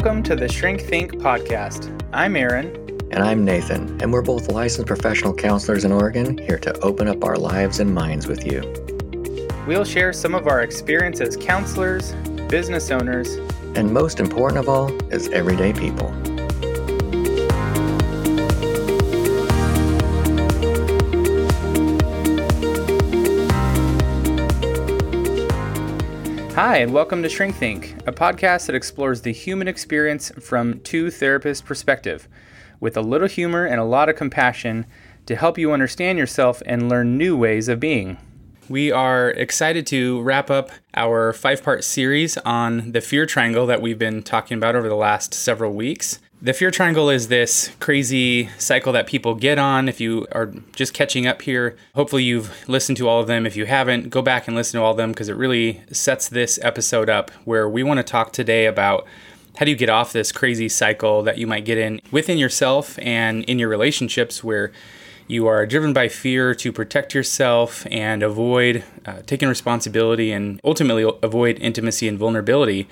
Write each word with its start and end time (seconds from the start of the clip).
Welcome 0.00 0.22
to 0.22 0.36
the 0.36 0.46
Shrink 0.46 0.82
Think 0.82 1.14
podcast. 1.14 1.90
I'm 2.12 2.36
Aaron. 2.36 2.66
And 3.10 3.20
I'm 3.20 3.44
Nathan, 3.44 4.00
and 4.00 4.12
we're 4.12 4.22
both 4.22 4.48
licensed 4.48 4.86
professional 4.86 5.34
counselors 5.34 5.84
in 5.84 5.90
Oregon 5.90 6.38
here 6.38 6.56
to 6.60 6.78
open 6.82 7.08
up 7.08 7.24
our 7.24 7.34
lives 7.34 7.80
and 7.80 7.92
minds 7.92 8.28
with 8.28 8.46
you. 8.46 8.62
We'll 9.66 9.84
share 9.84 10.12
some 10.12 10.36
of 10.36 10.46
our 10.46 10.62
experience 10.62 11.20
as 11.20 11.36
counselors, 11.36 12.12
business 12.48 12.92
owners, 12.92 13.34
and 13.74 13.92
most 13.92 14.20
important 14.20 14.60
of 14.60 14.68
all, 14.68 14.96
as 15.12 15.26
everyday 15.30 15.72
people. 15.72 16.14
Hi, 26.60 26.78
and 26.78 26.92
welcome 26.92 27.22
to 27.22 27.28
Shrink 27.28 27.54
Think, 27.54 27.94
a 28.08 28.12
podcast 28.12 28.66
that 28.66 28.74
explores 28.74 29.20
the 29.20 29.32
human 29.32 29.68
experience 29.68 30.32
from 30.40 30.80
two 30.80 31.06
therapists' 31.06 31.64
perspective, 31.64 32.26
with 32.80 32.96
a 32.96 33.00
little 33.00 33.28
humor 33.28 33.64
and 33.64 33.78
a 33.78 33.84
lot 33.84 34.08
of 34.08 34.16
compassion 34.16 34.84
to 35.26 35.36
help 35.36 35.56
you 35.56 35.70
understand 35.70 36.18
yourself 36.18 36.60
and 36.66 36.88
learn 36.88 37.16
new 37.16 37.36
ways 37.36 37.68
of 37.68 37.78
being. 37.78 38.18
We 38.68 38.90
are 38.90 39.30
excited 39.30 39.86
to 39.86 40.20
wrap 40.22 40.50
up 40.50 40.72
our 40.94 41.32
five 41.32 41.62
part 41.62 41.84
series 41.84 42.36
on 42.38 42.90
the 42.90 43.00
fear 43.00 43.24
triangle 43.24 43.66
that 43.66 43.80
we've 43.80 43.96
been 43.96 44.24
talking 44.24 44.56
about 44.56 44.74
over 44.74 44.88
the 44.88 44.96
last 44.96 45.32
several 45.32 45.72
weeks. 45.72 46.18
The 46.40 46.52
fear 46.52 46.70
triangle 46.70 47.10
is 47.10 47.26
this 47.26 47.72
crazy 47.80 48.48
cycle 48.58 48.92
that 48.92 49.08
people 49.08 49.34
get 49.34 49.58
on. 49.58 49.88
If 49.88 50.00
you 50.00 50.24
are 50.30 50.46
just 50.72 50.94
catching 50.94 51.26
up 51.26 51.42
here, 51.42 51.76
hopefully 51.96 52.22
you've 52.22 52.68
listened 52.68 52.96
to 52.98 53.08
all 53.08 53.20
of 53.20 53.26
them. 53.26 53.44
If 53.44 53.56
you 53.56 53.66
haven't, 53.66 54.10
go 54.10 54.22
back 54.22 54.46
and 54.46 54.56
listen 54.56 54.78
to 54.78 54.84
all 54.84 54.92
of 54.92 54.96
them 54.96 55.10
because 55.10 55.28
it 55.28 55.34
really 55.34 55.82
sets 55.90 56.28
this 56.28 56.56
episode 56.62 57.10
up 57.10 57.32
where 57.44 57.68
we 57.68 57.82
want 57.82 57.98
to 57.98 58.04
talk 58.04 58.32
today 58.32 58.66
about 58.66 59.04
how 59.56 59.64
do 59.64 59.72
you 59.72 59.76
get 59.76 59.88
off 59.88 60.12
this 60.12 60.30
crazy 60.30 60.68
cycle 60.68 61.24
that 61.24 61.38
you 61.38 61.46
might 61.48 61.64
get 61.64 61.76
in 61.76 62.00
within 62.12 62.38
yourself 62.38 63.00
and 63.02 63.42
in 63.46 63.58
your 63.58 63.68
relationships 63.68 64.44
where 64.44 64.70
you 65.26 65.48
are 65.48 65.66
driven 65.66 65.92
by 65.92 66.06
fear 66.06 66.54
to 66.54 66.70
protect 66.70 67.14
yourself 67.14 67.84
and 67.90 68.22
avoid 68.22 68.84
uh, 69.04 69.22
taking 69.26 69.48
responsibility 69.48 70.30
and 70.30 70.60
ultimately 70.62 71.02
avoid 71.20 71.58
intimacy 71.58 72.06
and 72.06 72.16
vulnerability 72.16 72.86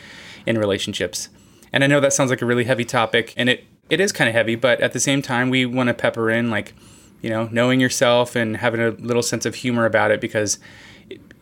in 0.46 0.58
relationships. 0.58 1.28
And 1.72 1.84
I 1.84 1.86
know 1.86 2.00
that 2.00 2.12
sounds 2.12 2.30
like 2.30 2.42
a 2.42 2.46
really 2.46 2.64
heavy 2.64 2.84
topic, 2.84 3.34
and 3.36 3.48
it, 3.48 3.64
it 3.90 4.00
is 4.00 4.12
kind 4.12 4.28
of 4.28 4.34
heavy, 4.34 4.54
but 4.54 4.80
at 4.80 4.92
the 4.92 5.00
same 5.00 5.22
time, 5.22 5.50
we 5.50 5.66
want 5.66 5.88
to 5.88 5.94
pepper 5.94 6.30
in, 6.30 6.50
like, 6.50 6.74
you 7.22 7.30
know, 7.30 7.48
knowing 7.50 7.80
yourself 7.80 8.36
and 8.36 8.56
having 8.58 8.80
a 8.80 8.90
little 8.90 9.22
sense 9.22 9.46
of 9.46 9.56
humor 9.56 9.84
about 9.84 10.10
it 10.10 10.20
because, 10.20 10.58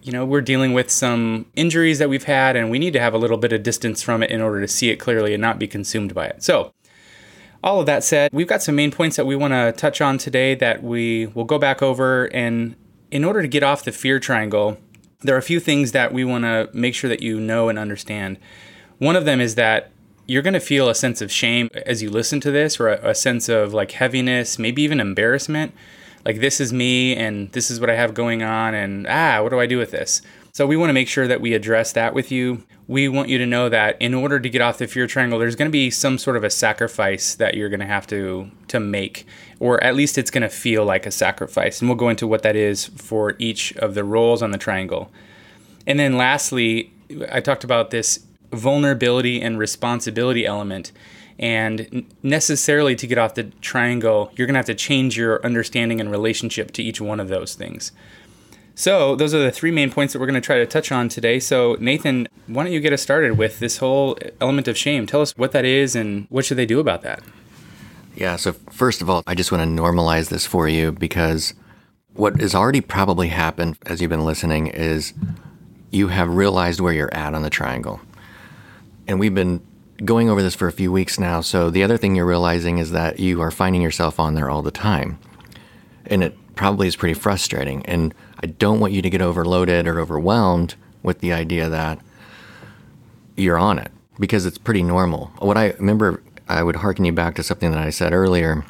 you 0.02 0.12
know, 0.12 0.24
we're 0.24 0.40
dealing 0.40 0.72
with 0.72 0.90
some 0.90 1.46
injuries 1.56 1.98
that 1.98 2.08
we've 2.08 2.24
had, 2.24 2.56
and 2.56 2.70
we 2.70 2.78
need 2.78 2.92
to 2.92 3.00
have 3.00 3.14
a 3.14 3.18
little 3.18 3.36
bit 3.36 3.52
of 3.52 3.62
distance 3.62 4.02
from 4.02 4.22
it 4.22 4.30
in 4.30 4.40
order 4.40 4.60
to 4.60 4.68
see 4.68 4.90
it 4.90 4.96
clearly 4.96 5.34
and 5.34 5.40
not 5.40 5.58
be 5.58 5.66
consumed 5.66 6.14
by 6.14 6.26
it. 6.26 6.42
So, 6.42 6.72
all 7.64 7.80
of 7.80 7.86
that 7.86 8.04
said, 8.04 8.30
we've 8.32 8.46
got 8.46 8.62
some 8.62 8.76
main 8.76 8.90
points 8.90 9.16
that 9.16 9.24
we 9.24 9.34
want 9.34 9.52
to 9.54 9.72
touch 9.72 10.02
on 10.02 10.18
today 10.18 10.54
that 10.56 10.82
we 10.82 11.26
will 11.28 11.44
go 11.44 11.58
back 11.58 11.82
over. 11.82 12.26
And 12.26 12.76
in 13.10 13.24
order 13.24 13.40
to 13.40 13.48
get 13.48 13.62
off 13.62 13.84
the 13.84 13.90
fear 13.90 14.20
triangle, 14.20 14.76
there 15.22 15.34
are 15.34 15.38
a 15.38 15.42
few 15.42 15.60
things 15.60 15.92
that 15.92 16.12
we 16.12 16.24
want 16.24 16.44
to 16.44 16.68
make 16.74 16.94
sure 16.94 17.08
that 17.08 17.22
you 17.22 17.40
know 17.40 17.70
and 17.70 17.78
understand. 17.78 18.38
One 18.98 19.16
of 19.16 19.24
them 19.24 19.40
is 19.40 19.54
that 19.54 19.90
you're 20.26 20.42
going 20.42 20.54
to 20.54 20.60
feel 20.60 20.88
a 20.88 20.94
sense 20.94 21.20
of 21.20 21.30
shame 21.30 21.68
as 21.86 22.02
you 22.02 22.10
listen 22.10 22.40
to 22.40 22.50
this 22.50 22.80
or 22.80 22.88
a, 22.88 23.10
a, 23.10 23.14
sense 23.14 23.48
of 23.48 23.74
like 23.74 23.92
heaviness 23.92 24.58
maybe 24.58 24.82
even 24.82 25.00
embarrassment. 25.00 25.72
Like 26.24 26.40
this 26.40 26.60
is 26.60 26.72
me 26.72 27.14
and 27.14 27.52
this 27.52 27.70
is 27.70 27.80
what 27.80 27.90
i 27.90 27.94
have 27.94 28.14
going 28.14 28.42
on 28.42 28.74
and 28.74 29.06
ah 29.06 29.42
what 29.42 29.50
do 29.50 29.60
i 29.60 29.66
do 29.66 29.78
with 29.78 29.90
this? 29.90 30.22
So 30.52 30.66
we 30.66 30.76
want 30.76 30.88
to 30.88 30.94
make 30.94 31.08
sure 31.08 31.26
that 31.26 31.40
we 31.40 31.52
address 31.52 31.92
that 31.92 32.14
with 32.14 32.30
you. 32.30 32.62
We 32.86 33.08
want 33.08 33.28
you 33.28 33.38
to 33.38 33.46
know 33.46 33.68
that 33.68 34.00
in 34.00 34.14
order 34.14 34.38
to 34.38 34.48
get 34.48 34.62
off 34.62 34.78
the 34.78 34.86
fear 34.86 35.06
triangle 35.06 35.38
there's 35.38 35.56
going 35.56 35.68
to 35.68 35.72
be 35.72 35.90
some 35.90 36.16
sort 36.16 36.36
of 36.36 36.44
a 36.44 36.50
sacrifice 36.50 37.34
that 37.34 37.54
you're 37.54 37.68
going 37.68 37.80
to 37.80 37.86
have 37.86 38.06
to 38.08 38.50
to 38.68 38.80
make 38.80 39.26
or 39.60 39.82
at 39.84 39.94
least 39.94 40.16
it's 40.16 40.30
going 40.30 40.42
to 40.42 40.48
feel 40.48 40.84
like 40.84 41.06
a 41.06 41.10
sacrifice 41.10 41.80
and 41.80 41.88
we'll 41.88 41.96
go 41.96 42.08
into 42.08 42.26
what 42.26 42.42
that 42.42 42.56
is 42.56 42.86
for 42.86 43.34
each 43.38 43.72
of 43.76 43.94
the 43.94 44.04
roles 44.04 44.42
on 44.42 44.52
the 44.52 44.58
triangle. 44.58 45.10
And 45.86 45.98
then 45.98 46.16
lastly 46.16 46.90
i 47.30 47.40
talked 47.40 47.64
about 47.64 47.90
this 47.90 48.23
vulnerability 48.54 49.40
and 49.40 49.58
responsibility 49.58 50.46
element. 50.46 50.92
And 51.38 52.06
necessarily 52.22 52.94
to 52.96 53.06
get 53.06 53.18
off 53.18 53.34
the 53.34 53.44
triangle, 53.60 54.32
you're 54.36 54.46
going 54.46 54.54
to 54.54 54.58
have 54.58 54.66
to 54.66 54.74
change 54.74 55.16
your 55.16 55.44
understanding 55.44 56.00
and 56.00 56.10
relationship 56.10 56.70
to 56.72 56.82
each 56.82 57.00
one 57.00 57.18
of 57.18 57.28
those 57.28 57.54
things. 57.54 57.92
So, 58.76 59.14
those 59.14 59.32
are 59.34 59.38
the 59.38 59.52
three 59.52 59.70
main 59.70 59.90
points 59.90 60.12
that 60.12 60.18
we're 60.18 60.26
going 60.26 60.40
to 60.40 60.44
try 60.44 60.58
to 60.58 60.66
touch 60.66 60.90
on 60.90 61.08
today. 61.08 61.38
So, 61.38 61.76
Nathan, 61.78 62.26
why 62.48 62.64
don't 62.64 62.72
you 62.72 62.80
get 62.80 62.92
us 62.92 63.02
started 63.02 63.38
with 63.38 63.60
this 63.60 63.78
whole 63.78 64.18
element 64.40 64.66
of 64.66 64.76
shame? 64.76 65.06
Tell 65.06 65.20
us 65.20 65.32
what 65.36 65.52
that 65.52 65.64
is 65.64 65.94
and 65.94 66.26
what 66.28 66.44
should 66.44 66.56
they 66.56 66.66
do 66.66 66.80
about 66.80 67.02
that? 67.02 67.22
Yeah, 68.16 68.36
so 68.36 68.52
first 68.52 69.00
of 69.00 69.10
all, 69.10 69.22
I 69.26 69.34
just 69.34 69.52
want 69.52 69.62
to 69.62 69.82
normalize 69.82 70.28
this 70.28 70.44
for 70.46 70.68
you 70.68 70.92
because 70.92 71.54
what 72.14 72.40
has 72.40 72.54
already 72.54 72.80
probably 72.80 73.28
happened 73.28 73.76
as 73.86 74.00
you've 74.00 74.10
been 74.10 74.24
listening 74.24 74.68
is 74.68 75.12
you 75.90 76.08
have 76.08 76.28
realized 76.34 76.80
where 76.80 76.92
you're 76.92 77.14
at 77.14 77.34
on 77.34 77.42
the 77.42 77.50
triangle 77.50 78.00
and 79.06 79.20
we've 79.20 79.34
been 79.34 79.60
going 80.04 80.28
over 80.28 80.42
this 80.42 80.54
for 80.54 80.66
a 80.66 80.72
few 80.72 80.90
weeks 80.90 81.18
now. 81.18 81.40
So 81.40 81.70
the 81.70 81.82
other 81.82 81.96
thing 81.96 82.16
you're 82.16 82.26
realizing 82.26 82.78
is 82.78 82.90
that 82.90 83.20
you 83.20 83.40
are 83.40 83.50
finding 83.50 83.82
yourself 83.82 84.18
on 84.18 84.34
there 84.34 84.50
all 84.50 84.62
the 84.62 84.70
time. 84.70 85.18
And 86.06 86.22
it 86.22 86.36
probably 86.56 86.88
is 86.88 86.96
pretty 86.96 87.14
frustrating. 87.14 87.84
And 87.86 88.14
I 88.42 88.46
don't 88.46 88.80
want 88.80 88.92
you 88.92 89.02
to 89.02 89.10
get 89.10 89.20
overloaded 89.20 89.86
or 89.86 90.00
overwhelmed 90.00 90.74
with 91.02 91.20
the 91.20 91.32
idea 91.32 91.68
that 91.68 92.00
you're 93.36 93.58
on 93.58 93.78
it 93.78 93.90
because 94.18 94.46
it's 94.46 94.58
pretty 94.58 94.82
normal. 94.82 95.26
What 95.38 95.56
I 95.56 95.70
remember, 95.72 96.22
I 96.48 96.62
would 96.62 96.76
harken 96.76 97.04
you 97.04 97.12
back 97.12 97.36
to 97.36 97.42
something 97.42 97.70
that 97.70 97.80
I 97.80 97.90
said 97.90 98.12
earlier, 98.12 98.64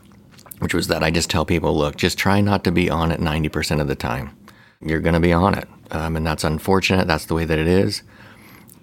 which 0.60 0.74
was 0.74 0.88
that 0.88 1.02
I 1.02 1.10
just 1.10 1.30
tell 1.30 1.44
people, 1.44 1.76
look, 1.76 1.96
just 1.96 2.18
try 2.18 2.40
not 2.40 2.64
to 2.64 2.72
be 2.72 2.88
on 2.90 3.10
it 3.10 3.20
90% 3.20 3.80
of 3.80 3.88
the 3.88 3.94
time. 3.94 4.36
You're 4.80 5.00
going 5.00 5.14
to 5.14 5.20
be 5.20 5.32
on 5.32 5.56
it. 5.56 5.68
Um, 5.90 6.16
and 6.16 6.26
that's 6.26 6.44
unfortunate. 6.44 7.06
That's 7.06 7.26
the 7.26 7.34
way 7.34 7.44
that 7.44 7.58
it 7.58 7.66
is. 7.66 8.02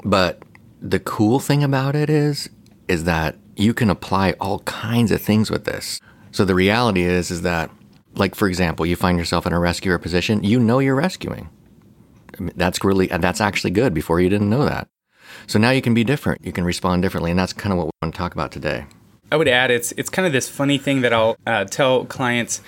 But 0.04 0.42
the 0.82 1.00
cool 1.00 1.40
thing 1.40 1.64
about 1.64 1.96
it 1.96 2.10
is 2.10 2.50
is 2.88 3.04
that 3.06 3.38
you 3.56 3.74
can 3.74 3.90
apply 3.90 4.32
all 4.40 4.60
kinds 4.60 5.12
of 5.12 5.22
things 5.22 5.52
with 5.52 5.66
this. 5.66 6.02
So 6.32 6.44
the 6.44 6.56
reality 6.56 7.04
is 7.04 7.32
is 7.32 7.44
that 7.44 7.70
like 8.16 8.36
for 8.36 8.48
example, 8.48 8.86
you 8.86 8.96
find 8.96 9.18
yourself 9.18 9.46
in 9.46 9.54
a 9.54 9.60
rescuer 9.60 9.98
position, 9.98 10.44
you 10.44 10.60
know 10.60 10.80
you're 10.80 10.96
rescuing. 10.96 11.50
that's 12.56 12.84
really 12.84 13.08
that's 13.08 13.42
actually 13.42 13.72
good 13.72 13.94
before 13.94 14.20
you 14.20 14.30
didn't 14.30 14.50
know 14.50 14.66
that. 14.66 14.88
So 15.48 15.60
now 15.60 15.70
you 15.70 15.82
can 15.82 15.94
be 15.94 16.04
different. 16.04 16.44
You 16.44 16.52
can 16.52 16.64
respond 16.64 17.04
differently 17.04 17.32
and 17.32 17.40
that's 17.40 17.54
kind 17.54 17.72
of 17.72 17.78
what 17.78 17.86
we 17.88 17.92
want 18.02 18.14
to 18.14 18.18
talk 18.18 18.34
about 18.34 18.52
today. 18.52 18.86
I 19.32 19.38
would 19.38 19.48
add 19.48 19.72
it's 19.72 19.94
it's 19.94 20.10
kind 20.10 20.26
of 20.26 20.34
this 20.34 20.50
funny 20.50 20.78
thing 20.78 21.02
that 21.02 21.14
I'll 21.14 21.38
uh, 21.46 21.66
tell 21.66 22.06
clients 22.06 22.62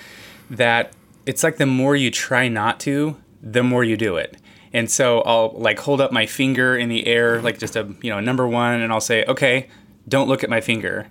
that 0.50 0.92
it's 1.26 1.42
like 1.42 1.56
the 1.56 1.66
more 1.66 1.96
you 1.96 2.10
try 2.10 2.48
not 2.48 2.80
to, 2.80 3.16
the 3.42 3.62
more 3.62 3.84
you 3.84 3.96
do 3.96 4.16
it. 4.16 4.36
And 4.74 4.90
so 4.90 5.20
I'll 5.20 5.52
like 5.56 5.78
hold 5.78 6.00
up 6.00 6.10
my 6.10 6.26
finger 6.26 6.76
in 6.76 6.88
the 6.88 7.06
air, 7.06 7.40
like 7.40 7.58
just 7.58 7.76
a 7.76 7.94
you 8.02 8.10
know 8.10 8.18
number 8.18 8.46
one, 8.46 8.80
and 8.80 8.92
I'll 8.92 9.00
say, 9.00 9.24
okay, 9.24 9.68
don't 10.06 10.28
look 10.28 10.42
at 10.42 10.50
my 10.50 10.60
finger. 10.60 11.06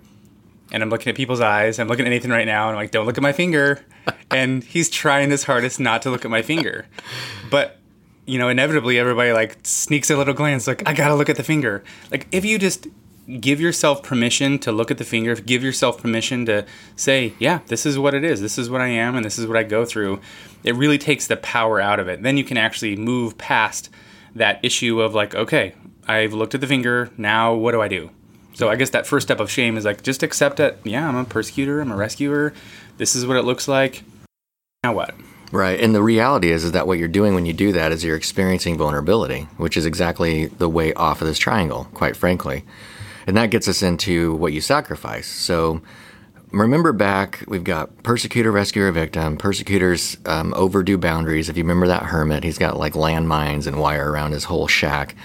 And 0.71 0.83
I'm 0.83 0.89
looking 0.89 1.09
at 1.09 1.15
people's 1.15 1.39
eyes. 1.39 1.79
I'm 1.79 1.87
looking 1.87 2.05
at 2.05 2.09
Nathan 2.09 2.31
right 2.31 2.45
now, 2.45 2.67
and 2.67 2.75
I'm 2.75 2.83
like, 2.83 2.91
don't 2.91 3.05
look 3.05 3.17
at 3.17 3.23
my 3.23 3.31
finger. 3.31 3.85
and 4.31 4.63
he's 4.63 4.89
trying 4.89 5.29
his 5.29 5.45
hardest 5.45 5.79
not 5.79 6.01
to 6.01 6.09
look 6.09 6.25
at 6.25 6.31
my 6.31 6.41
finger, 6.41 6.85
but 7.49 7.79
you 8.25 8.37
know, 8.37 8.49
inevitably 8.49 8.99
everybody 8.99 9.31
like 9.31 9.57
sneaks 9.63 10.09
a 10.09 10.17
little 10.17 10.33
glance, 10.33 10.67
like 10.67 10.83
I 10.85 10.93
gotta 10.93 11.15
look 11.15 11.29
at 11.29 11.37
the 11.37 11.43
finger. 11.43 11.83
Like 12.11 12.27
if 12.33 12.43
you 12.43 12.59
just 12.59 12.87
give 13.39 13.61
yourself 13.61 14.03
permission 14.03 14.59
to 14.59 14.71
look 14.71 14.91
at 14.91 14.97
the 14.97 15.03
finger, 15.03 15.35
give 15.35 15.63
yourself 15.63 16.01
permission 16.01 16.45
to 16.45 16.65
say, 16.95 17.33
yeah, 17.39 17.59
this 17.67 17.85
is 17.85 17.97
what 17.97 18.13
it 18.13 18.23
is. 18.23 18.41
This 18.41 18.57
is 18.57 18.69
what 18.69 18.81
I 18.81 18.87
am 18.87 19.15
and 19.15 19.25
this 19.25 19.39
is 19.39 19.47
what 19.47 19.57
I 19.57 19.63
go 19.63 19.85
through. 19.85 20.19
It 20.63 20.75
really 20.75 20.97
takes 20.97 21.27
the 21.27 21.37
power 21.37 21.79
out 21.79 21.99
of 21.99 22.07
it. 22.07 22.21
Then 22.23 22.37
you 22.37 22.43
can 22.43 22.57
actually 22.57 22.95
move 22.95 23.37
past 23.37 23.89
that 24.35 24.59
issue 24.63 25.01
of 25.01 25.13
like, 25.13 25.35
okay, 25.35 25.75
I've 26.07 26.33
looked 26.33 26.55
at 26.55 26.61
the 26.61 26.67
finger. 26.67 27.09
Now 27.17 27.53
what 27.53 27.71
do 27.71 27.81
I 27.81 27.87
do? 27.87 28.09
So 28.55 28.69
I 28.69 28.75
guess 28.75 28.91
that 28.91 29.07
first 29.07 29.27
step 29.27 29.39
of 29.39 29.49
shame 29.49 29.77
is 29.77 29.85
like 29.85 30.03
just 30.03 30.21
accept 30.21 30.59
it. 30.59 30.79
Yeah, 30.83 31.07
I'm 31.07 31.15
a 31.15 31.25
persecutor. 31.25 31.81
I'm 31.81 31.91
a 31.91 31.95
rescuer. 31.95 32.53
This 32.97 33.15
is 33.15 33.25
what 33.25 33.37
it 33.37 33.43
looks 33.43 33.67
like. 33.67 34.03
Now 34.83 34.93
what? 34.93 35.15
Right. 35.51 35.79
And 35.79 35.93
the 35.93 36.01
reality 36.01 36.51
is, 36.51 36.63
is 36.63 36.71
that 36.71 36.87
what 36.87 36.97
you're 36.97 37.07
doing 37.07 37.35
when 37.35 37.45
you 37.45 37.53
do 37.53 37.71
that 37.73 37.91
is 37.91 38.03
you're 38.03 38.17
experiencing 38.17 38.75
vulnerability, 38.77 39.41
which 39.57 39.77
is 39.77 39.85
exactly 39.85 40.47
the 40.47 40.67
way 40.67 40.93
off 40.93 41.21
of 41.21 41.27
this 41.27 41.37
triangle, 41.37 41.87
quite 41.93 42.17
frankly. 42.17 42.65
And 43.27 43.37
that 43.37 43.51
gets 43.51 43.67
us 43.67 43.81
into 43.81 44.33
what 44.35 44.53
you 44.53 44.61
sacrifice. 44.61 45.27
So 45.27 45.81
remember 46.51 46.93
back, 46.93 47.43
we've 47.47 47.63
got 47.63 48.03
persecutor, 48.03 48.51
rescuer, 48.51 48.91
victim. 48.91 49.37
Persecutors 49.37 50.17
um, 50.25 50.53
overdo 50.55 50.97
boundaries. 50.97 51.49
If 51.49 51.57
you 51.57 51.63
remember 51.63 51.87
that 51.87 52.03
hermit, 52.03 52.43
he's 52.43 52.57
got 52.57 52.77
like 52.77 52.93
landmines 52.93 53.67
and 53.67 53.79
wire 53.79 54.11
around 54.11 54.31
his 54.31 54.45
whole 54.45 54.67
shack. 54.67 55.15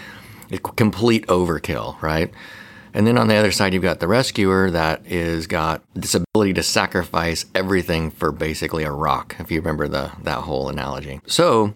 It's 0.51 0.61
complete 0.77 1.27
overkill, 1.27 2.01
right? 2.01 2.33
And 2.95 3.07
then 3.07 3.19
on 3.19 3.29
the 3.29 3.37
other 3.37 3.53
side, 3.53 3.75
you've 3.75 3.83
got 3.83 4.01
the 4.01 4.09
rescuer 4.09 4.71
that 4.71 5.07
is 5.07 5.47
got 5.47 5.83
this 5.95 6.15
ability 6.15 6.55
to 6.55 6.63
sacrifice 6.63 7.45
everything 7.55 8.11
for 8.11 8.33
basically 8.33 8.83
a 8.85 8.91
rock, 8.91 9.37
if 9.39 9.51
you 9.51 9.61
remember 9.61 9.89
the 9.89 10.11
that 10.23 10.41
whole 10.41 10.69
analogy. 10.69 11.21
So 11.27 11.75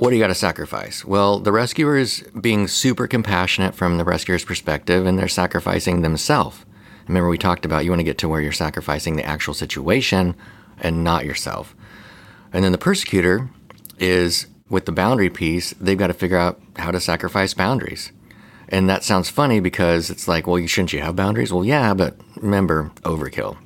what 0.00 0.08
do 0.08 0.16
you 0.16 0.22
got 0.22 0.28
to 0.28 0.34
sacrifice? 0.34 1.04
Well, 1.04 1.40
the 1.40 1.52
rescuer 1.52 1.98
is 1.98 2.24
being 2.40 2.68
super 2.68 3.06
compassionate 3.06 3.74
from 3.74 3.98
the 3.98 4.04
rescuer's 4.04 4.46
perspective, 4.46 5.04
and 5.04 5.18
they're 5.18 5.28
sacrificing 5.28 6.00
themselves. 6.00 6.64
Remember, 7.06 7.28
we 7.28 7.36
talked 7.36 7.66
about 7.66 7.84
you 7.84 7.90
want 7.90 8.00
to 8.00 8.04
get 8.04 8.16
to 8.18 8.28
where 8.28 8.40
you're 8.40 8.50
sacrificing 8.50 9.16
the 9.16 9.26
actual 9.26 9.52
situation 9.52 10.34
and 10.80 11.04
not 11.04 11.26
yourself. 11.26 11.76
And 12.50 12.64
then 12.64 12.72
the 12.72 12.78
persecutor 12.78 13.50
is 13.98 14.46
with 14.70 14.86
the 14.86 14.92
boundary 14.92 15.28
piece, 15.28 15.74
they've 15.74 15.98
got 15.98 16.06
to 16.06 16.14
figure 16.14 16.38
out 16.38 16.58
how 16.76 16.90
to 16.90 16.98
sacrifice 16.98 17.52
boundaries. 17.52 18.10
And 18.70 18.88
that 18.88 19.04
sounds 19.04 19.28
funny 19.28 19.60
because 19.60 20.08
it's 20.08 20.26
like, 20.26 20.46
well, 20.46 20.58
you 20.58 20.66
shouldn't 20.66 20.94
you 20.94 21.02
have 21.02 21.14
boundaries? 21.14 21.52
Well, 21.52 21.66
yeah, 21.66 21.92
but 21.92 22.16
remember, 22.36 22.90
overkill. 23.02 23.58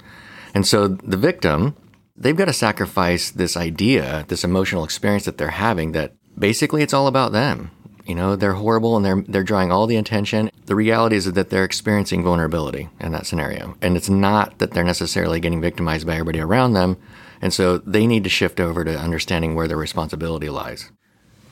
And 0.53 0.67
so 0.67 0.89
the 0.89 1.17
victim, 1.17 1.77
they've 2.17 2.37
got 2.37 2.47
to 2.47 2.53
sacrifice 2.53 3.31
this 3.31 3.57
idea, 3.57 4.25
this 4.27 4.43
emotional 4.43 4.83
experience 4.83 5.27
that 5.27 5.39
they're 5.39 5.51
having 5.51 5.93
that 5.93 6.15
basically 6.39 6.83
it's 6.83 6.95
all 6.95 7.07
about 7.07 7.33
them. 7.33 7.71
You 8.07 8.15
know, 8.15 8.37
they're 8.37 8.53
horrible 8.55 8.97
and 8.97 9.05
they're 9.05 9.23
they're 9.27 9.43
drawing 9.43 9.73
all 9.73 9.87
the 9.87 9.97
attention. 9.97 10.51
The 10.67 10.75
reality 10.75 11.17
is 11.17 11.33
that 11.33 11.51
they're 11.51 11.65
experiencing 11.65 12.23
vulnerability 12.23 12.91
in 13.01 13.13
that 13.13 13.27
scenario. 13.27 13.77
And 13.81 13.97
it's 13.97 14.11
not 14.11 14.59
that 14.59 14.73
they're 14.73 14.85
necessarily 14.85 15.41
getting 15.41 15.61
victimized 15.61 16.07
by 16.07 16.15
everybody 16.15 16.41
around 16.41 16.75
them. 16.75 16.99
And 17.41 17.53
so 17.53 17.79
they 17.79 18.07
need 18.07 18.25
to 18.25 18.31
shift 18.31 18.61
over 18.61 18.85
to 18.85 18.99
understanding 18.99 19.55
where 19.55 19.69
their 19.69 19.77
responsibility 19.77 20.51
lies. 20.51 20.91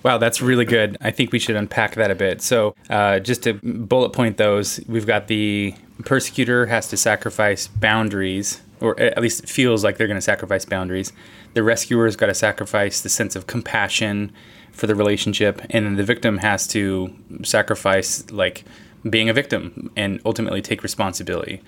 Wow, 0.03 0.19
that's 0.19 0.43
really 0.43 0.65
good. 0.65 0.97
I 1.01 1.11
think 1.11 1.33
we 1.33 1.39
should 1.39 1.55
unpack 1.55 1.95
that 1.95 2.11
a 2.11 2.15
bit. 2.15 2.43
So, 2.43 2.75
uh, 2.91 3.21
just 3.21 3.45
to 3.45 3.55
bullet 3.63 4.11
point 4.11 4.37
those, 4.37 4.81
we've 4.89 5.07
got 5.07 5.29
the 5.29 5.75
persecutor 6.05 6.67
has 6.67 6.89
to 6.89 6.97
sacrifice 6.97 7.69
boundaries, 7.69 8.63
or 8.81 8.99
at 8.99 9.23
least 9.23 9.45
it 9.45 9.49
feels 9.49 9.85
like 9.85 9.99
they're 9.99 10.09
going 10.09 10.17
to 10.17 10.21
sacrifice 10.21 10.65
boundaries. 10.65 11.13
The 11.55 11.63
rescuer's 11.63 12.17
got 12.17 12.27
to 12.27 12.35
sacrifice 12.35 13.01
the 13.01 13.09
sense 13.09 13.37
of 13.37 13.47
compassion 13.47 14.33
for 14.73 14.87
the 14.87 14.95
relationship, 14.95 15.63
and 15.71 15.87
then 15.87 15.97
the 15.97 16.03
victim 16.03 16.39
has 16.39 16.67
to 16.69 17.15
sacrifice 17.45 18.31
like 18.31 18.65
being 19.09 19.29
a 19.29 19.33
victim 19.33 19.91
and 19.97 20.21
ultimately 20.25 20.63
take 20.63 20.83
responsibility. 20.83 21.61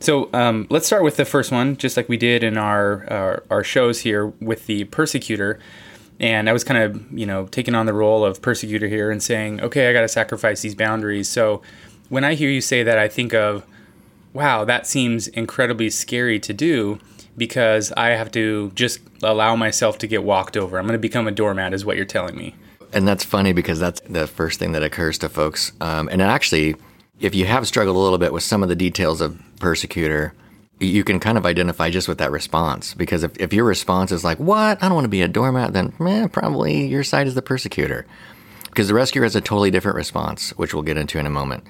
So 0.00 0.30
um, 0.32 0.66
let's 0.70 0.86
start 0.86 1.02
with 1.02 1.16
the 1.16 1.24
first 1.24 1.50
one, 1.50 1.76
just 1.76 1.96
like 1.96 2.08
we 2.08 2.16
did 2.16 2.44
in 2.44 2.56
our, 2.56 3.04
our, 3.12 3.42
our 3.50 3.64
shows 3.64 4.00
here 4.00 4.26
with 4.26 4.66
the 4.66 4.84
persecutor. 4.84 5.58
And 6.20 6.48
I 6.48 6.52
was 6.52 6.64
kind 6.64 6.82
of 6.82 7.12
you 7.12 7.26
know 7.26 7.46
taking 7.46 7.74
on 7.74 7.86
the 7.86 7.92
role 7.92 8.24
of 8.24 8.42
persecutor 8.42 8.88
here 8.88 9.10
and 9.10 9.22
saying, 9.22 9.60
okay, 9.60 9.88
I 9.88 9.92
got 9.92 10.02
to 10.02 10.08
sacrifice 10.08 10.62
these 10.62 10.74
boundaries. 10.74 11.28
So 11.28 11.62
when 12.08 12.24
I 12.24 12.34
hear 12.34 12.50
you 12.50 12.60
say 12.60 12.82
that, 12.82 12.98
I 12.98 13.08
think 13.08 13.34
of, 13.34 13.64
wow, 14.32 14.64
that 14.64 14.86
seems 14.86 15.28
incredibly 15.28 15.90
scary 15.90 16.40
to 16.40 16.52
do 16.52 16.98
because 17.38 17.92
I 17.92 18.08
have 18.08 18.30
to 18.32 18.72
just 18.74 19.00
allow 19.22 19.56
myself 19.56 19.98
to 19.98 20.06
get 20.06 20.24
walked 20.24 20.56
over. 20.56 20.78
I'm 20.78 20.84
going 20.84 20.92
to 20.92 20.98
become 20.98 21.26
a 21.26 21.32
doormat, 21.32 21.72
is 21.72 21.84
what 21.84 21.96
you're 21.96 22.04
telling 22.04 22.36
me. 22.36 22.54
And 22.92 23.06
that's 23.06 23.24
funny 23.24 23.52
because 23.52 23.78
that's 23.78 24.00
the 24.02 24.26
first 24.26 24.58
thing 24.58 24.72
that 24.72 24.82
occurs 24.82 25.18
to 25.18 25.28
folks. 25.28 25.72
Um, 25.80 26.08
and 26.10 26.20
actually, 26.20 26.76
if 27.20 27.34
you 27.34 27.46
have 27.46 27.66
struggled 27.66 27.96
a 27.96 28.00
little 28.00 28.18
bit 28.18 28.32
with 28.32 28.42
some 28.42 28.62
of 28.62 28.68
the 28.68 28.76
details 28.76 29.20
of 29.20 29.40
persecutor, 29.60 30.34
you 30.80 31.04
can 31.04 31.20
kind 31.20 31.36
of 31.36 31.44
identify 31.44 31.90
just 31.90 32.08
with 32.08 32.18
that 32.18 32.30
response. 32.30 32.94
Because 32.94 33.22
if, 33.22 33.36
if 33.38 33.52
your 33.52 33.64
response 33.64 34.12
is 34.12 34.24
like, 34.24 34.38
what? 34.38 34.82
I 34.82 34.86
don't 34.86 34.94
want 34.94 35.04
to 35.04 35.10
be 35.10 35.22
a 35.22 35.28
doormat, 35.28 35.72
then 35.72 35.92
eh, 36.00 36.28
probably 36.28 36.86
your 36.86 37.04
side 37.04 37.26
is 37.26 37.34
the 37.34 37.42
persecutor. 37.42 38.06
Because 38.66 38.88
the 38.88 38.94
rescuer 38.94 39.24
has 39.24 39.34
a 39.34 39.40
totally 39.40 39.70
different 39.70 39.96
response, 39.96 40.50
which 40.50 40.72
we'll 40.72 40.82
get 40.82 40.96
into 40.96 41.18
in 41.18 41.26
a 41.26 41.30
moment. 41.30 41.64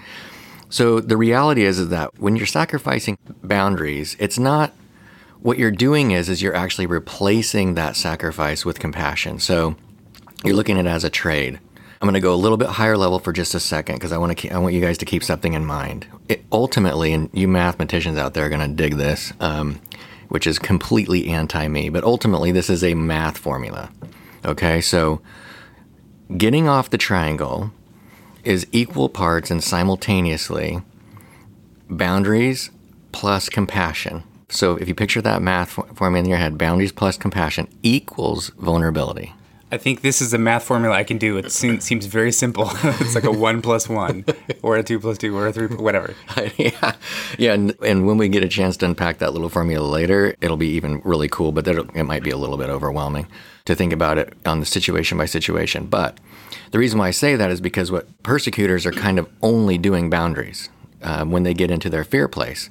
So 0.69 1.01
the 1.01 1.17
reality 1.17 1.65
is, 1.65 1.79
is 1.79 1.89
that 1.89 2.19
when 2.19 2.37
you're 2.37 2.47
sacrificing 2.47 3.17
boundaries, 3.43 4.15
it's 4.19 4.39
not 4.39 4.73
what 5.41 5.59
you're 5.59 5.71
doing 5.71 6.11
is 6.11 6.29
is 6.29 6.43
you're 6.43 6.55
actually 6.55 6.87
replacing 6.87 7.75
that 7.75 7.97
sacrifice 7.97 8.65
with 8.65 8.79
compassion. 8.79 9.39
So 9.39 9.77
you're 10.45 10.57
looking 10.57 10.79
at 10.79 10.87
it 10.87 10.89
as 10.89 11.05
a 11.05 11.11
trade. 11.11 11.61
I'm 12.01 12.07
going 12.07 12.15
to 12.15 12.21
go 12.21 12.33
a 12.33 12.37
little 12.37 12.59
bit 12.59 12.69
higher 12.69 12.97
level 12.97 13.19
for 13.19 13.33
just 13.33 13.55
a 13.55 13.61
second 13.61 13.97
because 13.97 14.13
I 14.13 14.19
want 14.19 14.39
to 14.39 14.51
I 14.51 14.59
want 14.59 14.75
you 14.75 14.81
guys 14.81 14.99
to 14.99 15.05
keep 15.05 15.25
something 15.25 15.55
in 15.55 15.67
mind. 15.67 16.07
It, 16.29 16.45
ultimately, 16.53 17.13
and 17.13 17.29
you 17.33 17.49
mathematicians 17.49 18.19
out 18.19 18.35
there 18.35 18.47
are 18.47 18.49
going 18.49 18.69
to 18.69 18.77
dig 18.77 18.95
this, 18.95 19.33
um, 19.41 19.81
which 20.29 20.47
is 20.47 20.61
completely 20.61 21.29
anti 21.29 21.67
me. 21.67 21.89
But 21.89 22.05
ultimately, 22.05 22.53
this 22.53 22.71
is 22.71 22.85
a 22.85 22.95
math 22.95 23.37
formula. 23.37 23.91
Okay, 24.45 24.81
so 24.81 25.21
getting 26.37 26.69
off 26.69 26.91
the 26.91 26.99
triangle 26.99 27.73
is 28.45 28.67
equal 28.71 29.09
parts 29.09 29.51
and 29.51 29.63
simultaneously 29.63 30.81
boundaries 31.91 32.71
plus 33.11 33.49
compassion. 33.49 34.23
So 34.51 34.77
if 34.77 34.89
you 34.89 34.95
picture 34.95 35.21
that 35.23 35.43
math 35.43 35.71
formula 35.95 36.25
in 36.25 36.29
your 36.29 36.39
head, 36.39 36.57
boundaries 36.57 36.93
plus 36.93 37.17
compassion 37.17 37.69
equals 37.83 38.49
vulnerability. 38.59 39.35
I 39.71 39.77
think 39.77 40.01
this 40.01 40.23
is 40.23 40.33
a 40.33 40.39
math 40.39 40.65
formula 40.65 40.97
I 40.97 41.05
can 41.05 41.19
do. 41.19 41.37
It 41.37 41.53
seems, 41.53 42.07
very 42.07 42.33
simple. 42.33 42.71
it's 42.83 43.15
like 43.15 43.25
a 43.25 43.31
one 43.31 43.61
plus 43.61 43.87
one, 43.87 44.25
or 44.63 44.77
a 44.77 44.83
two 44.83 44.99
plus 44.99 45.19
two, 45.19 45.37
or 45.37 45.47
a 45.47 45.53
three, 45.53 45.67
whatever. 45.67 46.15
yeah, 46.57 46.95
yeah. 47.37 47.53
And, 47.53 47.75
and, 47.85 48.07
when 48.07 48.17
we 48.17 48.31
get 48.31 48.43
a 48.43 48.49
chance 48.49 48.79
to 48.79 48.87
unpack 48.87 49.19
that 49.19 49.35
little 49.35 49.51
formula 49.51 49.87
later, 49.87 50.35
it'll 50.41 50.57
be 50.57 50.69
even 50.69 51.03
really 51.05 51.29
cool. 51.29 51.53
But 51.53 51.69
it 51.69 52.05
might 52.05 52.23
be 52.23 52.31
a 52.31 52.39
little 52.39 52.57
bit 52.57 52.71
overwhelming 52.71 53.27
to 53.67 53.75
think 53.75 53.93
about 53.93 54.17
it 54.17 54.33
on 54.47 54.61
the 54.61 54.67
situation 54.67 55.19
by 55.19 55.27
situation. 55.27 55.85
But 55.85 56.19
the 56.71 56.79
reason 56.79 56.99
why 56.99 57.09
I 57.09 57.13
say 57.13 57.37
that 57.37 57.51
is 57.51 57.61
because 57.61 57.93
what 57.93 58.23
persecutors 58.23 58.87
are 58.87 58.93
kind 58.93 59.19
of 59.19 59.29
only 59.43 59.77
doing 59.77 60.09
boundaries 60.09 60.71
uh, 61.03 61.27
when 61.27 61.43
they 61.43 61.53
get 61.53 61.71
into 61.71 61.91
their 61.91 62.05
fear 62.05 62.27
place. 62.27 62.71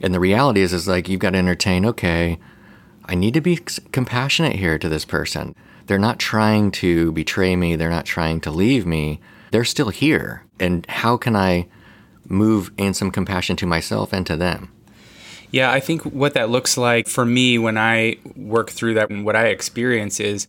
And 0.00 0.12
the 0.12 0.20
reality 0.20 0.60
is, 0.60 0.72
is 0.72 0.88
like 0.88 1.08
you've 1.08 1.20
got 1.20 1.30
to 1.30 1.38
entertain. 1.38 1.86
Okay, 1.86 2.38
I 3.06 3.14
need 3.14 3.34
to 3.34 3.40
be 3.40 3.56
compassionate 3.92 4.56
here 4.56 4.78
to 4.78 4.88
this 4.88 5.04
person. 5.04 5.54
They're 5.86 5.98
not 5.98 6.18
trying 6.18 6.70
to 6.72 7.12
betray 7.12 7.56
me. 7.56 7.76
They're 7.76 7.90
not 7.90 8.06
trying 8.06 8.40
to 8.42 8.50
leave 8.50 8.86
me. 8.86 9.20
They're 9.50 9.64
still 9.64 9.90
here. 9.90 10.44
And 10.58 10.86
how 10.88 11.16
can 11.16 11.36
I 11.36 11.68
move 12.26 12.72
in 12.78 12.94
some 12.94 13.10
compassion 13.10 13.56
to 13.56 13.66
myself 13.66 14.12
and 14.12 14.26
to 14.26 14.36
them? 14.36 14.70
Yeah, 15.50 15.70
I 15.70 15.78
think 15.78 16.02
what 16.02 16.34
that 16.34 16.50
looks 16.50 16.76
like 16.76 17.06
for 17.06 17.24
me 17.24 17.58
when 17.58 17.78
I 17.78 18.16
work 18.34 18.70
through 18.70 18.94
that 18.94 19.10
and 19.10 19.24
what 19.24 19.36
I 19.36 19.46
experience 19.46 20.18
is 20.18 20.48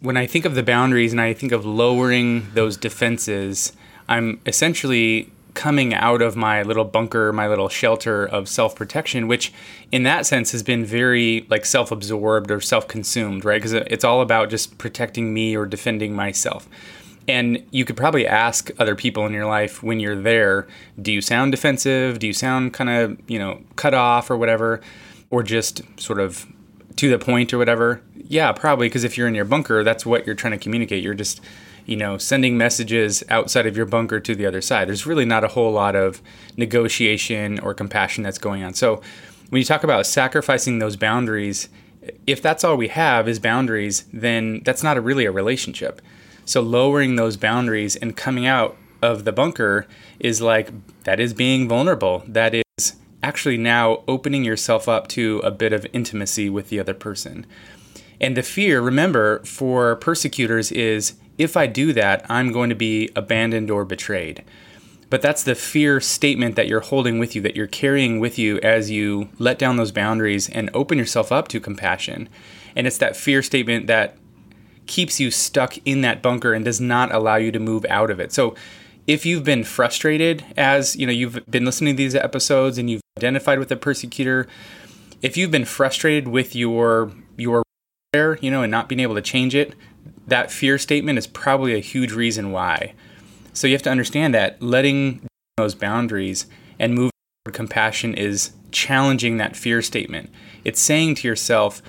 when 0.00 0.16
I 0.16 0.26
think 0.26 0.44
of 0.44 0.54
the 0.54 0.62
boundaries 0.62 1.12
and 1.12 1.20
I 1.20 1.32
think 1.32 1.52
of 1.52 1.64
lowering 1.64 2.48
those 2.52 2.76
defenses, 2.76 3.72
I'm 4.08 4.40
essentially 4.44 5.32
coming 5.56 5.94
out 5.94 6.22
of 6.22 6.36
my 6.36 6.62
little 6.62 6.84
bunker, 6.84 7.32
my 7.32 7.48
little 7.48 7.68
shelter 7.68 8.24
of 8.24 8.48
self 8.48 8.76
protection, 8.76 9.26
which 9.26 9.52
in 9.90 10.04
that 10.04 10.26
sense 10.26 10.52
has 10.52 10.62
been 10.62 10.84
very 10.84 11.46
like 11.48 11.64
self 11.64 11.90
absorbed 11.90 12.50
or 12.52 12.60
self 12.60 12.86
consumed, 12.86 13.44
right? 13.44 13.60
Because 13.60 13.72
it's 13.72 14.04
all 14.04 14.20
about 14.20 14.50
just 14.50 14.78
protecting 14.78 15.34
me 15.34 15.56
or 15.56 15.66
defending 15.66 16.14
myself. 16.14 16.68
And 17.26 17.64
you 17.72 17.84
could 17.84 17.96
probably 17.96 18.26
ask 18.26 18.70
other 18.78 18.94
people 18.94 19.26
in 19.26 19.32
your 19.32 19.46
life 19.46 19.82
when 19.82 19.98
you're 19.98 20.20
there, 20.20 20.68
do 21.00 21.10
you 21.10 21.20
sound 21.20 21.50
defensive? 21.50 22.20
Do 22.20 22.28
you 22.28 22.32
sound 22.32 22.72
kind 22.72 22.90
of, 22.90 23.18
you 23.28 23.40
know, 23.40 23.62
cut 23.74 23.94
off 23.94 24.30
or 24.30 24.36
whatever? 24.36 24.80
Or 25.30 25.42
just 25.42 25.82
sort 25.98 26.20
of 26.20 26.46
to 26.96 27.10
the 27.10 27.18
point 27.18 27.52
or 27.52 27.58
whatever? 27.58 28.00
Yeah, 28.28 28.52
probably 28.52 28.88
because 28.88 29.02
if 29.02 29.18
you're 29.18 29.26
in 29.26 29.34
your 29.34 29.44
bunker, 29.44 29.82
that's 29.82 30.06
what 30.06 30.24
you're 30.24 30.36
trying 30.36 30.52
to 30.52 30.58
communicate. 30.58 31.02
You're 31.02 31.14
just 31.14 31.40
you 31.86 31.96
know, 31.96 32.18
sending 32.18 32.58
messages 32.58 33.22
outside 33.30 33.66
of 33.66 33.76
your 33.76 33.86
bunker 33.86 34.20
to 34.20 34.34
the 34.34 34.44
other 34.44 34.60
side. 34.60 34.88
There's 34.88 35.06
really 35.06 35.24
not 35.24 35.44
a 35.44 35.48
whole 35.48 35.72
lot 35.72 35.94
of 35.94 36.20
negotiation 36.56 37.60
or 37.60 37.72
compassion 37.72 38.24
that's 38.24 38.38
going 38.38 38.64
on. 38.64 38.74
So 38.74 39.00
when 39.48 39.60
you 39.60 39.64
talk 39.64 39.84
about 39.84 40.06
sacrificing 40.06 40.80
those 40.80 40.96
boundaries, 40.96 41.68
if 42.26 42.42
that's 42.42 42.64
all 42.64 42.76
we 42.76 42.88
have 42.88 43.28
is 43.28 43.38
boundaries, 43.38 44.04
then 44.12 44.62
that's 44.64 44.82
not 44.82 44.96
a, 44.96 45.00
really 45.00 45.24
a 45.24 45.30
relationship. 45.30 46.02
So 46.44 46.60
lowering 46.60 47.16
those 47.16 47.36
boundaries 47.36 47.96
and 47.96 48.16
coming 48.16 48.46
out 48.46 48.76
of 49.00 49.24
the 49.24 49.32
bunker 49.32 49.86
is 50.18 50.40
like 50.40 50.70
that 51.04 51.20
is 51.20 51.34
being 51.34 51.68
vulnerable. 51.68 52.24
That 52.26 52.54
is 52.54 52.96
actually 53.22 53.58
now 53.58 54.02
opening 54.08 54.44
yourself 54.44 54.88
up 54.88 55.08
to 55.08 55.40
a 55.44 55.50
bit 55.50 55.72
of 55.72 55.86
intimacy 55.92 56.50
with 56.50 56.68
the 56.68 56.80
other 56.80 56.94
person. 56.94 57.46
And 58.20 58.36
the 58.36 58.42
fear, 58.42 58.80
remember, 58.80 59.40
for 59.44 59.96
persecutors 59.96 60.72
is 60.72 61.14
if 61.38 61.56
I 61.56 61.66
do 61.66 61.92
that, 61.92 62.24
I'm 62.28 62.52
going 62.52 62.70
to 62.70 62.76
be 62.76 63.10
abandoned 63.14 63.70
or 63.70 63.84
betrayed. 63.84 64.44
But 65.08 65.22
that's 65.22 65.44
the 65.44 65.54
fear 65.54 66.00
statement 66.00 66.56
that 66.56 66.66
you're 66.66 66.80
holding 66.80 67.18
with 67.18 67.36
you, 67.36 67.42
that 67.42 67.54
you're 67.54 67.66
carrying 67.66 68.18
with 68.18 68.38
you 68.38 68.58
as 68.60 68.90
you 68.90 69.28
let 69.38 69.58
down 69.58 69.76
those 69.76 69.92
boundaries 69.92 70.48
and 70.48 70.70
open 70.74 70.98
yourself 70.98 71.30
up 71.30 71.46
to 71.48 71.60
compassion. 71.60 72.28
And 72.74 72.86
it's 72.86 72.98
that 72.98 73.16
fear 73.16 73.42
statement 73.42 73.86
that 73.86 74.16
keeps 74.86 75.20
you 75.20 75.30
stuck 75.30 75.78
in 75.84 76.00
that 76.00 76.22
bunker 76.22 76.52
and 76.52 76.64
does 76.64 76.80
not 76.80 77.14
allow 77.14 77.36
you 77.36 77.52
to 77.52 77.60
move 77.60 77.86
out 77.88 78.10
of 78.10 78.18
it. 78.18 78.32
So 78.32 78.54
if 79.06 79.24
you've 79.24 79.44
been 79.44 79.62
frustrated 79.62 80.44
as, 80.56 80.96
you 80.96 81.06
know, 81.06 81.12
you've 81.12 81.44
been 81.48 81.64
listening 81.64 81.94
to 81.94 81.98
these 81.98 82.14
episodes 82.14 82.76
and 82.76 82.90
you've 82.90 83.02
identified 83.16 83.60
with 83.60 83.70
a 83.70 83.76
persecutor, 83.76 84.48
if 85.22 85.36
you've 85.36 85.50
been 85.50 85.64
frustrated 85.64 86.28
with 86.28 86.56
your 86.56 87.12
your 87.36 87.62
you 88.40 88.50
know, 88.50 88.62
and 88.62 88.70
not 88.70 88.88
being 88.88 89.00
able 89.00 89.14
to 89.14 89.20
change 89.20 89.54
it, 89.54 89.74
that 90.26 90.50
fear 90.50 90.78
statement 90.78 91.18
is 91.18 91.26
probably 91.26 91.74
a 91.74 91.80
huge 91.80 92.12
reason 92.12 92.52
why. 92.52 92.94
So 93.52 93.66
you 93.66 93.74
have 93.74 93.82
to 93.82 93.90
understand 93.90 94.34
that 94.34 94.60
letting 94.60 95.26
those 95.56 95.74
boundaries 95.74 96.46
and 96.78 96.94
moving 96.94 97.12
toward 97.44 97.54
compassion 97.54 98.14
is 98.14 98.52
challenging 98.70 99.38
that 99.38 99.56
fear 99.56 99.80
statement. 99.80 100.30
It's 100.64 100.80
saying 100.80 101.14
to 101.16 101.28
yourself, 101.28 101.80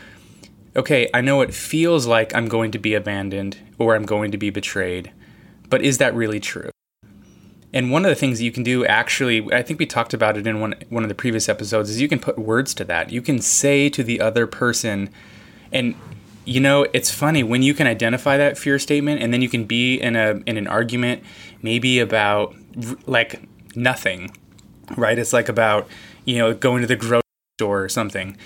okay, 0.76 1.10
I 1.14 1.22
know 1.22 1.42
it 1.42 1.54
feels 1.54 2.06
like 2.06 2.34
I'm 2.36 2.48
going 2.48 2.72
to 2.72 2.80
be 2.80 2.94
abandoned 2.94 3.58
or 3.78 3.96
I'm 3.96 4.06
going 4.06 4.32
to 4.32 4.38
be 4.38 4.50
betrayed, 4.50 5.12
but 5.70 5.82
is 5.82 5.98
that 5.98 6.14
really 6.14 6.40
true? 6.40 6.70
And 7.74 7.92
one 7.92 8.06
of 8.06 8.10
the 8.10 8.16
things 8.16 8.38
that 8.38 8.46
you 8.46 8.52
can 8.52 8.64
do 8.64 8.86
actually, 8.86 9.52
I 9.54 9.62
think 9.62 9.80
we 9.80 9.86
talked 9.86 10.14
about 10.14 10.38
it 10.38 10.48
in 10.48 10.62
one 10.62 10.76
one 10.90 11.04
of 11.04 11.10
the 11.10 11.16
previous 11.16 11.50
episodes, 11.50 11.90
is 11.90 12.00
you 12.00 12.08
can 12.08 12.20
put 12.20 12.40
words 12.40 12.74
to 12.76 12.86
that. 12.86 13.12
You 13.12 13.22
can 13.22 13.42
say 13.42 13.90
to 13.90 14.04
the 14.04 14.22
other 14.22 14.48
person, 14.48 15.10
and 15.72 15.96
you 16.48 16.62
know, 16.62 16.88
it's 16.94 17.12
funny 17.12 17.44
when 17.44 17.62
you 17.62 17.74
can 17.74 17.88
identify 17.88 18.38
that 18.38 18.58
fear 18.58 18.80
statement, 18.80 19.22
and 19.22 19.34
then 19.34 19.42
you 19.42 19.50
can 19.50 19.66
be 19.66 19.98
in 20.00 20.16
a 20.16 20.42
in 20.46 20.56
an 20.56 20.66
argument, 20.66 21.22
maybe 21.62 22.00
about 22.00 22.56
like 23.06 23.42
nothing, 23.76 24.32
right? 24.96 25.20
It's 25.20 25.34
like 25.34 25.50
about 25.50 25.90
you 26.24 26.38
know 26.38 26.54
going 26.54 26.82
to 26.82 26.88
the 26.88 26.96
grocery 26.96 27.22
store 27.60 27.84
or 27.84 27.90
something, 27.90 28.38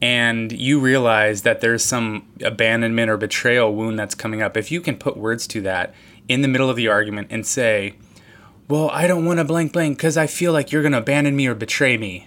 and 0.00 0.50
you 0.50 0.80
realize 0.80 1.42
that 1.42 1.60
there's 1.60 1.84
some 1.84 2.26
abandonment 2.42 3.10
or 3.10 3.18
betrayal 3.18 3.74
wound 3.74 3.98
that's 3.98 4.14
coming 4.14 4.40
up. 4.40 4.56
If 4.56 4.72
you 4.72 4.80
can 4.80 4.96
put 4.96 5.18
words 5.18 5.46
to 5.48 5.60
that 5.60 5.94
in 6.28 6.40
the 6.40 6.48
middle 6.48 6.70
of 6.70 6.76
the 6.76 6.88
argument 6.88 7.28
and 7.30 7.46
say, 7.46 7.92
"Well, 8.68 8.88
I 8.88 9.06
don't 9.06 9.26
want 9.26 9.38
to 9.38 9.44
blank 9.44 9.74
blank 9.74 9.98
because 9.98 10.16
I 10.16 10.26
feel 10.26 10.54
like 10.54 10.72
you're 10.72 10.82
going 10.82 10.92
to 10.92 10.98
abandon 10.98 11.36
me 11.36 11.46
or 11.46 11.54
betray 11.54 11.98
me." 11.98 12.26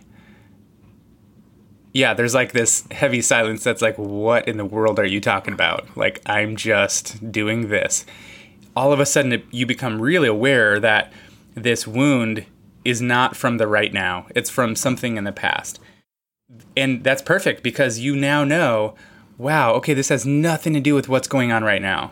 Yeah, 1.93 2.15
there's 2.15 2.33
like 2.33 2.51
this 2.51 2.85
heavy 2.91 3.21
silence 3.21 3.63
that's 3.63 3.81
like, 3.81 3.97
what 3.97 4.47
in 4.47 4.57
the 4.57 4.65
world 4.65 5.00
are 5.00 5.05
you 5.05 5.21
talking 5.21 5.53
about? 5.53 5.95
Like, 5.95 6.21
I'm 6.25 6.55
just 6.55 7.31
doing 7.31 7.69
this. 7.69 8.05
All 8.75 8.91
of 8.91 9.00
a 9.00 9.05
sudden, 9.05 9.43
you 9.51 9.67
become 9.67 10.01
really 10.01 10.27
aware 10.27 10.79
that 10.79 11.13
this 11.53 11.85
wound 11.85 12.45
is 12.83 13.00
not 13.00 13.35
from 13.35 13.57
the 13.57 13.67
right 13.67 13.93
now, 13.93 14.25
it's 14.35 14.50
from 14.50 14.75
something 14.75 15.17
in 15.17 15.23
the 15.23 15.31
past. 15.31 15.79
And 16.75 17.03
that's 17.03 17.21
perfect 17.21 17.62
because 17.62 18.00
you 18.00 18.15
now 18.15 18.43
know, 18.43 18.95
wow, 19.38 19.73
okay, 19.73 19.93
this 19.93 20.09
has 20.09 20.25
nothing 20.25 20.73
to 20.73 20.79
do 20.79 20.95
with 20.95 21.07
what's 21.07 21.27
going 21.27 21.51
on 21.51 21.63
right 21.63 21.81
now. 21.81 22.12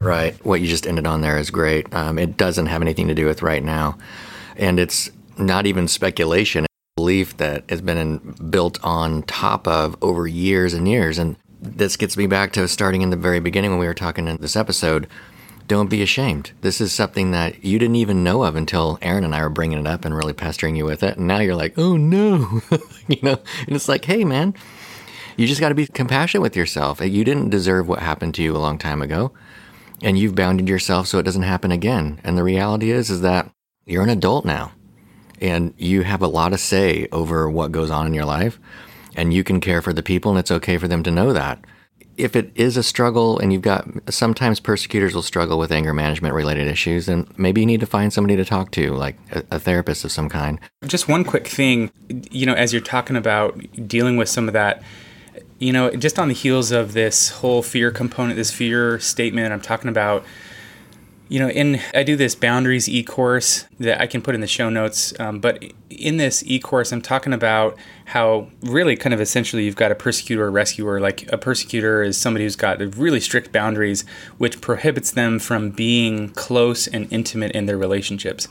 Right. 0.00 0.34
What 0.44 0.60
you 0.60 0.66
just 0.66 0.86
ended 0.86 1.06
on 1.06 1.20
there 1.20 1.38
is 1.38 1.50
great. 1.50 1.92
Um, 1.94 2.18
it 2.18 2.36
doesn't 2.36 2.66
have 2.66 2.82
anything 2.82 3.08
to 3.08 3.14
do 3.14 3.26
with 3.26 3.42
right 3.42 3.62
now. 3.62 3.96
And 4.56 4.78
it's 4.78 5.10
not 5.38 5.66
even 5.66 5.88
speculation 5.88 6.66
belief 7.04 7.36
that 7.36 7.62
has 7.68 7.82
been 7.82 8.16
built 8.48 8.82
on 8.82 9.22
top 9.24 9.68
of 9.68 9.94
over 10.00 10.26
years 10.26 10.72
and 10.72 10.88
years. 10.88 11.18
And 11.18 11.36
this 11.60 11.98
gets 11.98 12.16
me 12.16 12.26
back 12.26 12.54
to 12.54 12.66
starting 12.66 13.02
in 13.02 13.10
the 13.10 13.16
very 13.16 13.40
beginning 13.40 13.72
when 13.72 13.78
we 13.78 13.86
were 13.86 13.92
talking 13.92 14.26
in 14.26 14.38
this 14.38 14.56
episode. 14.56 15.06
Don't 15.68 15.90
be 15.90 16.00
ashamed. 16.00 16.52
This 16.62 16.80
is 16.80 16.94
something 16.94 17.30
that 17.32 17.62
you 17.62 17.78
didn't 17.78 17.96
even 17.96 18.24
know 18.24 18.42
of 18.42 18.56
until 18.56 18.98
Aaron 19.02 19.22
and 19.22 19.34
I 19.34 19.42
were 19.42 19.50
bringing 19.50 19.78
it 19.78 19.86
up 19.86 20.06
and 20.06 20.16
really 20.16 20.32
pestering 20.32 20.76
you 20.76 20.86
with 20.86 21.02
it. 21.02 21.18
And 21.18 21.26
now 21.26 21.40
you're 21.40 21.54
like, 21.54 21.74
oh 21.76 21.98
no, 21.98 22.62
you 23.06 23.18
know. 23.22 23.38
And 23.66 23.76
it's 23.76 23.88
like, 23.88 24.06
hey 24.06 24.24
man, 24.24 24.54
you 25.36 25.46
just 25.46 25.60
got 25.60 25.68
to 25.68 25.74
be 25.74 25.86
compassionate 25.86 26.40
with 26.40 26.56
yourself. 26.56 27.02
You 27.02 27.22
didn't 27.22 27.50
deserve 27.50 27.86
what 27.86 27.98
happened 27.98 28.34
to 28.36 28.42
you 28.42 28.56
a 28.56 28.64
long 28.64 28.78
time 28.78 29.02
ago, 29.02 29.30
and 30.02 30.18
you've 30.18 30.34
bounded 30.34 30.70
yourself 30.70 31.06
so 31.06 31.18
it 31.18 31.24
doesn't 31.24 31.42
happen 31.42 31.70
again. 31.70 32.18
And 32.24 32.38
the 32.38 32.44
reality 32.44 32.90
is, 32.90 33.10
is 33.10 33.20
that 33.20 33.50
you're 33.84 34.02
an 34.02 34.08
adult 34.08 34.46
now 34.46 34.72
and 35.40 35.74
you 35.76 36.02
have 36.02 36.22
a 36.22 36.26
lot 36.26 36.52
of 36.52 36.60
say 36.60 37.08
over 37.12 37.48
what 37.48 37.72
goes 37.72 37.90
on 37.90 38.06
in 38.06 38.14
your 38.14 38.24
life 38.24 38.58
and 39.16 39.32
you 39.32 39.44
can 39.44 39.60
care 39.60 39.82
for 39.82 39.92
the 39.92 40.02
people 40.02 40.30
and 40.30 40.38
it's 40.38 40.50
okay 40.50 40.78
for 40.78 40.88
them 40.88 41.02
to 41.02 41.10
know 41.10 41.32
that. 41.32 41.64
If 42.16 42.36
it 42.36 42.52
is 42.54 42.76
a 42.76 42.82
struggle 42.84 43.38
and 43.40 43.52
you've 43.52 43.62
got 43.62 43.88
sometimes 44.08 44.60
persecutors 44.60 45.14
will 45.14 45.22
struggle 45.22 45.58
with 45.58 45.72
anger 45.72 45.92
management 45.92 46.34
related 46.34 46.68
issues 46.68 47.06
then 47.06 47.26
maybe 47.36 47.60
you 47.60 47.66
need 47.66 47.80
to 47.80 47.86
find 47.86 48.12
somebody 48.12 48.36
to 48.36 48.44
talk 48.44 48.70
to 48.72 48.92
like 48.94 49.16
a, 49.32 49.42
a, 49.52 49.58
therapist 49.58 50.04
of 50.04 50.12
some 50.12 50.28
kind. 50.28 50.60
Just 50.86 51.08
one 51.08 51.24
quick 51.24 51.48
thing 51.48 51.90
you 52.30 52.46
know 52.46 52.54
as 52.54 52.72
you're 52.72 52.82
talking 52.82 53.16
about 53.16 53.58
dealing 53.88 54.16
with 54.16 54.28
some 54.28 54.46
of 54.46 54.54
that 54.54 54.82
you 55.58 55.72
know 55.72 55.90
just 55.90 56.18
on 56.18 56.28
the 56.28 56.34
heels 56.34 56.70
of 56.70 56.92
this 56.92 57.30
whole 57.30 57.62
fear 57.62 57.90
component 57.90 58.36
this 58.36 58.50
fear 58.50 58.98
statement 58.98 59.52
i'm 59.52 59.60
talking 59.60 59.88
about 59.88 60.24
you 61.34 61.40
know, 61.40 61.50
in 61.50 61.80
I 61.92 62.04
do 62.04 62.14
this 62.14 62.36
boundaries 62.36 62.88
e-course 62.88 63.64
that 63.80 64.00
I 64.00 64.06
can 64.06 64.22
put 64.22 64.36
in 64.36 64.40
the 64.40 64.46
show 64.46 64.70
notes. 64.70 65.12
Um, 65.18 65.40
but 65.40 65.64
in 65.90 66.16
this 66.16 66.44
e-course, 66.46 66.92
I'm 66.92 67.02
talking 67.02 67.32
about 67.32 67.76
how 68.04 68.46
really 68.62 68.94
kind 68.94 69.12
of 69.12 69.20
essentially 69.20 69.64
you've 69.64 69.74
got 69.74 69.90
a 69.90 69.96
persecutor 69.96 70.44
or 70.44 70.52
rescuer. 70.52 71.00
Like 71.00 71.28
a 71.32 71.36
persecutor 71.36 72.04
is 72.04 72.16
somebody 72.16 72.44
who's 72.44 72.54
got 72.54 72.78
really 72.96 73.18
strict 73.18 73.50
boundaries, 73.50 74.04
which 74.38 74.60
prohibits 74.60 75.10
them 75.10 75.40
from 75.40 75.70
being 75.70 76.28
close 76.34 76.86
and 76.86 77.12
intimate 77.12 77.50
in 77.50 77.66
their 77.66 77.78
relationships. 77.78 78.46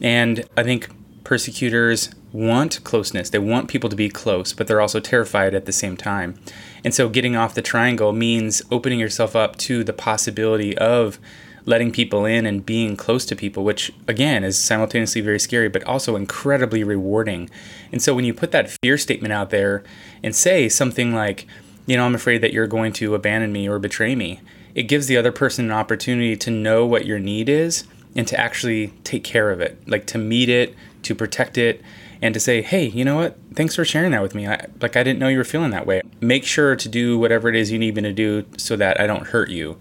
And 0.00 0.44
I 0.56 0.64
think 0.64 0.88
persecutors 1.22 2.10
want 2.32 2.82
closeness. 2.82 3.30
They 3.30 3.38
want 3.38 3.68
people 3.68 3.88
to 3.88 3.94
be 3.94 4.08
close, 4.08 4.52
but 4.52 4.66
they're 4.66 4.80
also 4.80 4.98
terrified 4.98 5.54
at 5.54 5.66
the 5.66 5.72
same 5.72 5.96
time. 5.96 6.40
And 6.82 6.92
so 6.92 7.08
getting 7.08 7.36
off 7.36 7.54
the 7.54 7.62
triangle 7.62 8.12
means 8.12 8.62
opening 8.72 8.98
yourself 8.98 9.36
up 9.36 9.54
to 9.58 9.84
the 9.84 9.92
possibility 9.92 10.76
of 10.76 11.20
letting 11.66 11.90
people 11.90 12.24
in 12.24 12.46
and 12.46 12.64
being 12.64 12.96
close 12.96 13.26
to 13.26 13.36
people, 13.36 13.64
which 13.64 13.92
again 14.08 14.44
is 14.44 14.56
simultaneously 14.56 15.20
very 15.20 15.38
scary, 15.38 15.68
but 15.68 15.84
also 15.84 16.16
incredibly 16.16 16.82
rewarding. 16.82 17.50
And 17.92 18.00
so 18.00 18.14
when 18.14 18.24
you 18.24 18.32
put 18.32 18.52
that 18.52 18.70
fear 18.82 18.96
statement 18.96 19.32
out 19.32 19.50
there 19.50 19.84
and 20.22 20.34
say 20.34 20.68
something 20.68 21.12
like, 21.12 21.46
you 21.84 21.96
know, 21.96 22.06
I'm 22.06 22.14
afraid 22.14 22.38
that 22.38 22.52
you're 22.52 22.66
going 22.66 22.92
to 22.94 23.14
abandon 23.14 23.52
me 23.52 23.68
or 23.68 23.78
betray 23.78 24.14
me, 24.14 24.40
it 24.74 24.84
gives 24.84 25.08
the 25.08 25.16
other 25.16 25.32
person 25.32 25.66
an 25.66 25.72
opportunity 25.72 26.36
to 26.36 26.50
know 26.50 26.86
what 26.86 27.04
your 27.04 27.18
need 27.18 27.48
is 27.48 27.84
and 28.14 28.26
to 28.28 28.38
actually 28.38 28.88
take 29.04 29.24
care 29.24 29.50
of 29.50 29.60
it, 29.60 29.78
like 29.88 30.06
to 30.06 30.18
meet 30.18 30.48
it, 30.48 30.74
to 31.02 31.14
protect 31.14 31.58
it, 31.58 31.82
and 32.22 32.32
to 32.32 32.40
say, 32.40 32.62
hey, 32.62 32.86
you 32.86 33.04
know 33.04 33.16
what? 33.16 33.36
Thanks 33.54 33.74
for 33.74 33.84
sharing 33.84 34.12
that 34.12 34.22
with 34.22 34.34
me. 34.34 34.46
I, 34.46 34.66
like, 34.80 34.96
I 34.96 35.02
didn't 35.02 35.18
know 35.18 35.28
you 35.28 35.38
were 35.38 35.44
feeling 35.44 35.70
that 35.70 35.86
way. 35.86 36.00
Make 36.20 36.44
sure 36.44 36.74
to 36.76 36.88
do 36.88 37.18
whatever 37.18 37.48
it 37.48 37.56
is 37.56 37.70
you 37.70 37.78
need 37.78 37.94
me 37.94 38.02
to 38.02 38.12
do 38.12 38.46
so 38.56 38.76
that 38.76 38.98
I 39.00 39.06
don't 39.06 39.26
hurt 39.26 39.50
you 39.50 39.78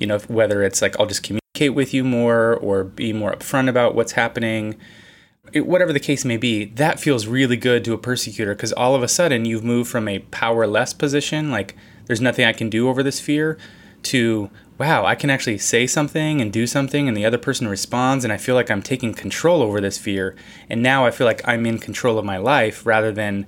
you 0.00 0.06
know, 0.06 0.18
whether 0.20 0.62
it's 0.62 0.82
like 0.82 0.98
I'll 0.98 1.06
just 1.06 1.22
communicate 1.22 1.74
with 1.74 1.92
you 1.92 2.02
more 2.02 2.56
or 2.56 2.84
be 2.84 3.12
more 3.12 3.32
upfront 3.32 3.68
about 3.68 3.94
what's 3.94 4.12
happening, 4.12 4.76
it, 5.52 5.66
whatever 5.66 5.92
the 5.92 6.00
case 6.00 6.24
may 6.24 6.36
be, 6.36 6.64
that 6.64 7.00
feels 7.00 7.26
really 7.26 7.56
good 7.56 7.84
to 7.84 7.92
a 7.92 7.98
persecutor 7.98 8.54
because 8.54 8.72
all 8.72 8.94
of 8.94 9.02
a 9.02 9.08
sudden 9.08 9.44
you've 9.44 9.64
moved 9.64 9.90
from 9.90 10.08
a 10.08 10.20
powerless 10.30 10.92
position, 10.92 11.50
like 11.50 11.76
there's 12.06 12.20
nothing 12.20 12.44
I 12.44 12.52
can 12.52 12.70
do 12.70 12.88
over 12.88 13.02
this 13.02 13.20
fear, 13.20 13.58
to 14.04 14.50
wow, 14.78 15.04
I 15.04 15.14
can 15.14 15.28
actually 15.28 15.58
say 15.58 15.86
something 15.86 16.40
and 16.40 16.50
do 16.50 16.66
something, 16.66 17.06
and 17.06 17.14
the 17.14 17.26
other 17.26 17.36
person 17.36 17.68
responds, 17.68 18.24
and 18.24 18.32
I 18.32 18.38
feel 18.38 18.54
like 18.54 18.70
I'm 18.70 18.80
taking 18.80 19.12
control 19.12 19.60
over 19.60 19.78
this 19.78 19.98
fear. 19.98 20.34
And 20.70 20.82
now 20.82 21.04
I 21.04 21.10
feel 21.10 21.26
like 21.26 21.46
I'm 21.46 21.66
in 21.66 21.78
control 21.78 22.18
of 22.18 22.24
my 22.24 22.38
life 22.38 22.86
rather 22.86 23.12
than 23.12 23.46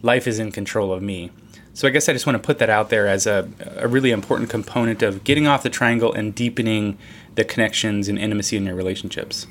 life 0.00 0.26
is 0.26 0.38
in 0.38 0.52
control 0.52 0.90
of 0.90 1.02
me. 1.02 1.32
So 1.80 1.88
I 1.88 1.92
guess 1.92 2.10
I 2.10 2.12
just 2.12 2.26
want 2.26 2.36
to 2.36 2.46
put 2.46 2.58
that 2.58 2.68
out 2.68 2.90
there 2.90 3.06
as 3.06 3.26
a, 3.26 3.48
a 3.76 3.88
really 3.88 4.10
important 4.10 4.50
component 4.50 5.00
of 5.00 5.24
getting 5.24 5.46
off 5.46 5.62
the 5.62 5.70
triangle 5.70 6.12
and 6.12 6.34
deepening 6.34 6.98
the 7.36 7.42
connections 7.42 8.06
and 8.06 8.18
intimacy 8.18 8.58
in 8.58 8.66
your 8.66 8.74
relationships. 8.74 9.46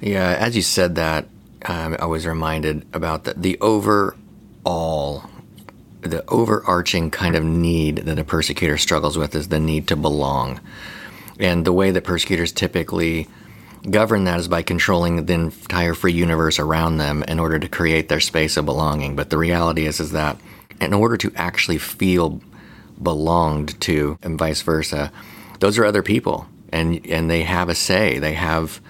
Yeah, 0.00 0.38
as 0.40 0.56
you 0.56 0.62
said 0.62 0.94
that, 0.94 1.28
um, 1.66 1.94
I 2.00 2.06
was 2.06 2.26
reminded 2.26 2.86
about 2.94 3.24
the, 3.24 3.34
the 3.34 3.58
overall, 3.60 5.28
the 6.00 6.24
overarching 6.28 7.10
kind 7.10 7.36
of 7.36 7.44
need 7.44 7.98
that 7.98 8.18
a 8.18 8.24
persecutor 8.24 8.78
struggles 8.78 9.18
with 9.18 9.34
is 9.34 9.48
the 9.48 9.60
need 9.60 9.86
to 9.88 9.96
belong. 9.96 10.60
And 11.38 11.66
the 11.66 11.74
way 11.74 11.90
that 11.90 12.04
persecutors 12.04 12.52
typically 12.52 13.28
govern 13.90 14.24
that 14.24 14.40
is 14.40 14.48
by 14.48 14.62
controlling 14.62 15.26
the 15.26 15.34
entire 15.34 15.92
free 15.92 16.14
universe 16.14 16.58
around 16.58 16.96
them 16.96 17.22
in 17.24 17.38
order 17.38 17.58
to 17.58 17.68
create 17.68 18.08
their 18.08 18.20
space 18.20 18.56
of 18.56 18.64
belonging. 18.64 19.14
But 19.14 19.28
the 19.28 19.36
reality 19.36 19.84
is, 19.84 20.00
is 20.00 20.12
that 20.12 20.38
in 20.80 20.94
order 20.94 21.16
to 21.16 21.32
actually 21.34 21.78
feel 21.78 22.40
belonged 23.02 23.80
to 23.82 24.18
and 24.22 24.38
vice 24.38 24.62
versa, 24.62 25.12
those 25.60 25.78
are 25.78 25.84
other 25.84 26.02
people 26.02 26.48
and 26.70 27.06
and 27.06 27.30
they 27.30 27.42
have 27.42 27.68
a 27.68 27.74
say. 27.74 28.18
They 28.18 28.34
have 28.34 28.80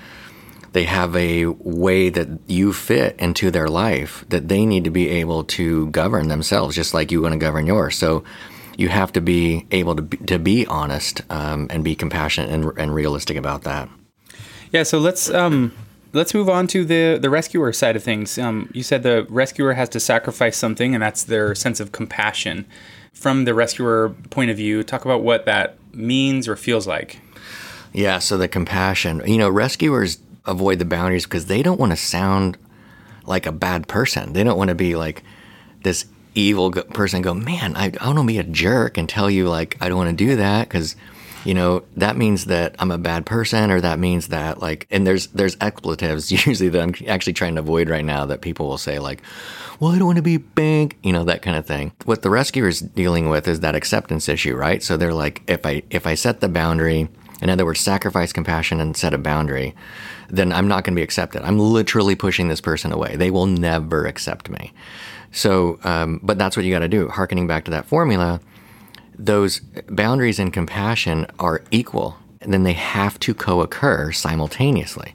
they 0.73 0.85
have 0.85 1.17
a 1.17 1.47
way 1.47 2.11
that 2.11 2.29
you 2.47 2.73
fit 2.73 3.17
into 3.19 3.51
their 3.51 3.69
life 3.69 4.25
that 4.29 4.49
they 4.49 4.67
need 4.67 4.85
to 4.85 4.91
be 4.91 5.09
able 5.09 5.45
to 5.45 5.87
govern 5.89 6.29
themselves, 6.29 6.77
just 6.77 6.93
like 6.93 7.11
you 7.11 7.23
want 7.23 7.33
to 7.33 7.39
govern 7.39 7.67
yours. 7.67 7.97
So 7.97 8.25
you 8.77 8.89
have 8.89 9.13
to 9.13 9.23
be 9.23 9.67
able 9.71 9.97
to 9.97 10.03
be, 10.03 10.17
to 10.19 10.39
be 10.39 10.67
honest 10.67 11.23
um, 11.31 11.69
and 11.71 11.83
be 11.83 11.95
compassionate 11.95 12.51
and, 12.51 12.79
and 12.79 12.95
realistic 12.95 13.39
about 13.39 13.63
that. 13.63 13.89
Yeah. 14.71 14.83
So 14.83 14.99
let's 14.99 15.31
um, 15.31 15.73
let's 16.13 16.35
move 16.35 16.49
on 16.49 16.67
to 16.69 16.85
the 16.85 17.19
the 17.21 17.31
rescuer 17.31 17.73
side 17.73 17.97
of 17.97 18.03
things. 18.03 18.39
Um, 18.39 18.71
you 18.73 18.83
said 18.83 19.03
the 19.03 19.27
rescuer 19.29 19.75
has 19.75 19.89
to 19.91 20.01
sacrifice 20.01 20.57
something, 20.57 20.95
and 20.95 21.03
that's 21.03 21.25
their 21.25 21.55
sense 21.55 21.81
of 21.81 21.93
compassion. 21.93 22.67
From 23.13 23.45
the 23.45 23.55
rescuer 23.55 24.11
point 24.31 24.51
of 24.51 24.57
view, 24.57 24.83
talk 24.83 25.05
about 25.05 25.23
what 25.23 25.47
that 25.47 25.79
means 25.93 26.47
or 26.47 26.57
feels 26.57 26.87
like. 26.87 27.21
Yeah, 27.93 28.19
so 28.19 28.37
the 28.37 28.49
compassion. 28.49 29.23
You 29.25 29.39
know, 29.39 29.49
rescuers 29.49 30.19
avoid 30.45 30.79
the 30.79 30.85
boundaries 30.85 31.25
because 31.25 31.47
they 31.47 31.63
don't 31.63 31.81
want 31.81 31.93
to 31.93 31.97
sound 31.97 32.59
like 33.25 33.47
a 33.47 33.53
bad 33.53 33.89
person. 33.89 34.33
They 34.33 34.45
don't 34.45 34.59
want 34.59 34.69
to 34.69 34.75
be 34.75 34.97
like 34.97 35.23
this 35.83 36.05
evil 36.35 36.71
person. 36.71 37.23
Go, 37.23 37.35
man, 37.35 37.75
I, 37.77 37.87
I 37.87 37.89
don't 37.89 38.17
want 38.17 38.29
to 38.29 38.35
be 38.35 38.39
a 38.39 38.45
jerk 38.45 38.99
and 38.99 39.09
tell 39.09 39.31
you 39.31 39.49
like 39.49 39.77
I 39.81 39.89
don't 39.89 39.99
want 39.99 40.11
to 40.11 40.25
do 40.25 40.37
that 40.37 40.69
because 40.69 40.95
you 41.47 41.55
know, 41.55 41.85
that 41.97 42.17
means 42.17 42.47
that 42.47 42.75
I'm 42.81 42.91
a 42.91 42.99
bad 42.99 43.25
person 43.25 43.71
or 43.71 43.81
that 43.81 43.99
means 43.99 44.29
that 44.29 44.61
like 44.61 44.87
and 44.91 45.07
there's 45.07 45.29
there's 45.29 45.57
expletives 45.61 46.33
usually 46.47 46.69
that 46.69 46.83
I'm 46.83 46.95
actually 47.07 47.35
trying 47.35 47.55
to 47.55 47.61
avoid 47.61 47.89
right 47.89 48.05
now 48.05 48.27
that 48.27 48.41
people 48.41 48.67
will 48.67 48.79
say 48.79 48.99
like, 48.99 49.23
well, 49.79 49.93
I 49.93 49.99
don't 49.99 50.07
want 50.07 50.17
to 50.17 50.23
be 50.23 50.39
big, 50.39 50.97
you 51.03 51.13
know, 51.13 51.25
that 51.25 51.43
kind 51.43 51.57
of 51.57 51.65
thing. 51.65 51.93
What 52.05 52.23
the 52.23 52.31
rescuer 52.31 52.69
is 52.69 52.81
dealing 52.81 53.29
with 53.29 53.47
is 53.47 53.61
that 53.61 53.75
acceptance 53.77 54.29
issue, 54.29 54.57
right? 54.57 54.83
So 54.83 54.97
they're 54.97 55.15
like, 55.15 55.43
if 55.47 55.65
I 55.65 55.83
if 55.91 56.07
I 56.07 56.15
set 56.15 56.41
the 56.41 56.49
boundary 56.49 57.09
in 57.43 57.51
other 57.51 57.65
words, 57.65 57.81
sacrifice 57.81 58.33
compassion 58.33 58.81
and 58.81 58.97
set 58.97 59.13
a 59.15 59.19
boundary, 59.19 59.75
then 60.29 60.53
I'm 60.53 60.69
not 60.69 60.85
going 60.85 60.95
to 60.95 60.99
be 60.99 61.05
accepted. 61.05 61.43
I'm 61.43 61.59
literally 61.59 62.17
pushing 62.17 62.49
this 62.49 62.61
person 62.61 62.93
away. 62.93 63.17
They 63.17 63.31
will 63.31 63.47
never 63.47 64.07
accept 64.07 64.49
me. 64.49 64.73
So, 65.33 65.79
um, 65.85 66.19
but 66.23 66.39
that's 66.39 66.57
what 66.57 66.65
you 66.65 66.73
got 66.73 66.81
to 66.81 66.89
do. 66.89 67.09
Harkening 67.09 67.47
back 67.47 67.67
to 67.67 67.71
that 67.73 67.85
formula, 67.85 68.41
those 69.19 69.61
boundaries 69.89 70.39
and 70.39 70.53
compassion 70.53 71.27
are 71.39 71.63
equal, 71.71 72.17
and 72.41 72.53
then 72.53 72.63
they 72.63 72.73
have 72.73 73.19
to 73.21 73.35
co 73.35 73.61
occur 73.61 74.13
simultaneously. 74.13 75.15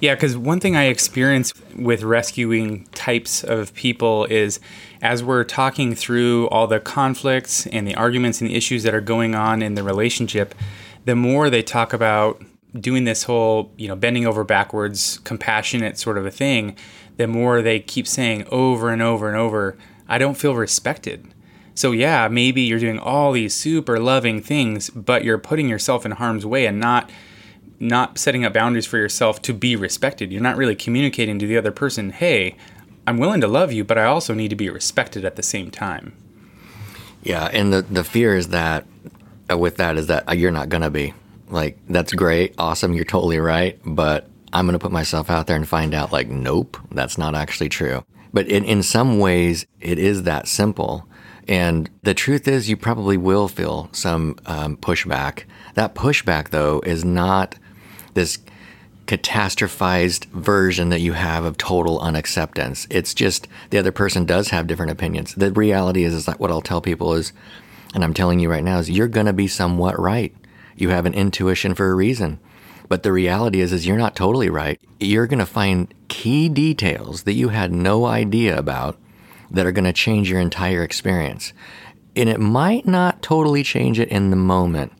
Yeah, 0.00 0.16
because 0.16 0.36
one 0.36 0.58
thing 0.58 0.74
I 0.74 0.86
experience 0.86 1.52
with 1.76 2.02
rescuing 2.02 2.86
types 2.86 3.44
of 3.44 3.72
people 3.74 4.24
is 4.24 4.58
as 5.00 5.22
we're 5.22 5.44
talking 5.44 5.94
through 5.94 6.48
all 6.48 6.66
the 6.66 6.80
conflicts 6.80 7.68
and 7.68 7.86
the 7.86 7.94
arguments 7.94 8.40
and 8.40 8.50
the 8.50 8.56
issues 8.56 8.82
that 8.82 8.94
are 8.94 9.00
going 9.00 9.36
on 9.36 9.62
in 9.62 9.76
the 9.76 9.84
relationship, 9.84 10.56
the 11.04 11.14
more 11.14 11.50
they 11.50 11.62
talk 11.62 11.92
about 11.92 12.42
doing 12.80 13.04
this 13.04 13.24
whole, 13.24 13.72
you 13.76 13.86
know, 13.86 13.94
bending 13.94 14.26
over 14.26 14.42
backwards, 14.42 15.18
compassionate 15.20 15.98
sort 15.98 16.18
of 16.18 16.26
a 16.26 16.32
thing, 16.32 16.76
the 17.16 17.28
more 17.28 17.62
they 17.62 17.78
keep 17.78 18.08
saying 18.08 18.44
over 18.50 18.90
and 18.90 19.02
over 19.02 19.28
and 19.28 19.36
over, 19.36 19.78
I 20.08 20.18
don't 20.18 20.36
feel 20.36 20.56
respected. 20.56 21.31
So, 21.74 21.92
yeah, 21.92 22.28
maybe 22.28 22.62
you're 22.62 22.78
doing 22.78 22.98
all 22.98 23.32
these 23.32 23.54
super 23.54 23.98
loving 23.98 24.42
things, 24.42 24.90
but 24.90 25.24
you're 25.24 25.38
putting 25.38 25.68
yourself 25.68 26.04
in 26.04 26.12
harm's 26.12 26.44
way 26.44 26.66
and 26.66 26.78
not 26.78 27.10
not 27.80 28.16
setting 28.16 28.44
up 28.44 28.52
boundaries 28.52 28.86
for 28.86 28.96
yourself 28.96 29.42
to 29.42 29.52
be 29.52 29.74
respected. 29.74 30.30
You're 30.30 30.40
not 30.40 30.56
really 30.56 30.76
communicating 30.76 31.40
to 31.40 31.48
the 31.48 31.58
other 31.58 31.72
person, 31.72 32.10
hey, 32.10 32.56
I'm 33.06 33.18
willing 33.18 33.40
to 33.40 33.48
love 33.48 33.72
you, 33.72 33.82
but 33.82 33.98
I 33.98 34.04
also 34.04 34.34
need 34.34 34.48
to 34.48 34.56
be 34.56 34.70
respected 34.70 35.24
at 35.24 35.34
the 35.34 35.42
same 35.42 35.70
time. 35.70 36.14
Yeah, 37.22 37.48
and 37.52 37.72
the 37.72 37.82
the 37.82 38.04
fear 38.04 38.36
is 38.36 38.48
that 38.48 38.86
uh, 39.50 39.56
with 39.58 39.76
that 39.76 39.96
is 39.96 40.06
that 40.08 40.28
uh, 40.28 40.32
you're 40.32 40.50
not 40.50 40.68
gonna 40.68 40.90
be 40.90 41.14
like 41.48 41.78
that's 41.88 42.12
great, 42.12 42.54
awesome, 42.58 42.94
you're 42.94 43.04
totally 43.04 43.38
right, 43.38 43.78
but 43.84 44.28
I'm 44.52 44.66
gonna 44.66 44.78
put 44.78 44.92
myself 44.92 45.30
out 45.30 45.46
there 45.46 45.56
and 45.56 45.68
find 45.68 45.94
out 45.94 46.12
like 46.12 46.28
nope, 46.28 46.76
that's 46.90 47.18
not 47.18 47.34
actually 47.34 47.68
true. 47.68 48.04
But 48.32 48.48
in 48.48 48.64
in 48.64 48.82
some 48.82 49.18
ways, 49.18 49.66
it 49.80 49.98
is 49.98 50.24
that 50.24 50.48
simple. 50.48 51.06
And 51.48 51.90
the 52.02 52.14
truth 52.14 52.46
is, 52.46 52.68
you 52.68 52.76
probably 52.76 53.16
will 53.16 53.48
feel 53.48 53.88
some 53.92 54.36
um, 54.46 54.76
pushback. 54.76 55.44
That 55.74 55.94
pushback, 55.94 56.50
though, 56.50 56.80
is 56.86 57.04
not 57.04 57.56
this 58.14 58.38
catastrophized 59.06 60.26
version 60.26 60.88
that 60.90 61.00
you 61.00 61.12
have 61.12 61.44
of 61.44 61.58
total 61.58 62.00
unacceptance. 62.00 62.86
It's 62.88 63.14
just 63.14 63.48
the 63.70 63.78
other 63.78 63.92
person 63.92 64.24
does 64.24 64.48
have 64.50 64.66
different 64.66 64.92
opinions. 64.92 65.34
The 65.34 65.52
reality 65.52 66.04
is, 66.04 66.14
is 66.14 66.26
that 66.26 66.38
what 66.38 66.50
I'll 66.50 66.62
tell 66.62 66.80
people 66.80 67.14
is, 67.14 67.32
and 67.94 68.04
I'm 68.04 68.14
telling 68.14 68.38
you 68.38 68.48
right 68.48 68.64
now, 68.64 68.78
is 68.78 68.88
you're 68.88 69.08
going 69.08 69.26
to 69.26 69.32
be 69.32 69.48
somewhat 69.48 69.98
right. 69.98 70.34
You 70.76 70.90
have 70.90 71.06
an 71.06 71.14
intuition 71.14 71.74
for 71.74 71.90
a 71.90 71.94
reason. 71.94 72.38
But 72.88 73.02
the 73.02 73.12
reality 73.12 73.60
is, 73.60 73.72
is 73.72 73.86
you're 73.86 73.96
not 73.96 74.14
totally 74.14 74.50
right. 74.50 74.80
You're 75.00 75.26
going 75.26 75.38
to 75.38 75.46
find 75.46 75.92
key 76.08 76.48
details 76.48 77.24
that 77.24 77.32
you 77.32 77.48
had 77.48 77.72
no 77.72 78.04
idea 78.04 78.56
about 78.56 78.98
that 79.52 79.66
are 79.66 79.72
going 79.72 79.84
to 79.84 79.92
change 79.92 80.30
your 80.30 80.40
entire 80.40 80.82
experience. 80.82 81.52
And 82.16 82.28
it 82.28 82.40
might 82.40 82.86
not 82.86 83.22
totally 83.22 83.62
change 83.62 84.00
it 84.00 84.08
in 84.08 84.30
the 84.30 84.36
moment. 84.36 84.92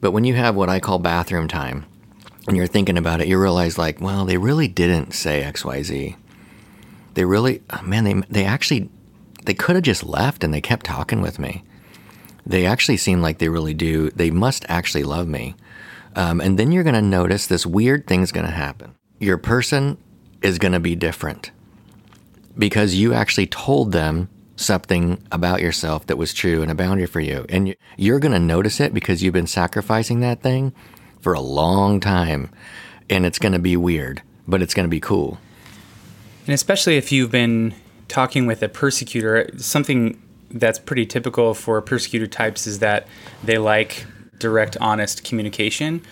But 0.00 0.12
when 0.12 0.24
you 0.24 0.34
have 0.34 0.54
what 0.54 0.68
I 0.68 0.80
call 0.80 0.98
bathroom 0.98 1.48
time, 1.48 1.86
and 2.46 2.56
you're 2.56 2.66
thinking 2.66 2.96
about 2.96 3.20
it, 3.20 3.28
you 3.28 3.38
realize 3.38 3.76
like, 3.76 4.00
well, 4.00 4.24
they 4.24 4.38
really 4.38 4.68
didn't 4.68 5.12
say 5.12 5.42
X, 5.42 5.64
Y, 5.64 5.82
Z. 5.82 6.16
They 7.14 7.24
really, 7.24 7.62
man, 7.82 8.04
they 8.04 8.14
they 8.30 8.44
actually, 8.44 8.88
they 9.44 9.54
could 9.54 9.76
have 9.76 9.84
just 9.84 10.04
left 10.04 10.42
and 10.42 10.54
they 10.54 10.60
kept 10.60 10.86
talking 10.86 11.20
with 11.20 11.38
me. 11.38 11.64
They 12.46 12.64
actually 12.64 12.96
seem 12.96 13.20
like 13.20 13.38
they 13.38 13.48
really 13.48 13.74
do. 13.74 14.10
They 14.10 14.30
must 14.30 14.64
actually 14.68 15.04
love 15.04 15.28
me. 15.28 15.54
Um, 16.16 16.40
and 16.40 16.58
then 16.58 16.72
you're 16.72 16.82
going 16.82 16.94
to 16.94 17.02
notice 17.02 17.46
this 17.46 17.66
weird 17.66 18.06
thing's 18.06 18.32
going 18.32 18.46
to 18.46 18.52
happen. 18.52 18.94
Your 19.20 19.38
person 19.38 19.98
is 20.42 20.58
going 20.58 20.72
to 20.72 20.80
be 20.80 20.96
different 20.96 21.50
because 22.56 22.94
you 22.94 23.14
actually 23.14 23.46
told 23.46 23.92
them 23.92 24.28
something 24.56 25.22
about 25.32 25.62
yourself 25.62 26.06
that 26.06 26.16
was 26.16 26.34
true 26.34 26.62
and 26.62 26.70
a 26.70 26.74
boundary 26.74 27.06
for 27.06 27.20
you. 27.20 27.46
And 27.48 27.74
you're 27.96 28.20
going 28.20 28.32
to 28.32 28.38
notice 28.38 28.78
it 28.78 28.92
because 28.92 29.22
you've 29.22 29.32
been 29.32 29.46
sacrificing 29.46 30.20
that 30.20 30.42
thing 30.42 30.74
for 31.20 31.32
a 31.32 31.40
long 31.40 31.98
time. 32.00 32.50
And 33.08 33.24
it's 33.24 33.38
going 33.38 33.52
to 33.52 33.58
be 33.58 33.76
weird, 33.76 34.22
but 34.46 34.62
it's 34.62 34.74
going 34.74 34.84
to 34.84 34.90
be 34.90 35.00
cool. 35.00 35.38
And 36.46 36.54
especially 36.54 36.96
if 36.96 37.10
you've 37.10 37.30
been 37.30 37.74
talking 38.08 38.46
with 38.46 38.62
a 38.62 38.68
persecutor, 38.68 39.48
something 39.56 40.20
that's 40.50 40.78
pretty 40.78 41.06
typical 41.06 41.54
for 41.54 41.80
persecutor 41.80 42.26
types 42.26 42.66
is 42.66 42.80
that 42.80 43.06
they 43.42 43.56
like 43.56 44.04
direct, 44.38 44.76
honest 44.80 45.24
communication. 45.24 46.02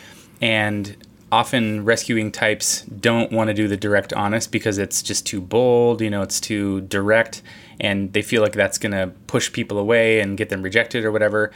And 0.41 0.97
often 1.31 1.85
rescuing 1.85 2.33
types 2.33 2.83
don't 2.83 3.31
want 3.33 3.49
to 3.49 3.55
do 3.55 3.69
the 3.69 3.77
direct, 3.77 4.13
honest 4.13 4.51
because 4.51 4.79
it's 4.79 5.03
just 5.03 5.27
too 5.27 5.41
bold, 5.41 6.01
you 6.01 6.11
know, 6.11 6.23
it's 6.23 6.41
too 6.41 6.81
direct, 6.83 7.43
and 7.81 8.13
they 8.13 8.23
feel 8.23 8.43
like 8.43 8.53
that's 8.53 8.79
going 8.79 8.93
to 8.93 9.13
push 9.27 9.53
people 9.53 9.79
away 9.79 10.21
and 10.21 10.39
get 10.39 10.49
them 10.49 10.63
rejected 10.63 11.05
or 11.05 11.13
whatever. 11.13 11.51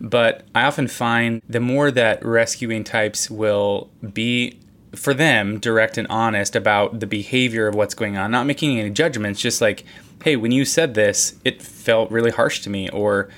But 0.00 0.44
I 0.54 0.64
often 0.64 0.88
find 0.88 1.42
the 1.48 1.60
more 1.60 1.90
that 1.90 2.24
rescuing 2.24 2.84
types 2.84 3.30
will 3.30 3.90
be 4.12 4.58
for 4.94 5.12
them 5.12 5.58
direct 5.60 5.98
and 5.98 6.06
honest 6.08 6.56
about 6.56 7.00
the 7.00 7.06
behavior 7.06 7.66
of 7.66 7.74
what's 7.74 7.94
going 7.94 8.16
on, 8.16 8.30
not 8.30 8.46
making 8.46 8.78
any 8.78 8.90
judgments, 8.90 9.40
just 9.40 9.60
like, 9.60 9.84
hey, 10.22 10.36
when 10.36 10.52
you 10.52 10.64
said 10.64 10.94
this, 10.94 11.36
it 11.44 11.60
felt 11.60 12.10
really 12.10 12.30
harsh 12.30 12.60
to 12.60 12.70
me, 12.70 12.88
or 12.90 13.28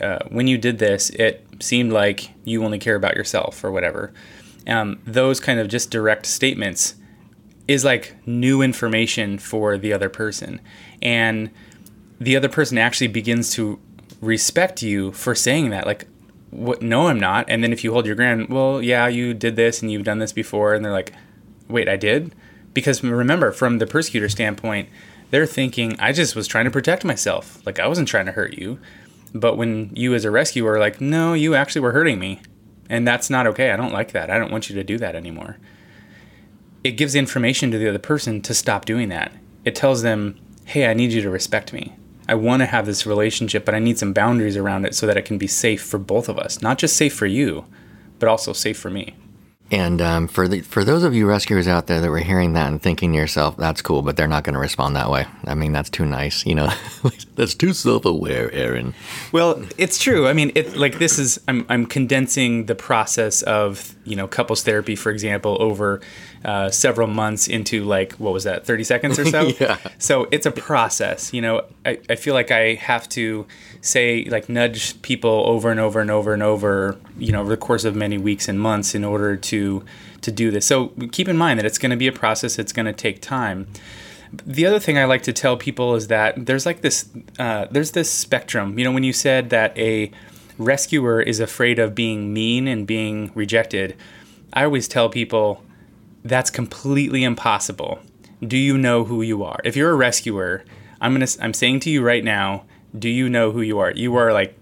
uh, 0.00 0.20
when 0.28 0.46
you 0.46 0.56
did 0.56 0.78
this, 0.78 1.10
it 1.10 1.44
seemed 1.60 1.92
like 1.92 2.30
you 2.44 2.64
only 2.64 2.78
care 2.78 2.94
about 2.94 3.16
yourself, 3.16 3.64
or 3.64 3.70
whatever. 3.72 4.12
Um, 4.66 5.00
those 5.04 5.40
kind 5.40 5.58
of 5.58 5.68
just 5.68 5.90
direct 5.90 6.26
statements 6.26 6.94
is 7.68 7.84
like 7.84 8.14
new 8.26 8.62
information 8.62 9.38
for 9.38 9.78
the 9.78 9.92
other 9.92 10.08
person. 10.08 10.60
And 11.00 11.50
the 12.20 12.36
other 12.36 12.48
person 12.48 12.78
actually 12.78 13.08
begins 13.08 13.50
to 13.54 13.80
respect 14.20 14.82
you 14.82 15.12
for 15.12 15.34
saying 15.34 15.70
that. 15.70 15.86
Like, 15.86 16.06
what? 16.50 16.82
No, 16.82 17.08
I'm 17.08 17.18
not. 17.18 17.46
And 17.48 17.62
then 17.62 17.72
if 17.72 17.82
you 17.82 17.92
hold 17.92 18.06
your 18.06 18.14
ground, 18.14 18.48
well, 18.48 18.82
yeah, 18.82 19.08
you 19.08 19.34
did 19.34 19.56
this 19.56 19.82
and 19.82 19.90
you've 19.90 20.04
done 20.04 20.18
this 20.18 20.32
before, 20.32 20.74
and 20.74 20.84
they're 20.84 20.92
like, 20.92 21.12
wait, 21.68 21.88
I 21.88 21.96
did. 21.96 22.34
Because 22.74 23.02
remember, 23.02 23.52
from 23.52 23.78
the 23.78 23.86
persecutor 23.86 24.28
standpoint, 24.28 24.88
they're 25.30 25.46
thinking, 25.46 25.96
I 25.98 26.12
just 26.12 26.36
was 26.36 26.46
trying 26.46 26.66
to 26.66 26.70
protect 26.70 27.04
myself. 27.04 27.64
Like 27.66 27.80
I 27.80 27.88
wasn't 27.88 28.08
trying 28.08 28.26
to 28.26 28.32
hurt 28.32 28.54
you. 28.54 28.78
But 29.34 29.56
when 29.56 29.90
you 29.94 30.14
as 30.14 30.26
a 30.26 30.30
rescuer 30.30 30.74
are 30.74 30.78
like, 30.78 31.00
no, 31.00 31.32
you 31.32 31.54
actually 31.54 31.80
were 31.80 31.92
hurting 31.92 32.18
me. 32.18 32.42
And 32.92 33.08
that's 33.08 33.30
not 33.30 33.46
okay. 33.46 33.70
I 33.70 33.76
don't 33.76 33.94
like 33.94 34.12
that. 34.12 34.30
I 34.30 34.38
don't 34.38 34.52
want 34.52 34.68
you 34.68 34.76
to 34.76 34.84
do 34.84 34.98
that 34.98 35.16
anymore. 35.16 35.56
It 36.84 36.98
gives 36.98 37.14
information 37.14 37.70
to 37.70 37.78
the 37.78 37.88
other 37.88 37.98
person 37.98 38.42
to 38.42 38.52
stop 38.52 38.84
doing 38.84 39.08
that. 39.08 39.32
It 39.64 39.74
tells 39.74 40.02
them, 40.02 40.38
hey, 40.66 40.86
I 40.86 40.92
need 40.92 41.10
you 41.10 41.22
to 41.22 41.30
respect 41.30 41.72
me. 41.72 41.94
I 42.28 42.34
want 42.34 42.60
to 42.60 42.66
have 42.66 42.84
this 42.84 43.06
relationship, 43.06 43.64
but 43.64 43.74
I 43.74 43.78
need 43.78 43.98
some 43.98 44.12
boundaries 44.12 44.58
around 44.58 44.84
it 44.84 44.94
so 44.94 45.06
that 45.06 45.16
it 45.16 45.24
can 45.24 45.38
be 45.38 45.46
safe 45.46 45.82
for 45.82 45.96
both 45.96 46.28
of 46.28 46.38
us. 46.38 46.60
Not 46.60 46.76
just 46.76 46.94
safe 46.94 47.14
for 47.14 47.24
you, 47.24 47.64
but 48.18 48.28
also 48.28 48.52
safe 48.52 48.78
for 48.78 48.90
me. 48.90 49.14
And 49.72 50.02
um, 50.02 50.28
for 50.28 50.46
the 50.46 50.60
for 50.60 50.84
those 50.84 51.02
of 51.02 51.14
you 51.14 51.26
rescuers 51.26 51.66
out 51.66 51.86
there 51.86 52.02
that 52.02 52.10
were 52.10 52.18
hearing 52.18 52.52
that 52.52 52.68
and 52.68 52.80
thinking 52.80 53.12
to 53.12 53.18
yourself, 53.18 53.56
"That's 53.56 53.80
cool," 53.80 54.02
but 54.02 54.18
they're 54.18 54.28
not 54.28 54.44
going 54.44 54.52
to 54.52 54.60
respond 54.60 54.94
that 54.96 55.10
way. 55.10 55.26
I 55.46 55.54
mean, 55.54 55.72
that's 55.72 55.88
too 55.88 56.04
nice, 56.04 56.44
you 56.44 56.54
know. 56.54 56.70
that's 57.36 57.54
too 57.54 57.72
self-aware, 57.72 58.52
Aaron. 58.52 58.92
Well, 59.32 59.64
it's 59.78 59.98
true. 59.98 60.28
I 60.28 60.34
mean, 60.34 60.52
it 60.54 60.76
like 60.76 60.98
this 60.98 61.18
is 61.18 61.40
I'm 61.48 61.64
I'm 61.70 61.86
condensing 61.86 62.66
the 62.66 62.74
process 62.74 63.40
of 63.40 63.96
you 64.04 64.14
know 64.14 64.28
couples 64.28 64.62
therapy, 64.62 64.94
for 64.94 65.10
example, 65.10 65.56
over 65.58 66.02
uh, 66.44 66.70
several 66.70 67.06
months 67.06 67.46
into 67.46 67.84
like 67.84 68.12
what 68.14 68.32
was 68.32 68.44
that 68.44 68.66
30 68.66 68.84
seconds 68.84 69.18
or 69.18 69.24
so 69.24 69.42
yeah. 69.60 69.78
so 69.98 70.26
it's 70.32 70.44
a 70.44 70.50
process 70.50 71.32
you 71.32 71.40
know 71.40 71.64
I, 71.86 72.00
I 72.10 72.16
feel 72.16 72.34
like 72.34 72.50
i 72.50 72.74
have 72.74 73.08
to 73.10 73.46
say 73.80 74.24
like 74.24 74.48
nudge 74.48 75.00
people 75.02 75.44
over 75.46 75.70
and 75.70 75.78
over 75.78 76.00
and 76.00 76.10
over 76.10 76.32
and 76.34 76.42
over 76.42 76.98
you 77.16 77.30
know 77.30 77.42
over 77.42 77.50
the 77.50 77.56
course 77.56 77.84
of 77.84 77.94
many 77.94 78.18
weeks 78.18 78.48
and 78.48 78.58
months 78.58 78.92
in 78.94 79.04
order 79.04 79.36
to 79.36 79.61
to 80.20 80.30
do 80.30 80.50
this 80.50 80.66
so 80.66 80.88
keep 81.10 81.28
in 81.28 81.36
mind 81.36 81.58
that 81.58 81.66
it's 81.66 81.78
going 81.78 81.90
to 81.90 81.96
be 81.96 82.06
a 82.06 82.12
process 82.12 82.58
it's 82.58 82.72
going 82.72 82.86
to 82.86 82.92
take 82.92 83.20
time 83.20 83.66
the 84.32 84.66
other 84.66 84.78
thing 84.78 84.98
I 84.98 85.04
like 85.04 85.22
to 85.24 85.32
tell 85.32 85.56
people 85.56 85.94
is 85.94 86.08
that 86.08 86.46
there's 86.46 86.64
like 86.64 86.80
this 86.80 87.08
uh, 87.38 87.66
there's 87.70 87.92
this 87.92 88.10
spectrum. 88.10 88.78
You 88.78 88.84
know, 88.84 88.92
when 88.92 89.04
you 89.04 89.12
said 89.12 89.50
that 89.50 89.76
a 89.76 90.10
rescuer 90.58 91.20
is 91.20 91.38
afraid 91.40 91.78
of 91.78 91.94
being 91.94 92.32
mean 92.32 92.66
and 92.66 92.86
being 92.86 93.30
rejected, 93.34 93.96
I 94.52 94.64
always 94.64 94.88
tell 94.88 95.08
people 95.08 95.62
that's 96.24 96.50
completely 96.50 97.24
impossible. 97.24 97.98
Do 98.40 98.56
you 98.56 98.78
know 98.78 99.04
who 99.04 99.22
you 99.22 99.44
are? 99.44 99.60
If 99.64 99.76
you're 99.76 99.90
a 99.90 99.96
rescuer, 99.96 100.64
I'm 101.00 101.18
to 101.20 101.38
I'm 101.42 101.54
saying 101.54 101.80
to 101.80 101.90
you 101.90 102.02
right 102.02 102.24
now, 102.24 102.64
do 102.98 103.08
you 103.08 103.28
know 103.28 103.50
who 103.50 103.60
you 103.60 103.78
are? 103.80 103.90
You 103.92 104.16
are 104.16 104.32
like 104.32 104.56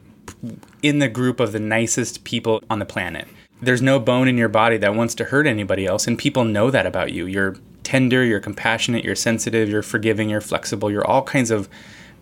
in 0.83 0.99
the 0.99 1.09
group 1.09 1.39
of 1.39 1.53
the 1.53 1.61
nicest 1.61 2.25
people 2.25 2.63
on 2.69 2.81
the 2.81 2.87
planet. 2.87 3.29
There's 3.63 3.83
no 3.83 3.99
bone 4.01 4.29
in 4.29 4.39
your 4.39 4.49
body 4.49 4.77
that 4.79 4.95
wants 4.95 5.15
to 5.17 5.25
hurt 5.25 5.47
anybody 5.47 5.87
else 5.87 6.07
and 6.07 6.19
people 6.19 6.45
know 6.45 6.71
that 6.71 6.87
about 6.87 7.13
you. 7.13 7.27
You're 7.27 7.57
tender, 7.83 8.25
you're 8.25 8.41
compassionate, 8.41 9.05
you're 9.05 9.17
sensitive, 9.17 9.69
you're 9.69 9.83
forgiving, 9.83 10.31
you're 10.31 10.41
flexible, 10.41 10.91
you're 10.91 11.07
all 11.07 11.23
kinds 11.23 11.51
of 11.51 11.69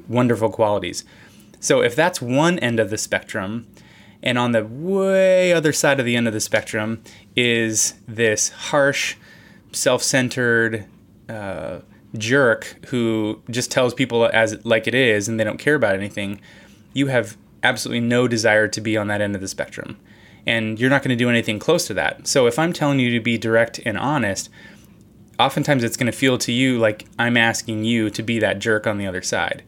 wonderful 0.08 0.50
qualities. 0.50 1.04
So 1.60 1.82
if 1.82 1.94
that's 1.94 2.20
one 2.22 2.58
end 2.58 2.80
of 2.80 2.90
the 2.90 2.98
spectrum, 2.98 3.66
And 4.22 4.36
on 4.38 4.52
the 4.52 4.64
way 4.64 5.52
other 5.52 5.72
side 5.72 6.00
of 6.00 6.06
the 6.06 6.16
end 6.16 6.26
of 6.26 6.32
the 6.32 6.40
spectrum 6.40 7.02
is 7.36 7.94
this 8.06 8.48
harsh, 8.48 9.16
self 9.72 10.02
centered 10.02 10.86
uh, 11.28 11.80
jerk 12.16 12.86
who 12.88 13.42
just 13.50 13.70
tells 13.70 13.94
people 13.94 14.28
as 14.32 14.64
like 14.64 14.86
it 14.88 14.94
is 14.94 15.28
and 15.28 15.38
they 15.38 15.44
don't 15.44 15.58
care 15.58 15.74
about 15.76 15.94
anything. 15.94 16.40
You 16.94 17.08
have 17.08 17.36
absolutely 17.62 18.00
no 18.00 18.26
desire 18.26 18.66
to 18.68 18.80
be 18.80 18.96
on 18.96 19.08
that 19.08 19.20
end 19.20 19.34
of 19.34 19.40
the 19.40 19.48
spectrum. 19.48 19.98
And 20.48 20.80
you're 20.80 20.88
not 20.88 21.02
going 21.02 21.10
to 21.10 21.24
do 21.24 21.28
anything 21.28 21.58
close 21.58 21.86
to 21.88 21.94
that. 21.94 22.26
So 22.26 22.46
if 22.46 22.58
I'm 22.58 22.72
telling 22.72 22.98
you 22.98 23.10
to 23.10 23.20
be 23.20 23.36
direct 23.36 23.80
and 23.84 23.98
honest, 23.98 24.48
oftentimes 25.38 25.84
it's 25.84 25.96
going 25.98 26.10
to 26.10 26.18
feel 26.18 26.38
to 26.38 26.52
you 26.52 26.78
like 26.78 27.04
I'm 27.18 27.36
asking 27.36 27.84
you 27.84 28.08
to 28.08 28.22
be 28.22 28.38
that 28.38 28.58
jerk 28.58 28.86
on 28.86 28.96
the 28.96 29.06
other 29.06 29.20
side. 29.20 29.62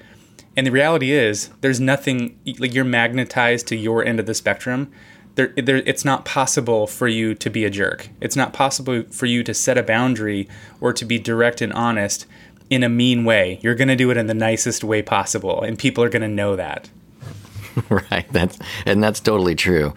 And 0.57 0.67
the 0.67 0.73
reality 0.73 1.13
is, 1.13 1.51
there's 1.61 1.81
nothing 1.81 2.41
like 2.59 2.73
you're 2.73 2.85
magnetized 2.85 3.67
to 3.69 3.77
your 3.77 4.03
end 4.05 4.21
of 4.21 4.27
the 4.27 4.33
spectrum. 4.35 4.91
There, 5.35 5.53
there, 5.55 5.77
it's 5.77 6.05
not 6.05 6.25
possible 6.25 6.87
for 6.87 7.09
you 7.09 7.35
to 7.35 7.51
be 7.51 7.67
a 7.67 7.71
jerk. 7.71 8.09
It's 8.23 8.35
not 8.35 8.55
possible 8.55 9.05
for 9.11 9.27
you 9.27 9.45
to 9.45 9.53
set 9.53 9.77
a 9.77 9.83
boundary 9.83 10.49
or 10.81 10.95
to 10.95 11.05
be 11.05 11.19
direct 11.19 11.61
and 11.61 11.75
honest 11.75 12.27
in 12.71 12.83
a 12.83 12.89
mean 12.89 13.27
way. 13.27 13.61
You're 13.63 13.75
going 13.75 13.89
to 13.89 13.97
do 13.97 14.11
it 14.11 14.17
in 14.17 14.29
the 14.29 14.35
nicest 14.35 14.83
way 14.83 15.03
possible, 15.03 15.61
and 15.63 15.79
people 15.79 16.03
are 16.03 16.09
going 16.09 16.23
to 16.23 16.29
know 16.29 16.57
that. 16.57 16.89
right. 17.89 18.27
That's 18.33 18.59
and 18.87 19.03
that's 19.03 19.21
totally 19.21 19.55
true. 19.55 19.95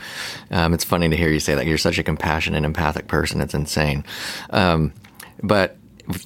Um, 0.51 0.73
it's 0.73 0.83
funny 0.83 1.09
to 1.09 1.15
hear 1.15 1.29
you 1.29 1.39
say 1.39 1.55
that. 1.55 1.65
You're 1.65 1.77
such 1.77 1.97
a 1.97 2.03
compassionate, 2.03 2.63
empathic 2.63 3.07
person. 3.07 3.41
It's 3.41 3.53
insane. 3.53 4.03
Um, 4.49 4.93
but 5.41 5.77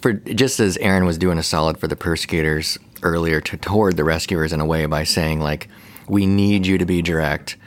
for 0.02 0.14
just 0.14 0.60
as 0.60 0.78
Aaron 0.78 1.06
was 1.06 1.18
doing 1.18 1.38
a 1.38 1.44
solid 1.44 1.78
for 1.78 1.88
the 1.88 1.96
persecutors 1.96 2.78
earlier 3.04 3.40
to, 3.42 3.58
toward 3.58 3.96
the 3.96 4.04
rescuers 4.04 4.52
in 4.52 4.60
a 4.60 4.66
way 4.66 4.86
by 4.86 5.04
saying 5.04 5.40
like, 5.40 5.68
"We 6.08 6.26
need 6.26 6.66
you 6.66 6.78
to 6.78 6.86
be 6.86 7.02
direct." 7.02 7.58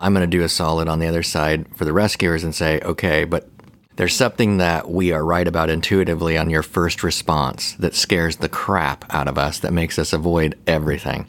I'm 0.00 0.12
going 0.12 0.28
to 0.28 0.36
do 0.36 0.42
a 0.42 0.48
solid 0.48 0.88
on 0.88 0.98
the 0.98 1.06
other 1.06 1.22
side 1.22 1.66
for 1.76 1.84
the 1.84 1.92
rescuers 1.92 2.44
and 2.44 2.54
say, 2.54 2.80
"Okay, 2.80 3.24
but 3.24 3.48
there's 3.96 4.14
something 4.14 4.58
that 4.58 4.90
we 4.90 5.12
are 5.12 5.24
right 5.24 5.46
about 5.46 5.70
intuitively 5.70 6.36
on 6.36 6.50
your 6.50 6.64
first 6.64 7.04
response 7.04 7.74
that 7.74 7.94
scares 7.94 8.36
the 8.36 8.48
crap 8.48 9.04
out 9.14 9.28
of 9.28 9.38
us 9.38 9.60
that 9.60 9.72
makes 9.72 9.98
us 9.98 10.12
avoid 10.12 10.58
everything." 10.66 11.26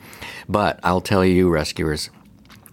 But 0.47 0.79
I'll 0.83 1.01
tell 1.01 1.25
you, 1.25 1.49
rescuers, 1.49 2.09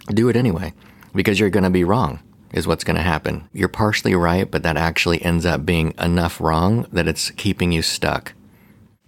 do 0.08 0.28
it 0.28 0.36
anyway 0.36 0.72
because 1.14 1.38
you're 1.38 1.50
going 1.50 1.64
to 1.64 1.70
be 1.70 1.84
wrong 1.84 2.20
is 2.52 2.66
what's 2.66 2.84
going 2.84 2.96
to 2.96 3.02
happen. 3.02 3.48
You're 3.52 3.68
partially 3.68 4.14
right, 4.14 4.50
but 4.50 4.62
that 4.62 4.76
actually 4.76 5.22
ends 5.22 5.46
up 5.46 5.64
being 5.64 5.94
enough 5.98 6.40
wrong 6.40 6.86
that 6.92 7.08
it's 7.08 7.30
keeping 7.30 7.72
you 7.72 7.82
stuck. 7.82 8.34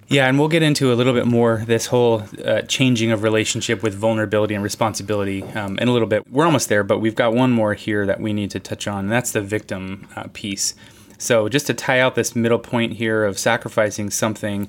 Yeah, 0.09 0.29
and 0.29 0.39
we'll 0.39 0.49
get 0.49 0.63
into 0.63 0.93
a 0.93 0.95
little 0.95 1.15
bit 1.15 1.27
more 1.27 1.65
this 1.67 1.87
whole 1.87 2.25
uh, 2.45 2.63
changing 2.63 3.11
of 3.11 3.23
relationship 3.23 3.83
with 3.83 3.95
vulnerability 3.95 4.55
and 4.55 4.63
responsibility 4.63 5.43
um, 5.43 5.79
in 5.79 5.89
a 5.89 5.93
little 5.93 6.09
bit. 6.09 6.31
We're 6.31 6.45
almost 6.45 6.69
there, 6.69 6.85
but 6.85 6.99
we've 7.01 7.15
got 7.15 7.35
one 7.35 7.53
more 7.53 7.75
here 7.75 8.05
that 8.07 8.21
we 8.21 8.33
need 8.33 8.51
to 8.51 8.61
touch 8.61 8.87
on, 8.87 9.05
and 9.05 9.13
that's 9.13 9.33
the 9.33 9.41
victim 9.41 10.07
uh, 10.15 10.29
piece. 10.33 10.75
So, 11.17 11.49
just 11.49 11.67
to 11.69 11.75
tie 11.75 12.01
out 12.01 12.17
this 12.17 12.37
middle 12.37 12.59
point 12.59 12.95
here 12.95 13.25
of 13.25 13.39
sacrificing 13.39 14.11
something, 14.11 14.69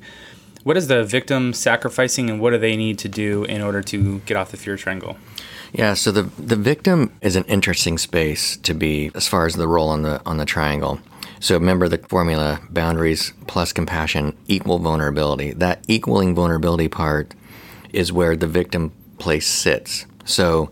what 0.65 0.75
is 0.75 0.87
the 0.87 1.03
victim 1.03 1.53
sacrificing, 1.53 2.27
and 2.27 2.41
what 2.41 2.49
do 2.49 2.57
they 2.57 2.75
need 2.75 2.97
to 2.97 3.07
do 3.07 3.43
in 3.43 3.61
order 3.61 3.83
to 3.83 4.19
get 4.25 4.35
off 4.35 4.49
the 4.49 4.57
fear 4.57 4.75
triangle? 4.75 5.15
Yeah, 5.71 5.93
so 5.93 6.11
the 6.11 6.23
the 6.41 6.55
victim 6.55 7.13
is 7.21 7.35
an 7.35 7.43
interesting 7.43 7.99
space 7.99 8.57
to 8.57 8.73
be 8.73 9.11
as 9.13 9.27
far 9.27 9.45
as 9.45 9.53
the 9.53 9.67
role 9.67 9.89
on 9.89 10.01
the 10.01 10.21
on 10.25 10.37
the 10.37 10.45
triangle. 10.45 10.99
So 11.39 11.53
remember 11.53 11.87
the 11.87 11.99
formula: 11.99 12.61
boundaries 12.71 13.31
plus 13.45 13.73
compassion 13.73 14.35
equal 14.47 14.79
vulnerability. 14.79 15.53
That 15.53 15.83
equaling 15.87 16.33
vulnerability 16.33 16.87
part 16.87 17.35
is 17.93 18.11
where 18.11 18.35
the 18.35 18.47
victim 18.47 18.91
place 19.19 19.45
sits. 19.45 20.07
So 20.25 20.71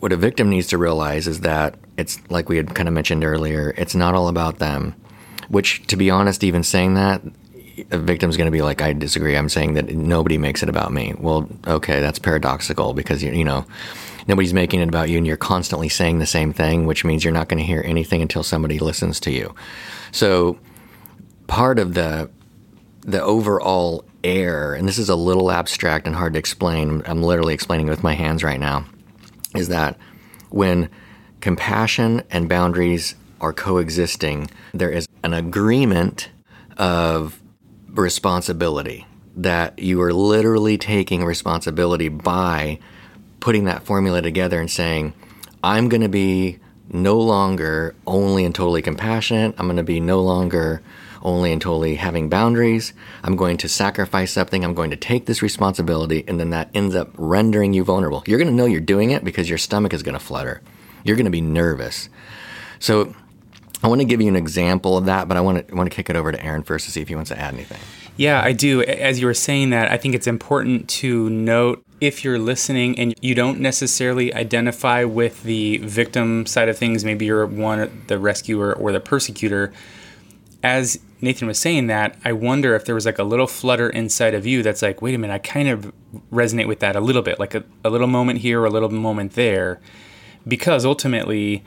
what 0.00 0.12
a 0.12 0.16
victim 0.16 0.50
needs 0.50 0.66
to 0.68 0.78
realize 0.78 1.28
is 1.28 1.40
that 1.40 1.76
it's 1.96 2.18
like 2.28 2.48
we 2.48 2.56
had 2.56 2.74
kind 2.74 2.88
of 2.88 2.94
mentioned 2.94 3.22
earlier. 3.22 3.72
It's 3.76 3.94
not 3.94 4.16
all 4.16 4.26
about 4.26 4.58
them. 4.58 4.96
Which, 5.48 5.86
to 5.86 5.96
be 5.96 6.10
honest, 6.10 6.42
even 6.44 6.62
saying 6.62 6.94
that, 6.94 7.22
a 7.90 7.98
victim's 7.98 8.36
going 8.36 8.46
to 8.46 8.52
be 8.52 8.62
like, 8.62 8.82
I 8.82 8.92
disagree. 8.92 9.36
I'm 9.36 9.48
saying 9.48 9.74
that 9.74 9.94
nobody 9.94 10.38
makes 10.38 10.62
it 10.62 10.68
about 10.68 10.92
me. 10.92 11.14
Well, 11.18 11.48
okay, 11.66 12.00
that's 12.00 12.18
paradoxical 12.18 12.94
because 12.94 13.22
you, 13.22 13.32
you 13.32 13.44
know 13.44 13.66
nobody's 14.28 14.54
making 14.54 14.80
it 14.80 14.88
about 14.88 15.08
you 15.08 15.16
and 15.16 15.26
you're 15.26 15.36
constantly 15.36 15.88
saying 15.88 16.18
the 16.18 16.26
same 16.26 16.52
thing, 16.52 16.86
which 16.86 17.04
means 17.04 17.24
you're 17.24 17.32
not 17.32 17.48
going 17.48 17.58
to 17.58 17.64
hear 17.64 17.82
anything 17.84 18.22
until 18.22 18.42
somebody 18.42 18.78
listens 18.78 19.18
to 19.20 19.32
you. 19.32 19.54
So 20.12 20.58
part 21.46 21.78
of 21.78 21.94
the 21.94 22.30
the 23.00 23.22
overall 23.22 24.04
air, 24.22 24.74
and 24.74 24.86
this 24.86 24.98
is 24.98 25.08
a 25.08 25.16
little 25.16 25.50
abstract 25.50 26.06
and 26.06 26.14
hard 26.14 26.34
to 26.34 26.38
explain. 26.38 27.02
I'm 27.06 27.22
literally 27.22 27.54
explaining 27.54 27.88
with 27.88 28.02
my 28.02 28.12
hands 28.12 28.44
right 28.44 28.60
now. 28.60 28.84
Is 29.54 29.68
that 29.68 29.96
when 30.50 30.90
compassion 31.40 32.22
and 32.30 32.48
boundaries 32.48 33.14
are 33.40 33.54
coexisting, 33.54 34.50
there 34.74 34.90
is 34.90 35.08
an 35.24 35.32
agreement 35.32 36.28
of 36.76 37.40
responsibility 37.98 39.06
that 39.36 39.78
you 39.78 40.00
are 40.02 40.12
literally 40.12 40.78
taking 40.78 41.24
responsibility 41.24 42.08
by 42.08 42.78
putting 43.40 43.64
that 43.64 43.84
formula 43.84 44.20
together 44.22 44.60
and 44.60 44.70
saying, 44.70 45.14
I'm 45.62 45.88
going 45.88 46.00
to 46.00 46.08
be 46.08 46.58
no 46.90 47.18
longer 47.18 47.94
only 48.06 48.44
and 48.44 48.54
totally 48.54 48.82
compassionate. 48.82 49.54
I'm 49.58 49.66
going 49.66 49.76
to 49.76 49.82
be 49.82 50.00
no 50.00 50.20
longer 50.20 50.82
only 51.22 51.52
and 51.52 51.60
totally 51.60 51.96
having 51.96 52.28
boundaries. 52.28 52.92
I'm 53.22 53.36
going 53.36 53.56
to 53.58 53.68
sacrifice 53.68 54.32
something. 54.32 54.64
I'm 54.64 54.74
going 54.74 54.90
to 54.90 54.96
take 54.96 55.26
this 55.26 55.42
responsibility. 55.42 56.24
And 56.26 56.40
then 56.40 56.50
that 56.50 56.70
ends 56.74 56.94
up 56.94 57.10
rendering 57.16 57.72
you 57.72 57.84
vulnerable. 57.84 58.22
You're 58.26 58.38
going 58.38 58.48
to 58.48 58.54
know 58.54 58.66
you're 58.66 58.80
doing 58.80 59.10
it 59.10 59.24
because 59.24 59.48
your 59.48 59.58
stomach 59.58 59.92
is 59.92 60.02
going 60.02 60.14
to 60.14 60.24
flutter. 60.24 60.62
You're 61.04 61.16
going 61.16 61.26
to 61.26 61.30
be 61.30 61.40
nervous. 61.40 62.08
So 62.78 63.14
I 63.82 63.88
want 63.88 64.00
to 64.00 64.04
give 64.04 64.20
you 64.20 64.28
an 64.28 64.36
example 64.36 64.96
of 64.96 65.06
that, 65.06 65.28
but 65.28 65.36
I 65.36 65.40
want 65.40 65.68
to, 65.68 65.74
want 65.74 65.90
to 65.90 65.94
kick 65.94 66.10
it 66.10 66.16
over 66.16 66.32
to 66.32 66.44
Aaron 66.44 66.62
first 66.62 66.86
to 66.86 66.90
see 66.90 67.00
if 67.00 67.08
he 67.08 67.14
wants 67.14 67.30
to 67.30 67.38
add 67.38 67.54
anything. 67.54 67.78
Yeah, 68.16 68.42
I 68.42 68.52
do. 68.52 68.82
As 68.82 69.20
you 69.20 69.26
were 69.26 69.34
saying 69.34 69.70
that, 69.70 69.92
I 69.92 69.96
think 69.96 70.16
it's 70.16 70.26
important 70.26 70.88
to 70.88 71.30
note 71.30 71.84
if 72.00 72.24
you're 72.24 72.38
listening 72.38 72.98
and 72.98 73.14
you 73.20 73.34
don't 73.34 73.60
necessarily 73.60 74.34
identify 74.34 75.04
with 75.04 75.44
the 75.44 75.78
victim 75.78 76.44
side 76.46 76.68
of 76.68 76.76
things, 76.76 77.04
maybe 77.04 77.26
you're 77.26 77.46
one, 77.46 78.04
the 78.08 78.18
rescuer 78.18 78.74
or 78.74 78.90
the 78.90 79.00
persecutor. 79.00 79.72
As 80.64 80.98
Nathan 81.20 81.46
was 81.46 81.60
saying 81.60 81.86
that, 81.86 82.16
I 82.24 82.32
wonder 82.32 82.74
if 82.74 82.84
there 82.84 82.94
was 82.96 83.06
like 83.06 83.20
a 83.20 83.24
little 83.24 83.46
flutter 83.46 83.88
inside 83.88 84.34
of 84.34 84.46
you 84.46 84.64
that's 84.64 84.82
like, 84.82 85.00
wait 85.00 85.14
a 85.14 85.18
minute, 85.18 85.34
I 85.34 85.38
kind 85.38 85.68
of 85.68 85.92
resonate 86.32 86.66
with 86.66 86.80
that 86.80 86.96
a 86.96 87.00
little 87.00 87.22
bit, 87.22 87.38
like 87.38 87.54
a, 87.54 87.62
a 87.84 87.90
little 87.90 88.08
moment 88.08 88.40
here 88.40 88.60
or 88.60 88.66
a 88.66 88.70
little 88.70 88.90
moment 88.90 89.34
there. 89.34 89.80
Because 90.46 90.84
ultimately, 90.84 91.62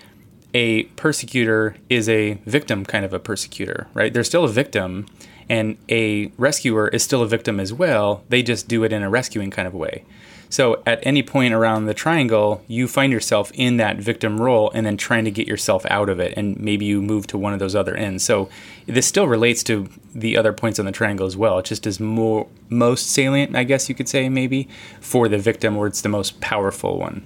a 0.54 0.84
persecutor 0.84 1.76
is 1.90 2.10
a 2.10 2.34
victim 2.46 2.86
kind 2.86 3.06
of 3.06 3.14
a 3.14 3.20
persecutor, 3.20 3.88
right? 3.94 4.14
They're 4.14 4.24
still 4.24 4.44
a 4.44 4.50
victim 4.50 5.08
and 5.50 5.78
a 5.90 6.28
rescuer 6.38 6.88
is 6.90 7.04
still 7.04 7.22
a 7.22 7.28
victim 7.28 7.60
as 7.60 7.74
well. 7.74 8.24
They 8.30 8.44
just 8.44 8.68
do 8.68 8.84
it 8.84 8.94
in 8.94 9.04
a 9.04 9.10
rescuing 9.10 9.52
kind 9.52 9.68
of 9.68 9.74
way. 9.74 10.06
So 10.52 10.84
at 10.86 11.00
any 11.04 11.24
point 11.24 11.54
around 11.54 11.86
the 11.86 11.94
triangle, 11.94 12.62
you 12.68 12.90
find 12.90 13.14
yourself 13.14 13.52
in 13.54 13.78
that 13.78 13.98
victim 13.98 14.40
role 14.40 14.70
and 14.74 14.86
then 14.86 14.98
trying 14.98 15.24
to 15.24 15.32
get 15.32 15.48
yourself 15.48 15.86
out 15.90 16.10
of 16.10 16.20
it. 16.20 16.34
And 16.36 16.60
maybe 16.60 16.84
you 16.84 17.02
move 17.02 17.26
to 17.28 17.38
one 17.38 17.54
of 17.54 17.60
those 17.60 17.74
other 17.74 17.96
ends. 17.96 18.26
So 18.26 18.50
this 18.86 19.08
still 19.08 19.30
relates 19.30 19.64
to 19.64 19.88
the 20.14 20.36
other 20.36 20.52
points 20.52 20.78
on 20.78 20.86
the 20.86 20.92
triangle 20.92 21.26
as 21.26 21.38
well. 21.38 21.60
It 21.60 21.66
just 21.66 21.88
is 21.88 22.02
more 22.02 22.48
most 22.70 23.10
salient, 23.10 23.56
I 23.56 23.64
guess 23.64 23.88
you 23.88 23.96
could 23.96 24.10
say, 24.10 24.28
maybe, 24.28 24.68
for 25.00 25.30
the 25.30 25.38
victim 25.38 25.78
where 25.78 25.88
it's 25.88 26.02
the 26.02 26.10
most 26.10 26.42
powerful 26.42 27.00
one. 27.00 27.26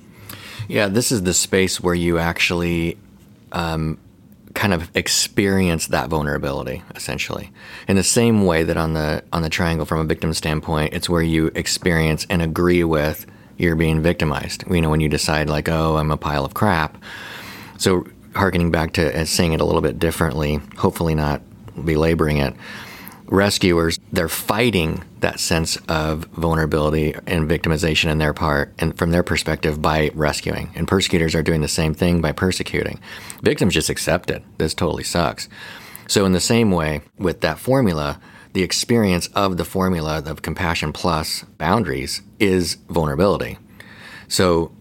Yeah, 0.68 0.88
this 0.88 1.12
is 1.12 1.24
the 1.24 1.34
space 1.34 1.82
where 1.82 1.96
you 1.96 2.20
actually 2.20 2.98
um, 3.52 3.98
kind 4.54 4.74
of 4.74 4.90
experience 4.96 5.88
that 5.88 6.10
vulnerability 6.10 6.82
essentially. 6.96 7.52
In 7.88 7.96
the 7.98 8.04
same 8.04 8.46
way 8.46 8.64
that 8.64 8.78
on 8.78 8.94
the 8.94 9.24
on 9.34 9.42
the 9.42 9.50
triangle 9.50 9.86
from 9.86 10.00
a 10.00 10.06
victim 10.06 10.34
standpoint 10.34 10.94
it's 10.94 11.10
where 11.10 11.22
you 11.22 11.52
experience 11.56 12.26
and 12.30 12.42
agree 12.42 12.84
with 12.84 13.26
you're 13.58 13.76
being 13.76 14.02
victimized. 14.02 14.64
You 14.70 14.82
know 14.82 14.90
when 14.90 15.02
you 15.02 15.10
decide 15.10 15.50
like 15.50 15.70
oh 15.70 15.98
i'm 15.98 16.12
a 16.12 16.18
pile 16.18 16.46
of 16.46 16.54
crap. 16.54 16.98
So 17.78 18.08
harkening 18.36 18.72
back 18.72 18.94
to 18.94 19.22
uh, 19.22 19.26
saying 19.26 19.54
it 19.54 19.62
a 19.62 19.66
little 19.66 19.82
bit 19.82 20.00
differently 20.00 20.60
hopefully 20.78 21.16
not 21.16 21.42
belaboring 21.84 22.38
it 22.38 22.54
rescuers, 23.28 24.00
they're 24.12 24.30
fighting 24.30 25.04
that 25.20 25.40
sense 25.40 25.78
of 25.88 26.26
vulnerability 26.26 27.16
and 27.26 27.50
victimization 27.50 28.12
in 28.12 28.18
their 28.18 28.34
part 28.34 28.74
and 28.80 28.98
from 28.98 29.12
their 29.12 29.24
perspective 29.24 29.82
by 29.82 30.12
rescuing. 30.14 30.72
And 30.76 30.88
persecutors 30.88 31.36
are 31.36 31.44
doing 31.44 31.62
the 31.62 31.68
same 31.68 31.94
thing 31.94 32.22
by 32.22 32.32
persecuting. 32.32 33.00
Victims 33.42 33.74
just 33.74 33.90
accept 33.90 34.30
it. 34.30 34.44
This 34.58 34.74
totally 34.74 35.04
sucks. 35.04 35.50
So, 36.08 36.26
in 36.26 36.34
the 36.34 36.40
same 36.40 36.70
way, 36.70 37.02
with 37.18 37.42
that 37.42 37.58
formula, 37.58 38.20
the 38.54 38.64
experience 38.64 39.28
of 39.36 39.58
the 39.58 39.66
formula 39.66 40.22
of 40.26 40.42
compassion 40.42 40.94
plus 40.94 41.44
boundaries 41.58 42.22
is 42.40 42.76
vulnerability. 42.90 43.58
So, 44.28 44.72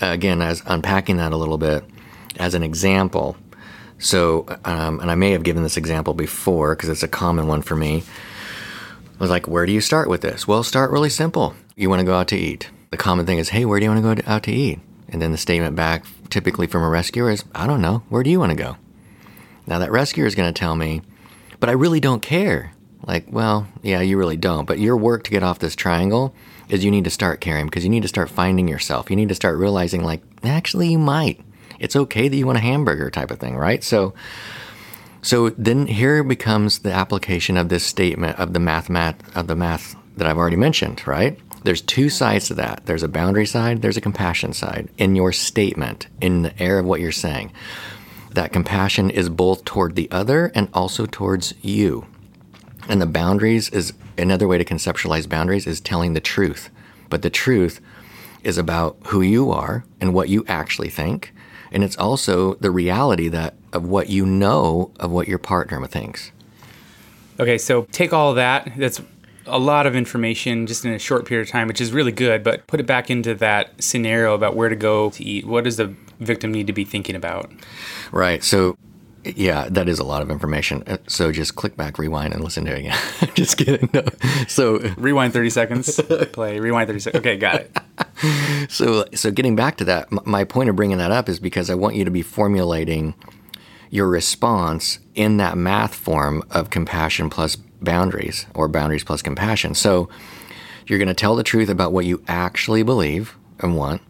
again, 0.00 0.42
as 0.42 0.62
unpacking 0.66 1.16
that 1.16 1.32
a 1.32 1.36
little 1.36 1.58
bit, 1.58 1.84
as 2.38 2.54
an 2.54 2.62
example, 2.62 3.36
so, 3.98 4.46
um, 4.64 5.00
and 5.00 5.10
I 5.10 5.14
may 5.14 5.30
have 5.32 5.42
given 5.42 5.62
this 5.62 5.76
example 5.76 6.14
before 6.14 6.74
because 6.74 6.88
it's 6.88 7.02
a 7.02 7.08
common 7.08 7.46
one 7.46 7.62
for 7.62 7.76
me. 7.76 8.02
I 9.14 9.18
was 9.18 9.30
like, 9.30 9.46
where 9.46 9.66
do 9.66 9.72
you 9.72 9.80
start 9.80 10.08
with 10.08 10.20
this? 10.20 10.46
Well, 10.46 10.62
start 10.62 10.90
really 10.90 11.10
simple. 11.10 11.54
You 11.76 11.88
want 11.88 12.00
to 12.00 12.04
go 12.04 12.14
out 12.14 12.28
to 12.28 12.36
eat. 12.36 12.70
The 12.90 12.96
common 12.96 13.26
thing 13.26 13.38
is, 13.38 13.50
hey, 13.50 13.64
where 13.64 13.78
do 13.78 13.84
you 13.84 13.90
want 13.90 14.04
to 14.04 14.22
go 14.22 14.30
out 14.30 14.42
to 14.44 14.52
eat? 14.52 14.80
And 15.08 15.22
then 15.22 15.32
the 15.32 15.38
statement 15.38 15.76
back, 15.76 16.04
typically 16.30 16.66
from 16.66 16.82
a 16.82 16.88
rescuer, 16.88 17.30
is, 17.30 17.44
I 17.54 17.66
don't 17.66 17.80
know. 17.80 18.02
Where 18.08 18.22
do 18.22 18.30
you 18.30 18.40
want 18.40 18.50
to 18.50 18.56
go? 18.56 18.76
Now, 19.66 19.78
that 19.78 19.92
rescuer 19.92 20.26
is 20.26 20.34
going 20.34 20.52
to 20.52 20.58
tell 20.58 20.74
me, 20.74 21.02
but 21.60 21.68
I 21.70 21.72
really 21.72 22.00
don't 22.00 22.20
care. 22.20 22.72
Like, 23.06 23.26
well, 23.30 23.68
yeah, 23.82 24.00
you 24.00 24.18
really 24.18 24.36
don't. 24.36 24.66
But 24.66 24.78
your 24.78 24.96
work 24.96 25.24
to 25.24 25.30
get 25.30 25.42
off 25.42 25.58
this 25.58 25.76
triangle 25.76 26.34
is 26.68 26.84
you 26.84 26.90
need 26.90 27.04
to 27.04 27.10
start 27.10 27.40
caring 27.40 27.66
because 27.66 27.84
you 27.84 27.90
need 27.90 28.02
to 28.02 28.08
start 28.08 28.30
finding 28.30 28.66
yourself. 28.68 29.10
You 29.10 29.16
need 29.16 29.28
to 29.28 29.34
start 29.34 29.58
realizing, 29.58 30.02
like, 30.02 30.22
actually, 30.42 30.88
you 30.88 30.98
might. 30.98 31.40
It's 31.78 31.96
okay 31.96 32.28
that 32.28 32.36
you 32.36 32.46
want 32.46 32.58
a 32.58 32.62
hamburger 32.62 33.10
type 33.10 33.30
of 33.30 33.38
thing, 33.38 33.56
right? 33.56 33.82
So, 33.82 34.14
so 35.22 35.50
then 35.50 35.86
here 35.86 36.22
becomes 36.22 36.80
the 36.80 36.92
application 36.92 37.56
of 37.56 37.68
this 37.68 37.84
statement 37.84 38.38
of 38.38 38.52
the 38.52 38.60
math, 38.60 38.88
math 38.88 39.36
of 39.36 39.46
the 39.46 39.56
math 39.56 39.96
that 40.16 40.26
I've 40.26 40.38
already 40.38 40.56
mentioned, 40.56 41.06
right? 41.06 41.38
There's 41.64 41.80
two 41.80 42.10
sides 42.10 42.48
to 42.48 42.54
that. 42.54 42.84
There's 42.84 43.02
a 43.02 43.08
boundary 43.08 43.46
side, 43.46 43.80
there's 43.80 43.96
a 43.96 44.02
compassion 44.02 44.52
side. 44.52 44.90
In 44.98 45.16
your 45.16 45.32
statement, 45.32 46.08
in 46.20 46.42
the 46.42 46.62
air 46.62 46.78
of 46.78 46.84
what 46.86 47.00
you're 47.00 47.10
saying, 47.10 47.52
that 48.32 48.52
compassion 48.52 49.10
is 49.10 49.28
both 49.28 49.64
toward 49.64 49.96
the 49.96 50.10
other 50.10 50.52
and 50.54 50.68
also 50.74 51.06
towards 51.06 51.54
you. 51.62 52.06
And 52.88 53.00
the 53.00 53.06
boundaries 53.06 53.70
is 53.70 53.94
another 54.18 54.46
way 54.46 54.58
to 54.58 54.64
conceptualize 54.64 55.28
boundaries 55.28 55.66
is 55.66 55.80
telling 55.80 56.12
the 56.12 56.20
truth. 56.20 56.68
But 57.08 57.22
the 57.22 57.30
truth 57.30 57.80
is 58.42 58.58
about 58.58 58.98
who 59.06 59.22
you 59.22 59.50
are 59.50 59.84
and 60.00 60.12
what 60.12 60.28
you 60.28 60.44
actually 60.46 60.90
think. 60.90 61.32
And 61.74 61.84
it's 61.84 61.96
also 61.96 62.54
the 62.54 62.70
reality 62.70 63.28
that 63.28 63.54
of 63.72 63.84
what 63.84 64.08
you 64.08 64.24
know 64.24 64.92
of 65.00 65.10
what 65.10 65.28
your 65.28 65.38
partner 65.38 65.84
thinks. 65.86 66.30
Okay, 67.40 67.58
so 67.58 67.82
take 67.90 68.12
all 68.12 68.34
that. 68.34 68.72
That's 68.76 69.02
a 69.46 69.58
lot 69.58 69.86
of 69.86 69.94
information 69.94 70.66
just 70.66 70.84
in 70.84 70.92
a 70.92 70.98
short 70.98 71.26
period 71.26 71.48
of 71.48 71.50
time, 71.50 71.66
which 71.66 71.80
is 71.80 71.92
really 71.92 72.12
good, 72.12 72.42
but 72.42 72.66
put 72.66 72.80
it 72.80 72.86
back 72.86 73.10
into 73.10 73.34
that 73.34 73.82
scenario 73.82 74.34
about 74.34 74.54
where 74.54 74.68
to 74.68 74.76
go 74.76 75.10
to 75.10 75.24
eat. 75.24 75.46
What 75.46 75.64
does 75.64 75.76
the 75.76 75.94
victim 76.20 76.52
need 76.52 76.66
to 76.68 76.72
be 76.72 76.84
thinking 76.84 77.16
about? 77.16 77.50
Right. 78.12 78.42
So, 78.42 78.76
yeah, 79.24 79.68
that 79.70 79.88
is 79.88 79.98
a 79.98 80.04
lot 80.04 80.22
of 80.22 80.30
information. 80.30 80.82
Uh, 80.86 80.98
so 81.06 81.32
just 81.32 81.56
click 81.56 81.76
back, 81.76 81.98
rewind, 81.98 82.34
and 82.34 82.42
listen 82.42 82.64
to 82.66 82.72
it 82.72 82.78
again. 82.78 82.98
just 83.34 83.56
kidding. 83.56 83.88
No. 83.92 84.02
So 84.48 84.78
rewind 84.96 85.32
thirty 85.32 85.50
seconds. 85.50 86.00
play. 86.32 86.60
Rewind 86.60 86.88
thirty 86.88 87.00
seconds. 87.00 87.20
Okay, 87.20 87.36
got 87.36 87.56
it. 87.56 87.76
So, 88.68 89.04
so 89.12 89.30
getting 89.30 89.54
back 89.56 89.76
to 89.78 89.84
that, 89.84 90.10
my 90.26 90.44
point 90.44 90.70
of 90.70 90.76
bringing 90.76 90.98
that 90.98 91.10
up 91.10 91.28
is 91.28 91.38
because 91.38 91.68
I 91.68 91.74
want 91.74 91.96
you 91.96 92.04
to 92.04 92.10
be 92.10 92.22
formulating 92.22 93.14
your 93.90 94.08
response 94.08 94.98
in 95.14 95.36
that 95.36 95.58
math 95.58 95.94
form 95.94 96.42
of 96.50 96.70
compassion 96.70 97.28
plus 97.28 97.56
boundaries 97.56 98.46
or 98.54 98.68
boundaries 98.68 99.04
plus 99.04 99.20
compassion. 99.20 99.74
So 99.74 100.08
you're 100.86 100.98
going 100.98 101.08
to 101.08 101.14
tell 101.14 101.36
the 101.36 101.42
truth 101.42 101.68
about 101.68 101.92
what 101.92 102.04
you 102.04 102.22
actually 102.26 102.82
believe 102.82 103.36
and 103.60 103.76
want. 103.76 104.00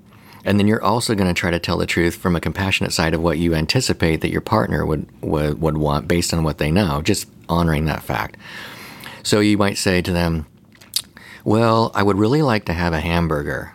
And 0.44 0.58
then 0.58 0.66
you're 0.66 0.82
also 0.82 1.14
going 1.14 1.32
to 1.32 1.38
try 1.38 1.50
to 1.50 1.58
tell 1.58 1.78
the 1.78 1.86
truth 1.86 2.16
from 2.16 2.36
a 2.36 2.40
compassionate 2.40 2.92
side 2.92 3.14
of 3.14 3.22
what 3.22 3.38
you 3.38 3.54
anticipate 3.54 4.20
that 4.20 4.30
your 4.30 4.40
partner 4.40 4.84
would, 4.84 5.06
would, 5.22 5.60
would 5.60 5.78
want 5.78 6.06
based 6.06 6.34
on 6.34 6.44
what 6.44 6.58
they 6.58 6.70
know, 6.70 7.00
just 7.02 7.28
honoring 7.48 7.86
that 7.86 8.02
fact. 8.02 8.36
So 9.22 9.40
you 9.40 9.56
might 9.56 9.78
say 9.78 10.02
to 10.02 10.12
them, 10.12 10.46
Well, 11.44 11.90
I 11.94 12.02
would 12.02 12.18
really 12.18 12.42
like 12.42 12.66
to 12.66 12.74
have 12.74 12.92
a 12.92 13.00
hamburger. 13.00 13.74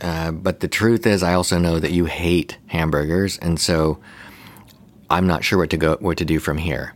Uh, 0.00 0.32
but 0.32 0.60
the 0.60 0.68
truth 0.68 1.06
is, 1.06 1.22
I 1.22 1.34
also 1.34 1.58
know 1.58 1.78
that 1.78 1.92
you 1.92 2.04
hate 2.04 2.58
hamburgers. 2.66 3.38
And 3.38 3.58
so 3.58 3.98
I'm 5.08 5.26
not 5.26 5.44
sure 5.44 5.58
what 5.58 5.70
to 5.70 5.76
go, 5.78 5.96
what 6.00 6.18
to 6.18 6.24
do 6.24 6.38
from 6.38 6.58
here 6.58 6.94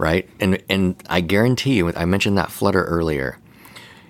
right? 0.00 0.26
And 0.40 0.62
and 0.70 1.00
I 1.10 1.20
guarantee 1.20 1.74
you, 1.74 1.92
I 1.94 2.06
mentioned 2.06 2.38
that 2.38 2.50
flutter 2.50 2.84
earlier. 2.84 3.38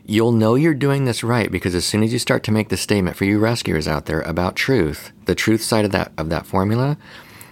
You'll 0.05 0.33
know 0.33 0.55
you're 0.55 0.75
doing 0.75 1.05
this 1.05 1.23
right 1.23 1.51
because 1.51 1.75
as 1.75 1.85
soon 1.85 2.03
as 2.03 2.13
you 2.13 2.19
start 2.19 2.43
to 2.45 2.53
make 2.53 2.69
the 2.69 2.77
statement 2.77 3.17
for 3.17 3.25
you 3.25 3.39
rescuers 3.39 3.87
out 3.87 4.07
there 4.07 4.23
about 4.23 4.57
truth, 4.57 5.13
the 5.27 5.35
truth 5.35 5.63
side 5.63 5.85
of 5.85 5.93
that 5.93 6.13
of 6.19 6.29
that 6.31 6.47
formula, 6.47 6.97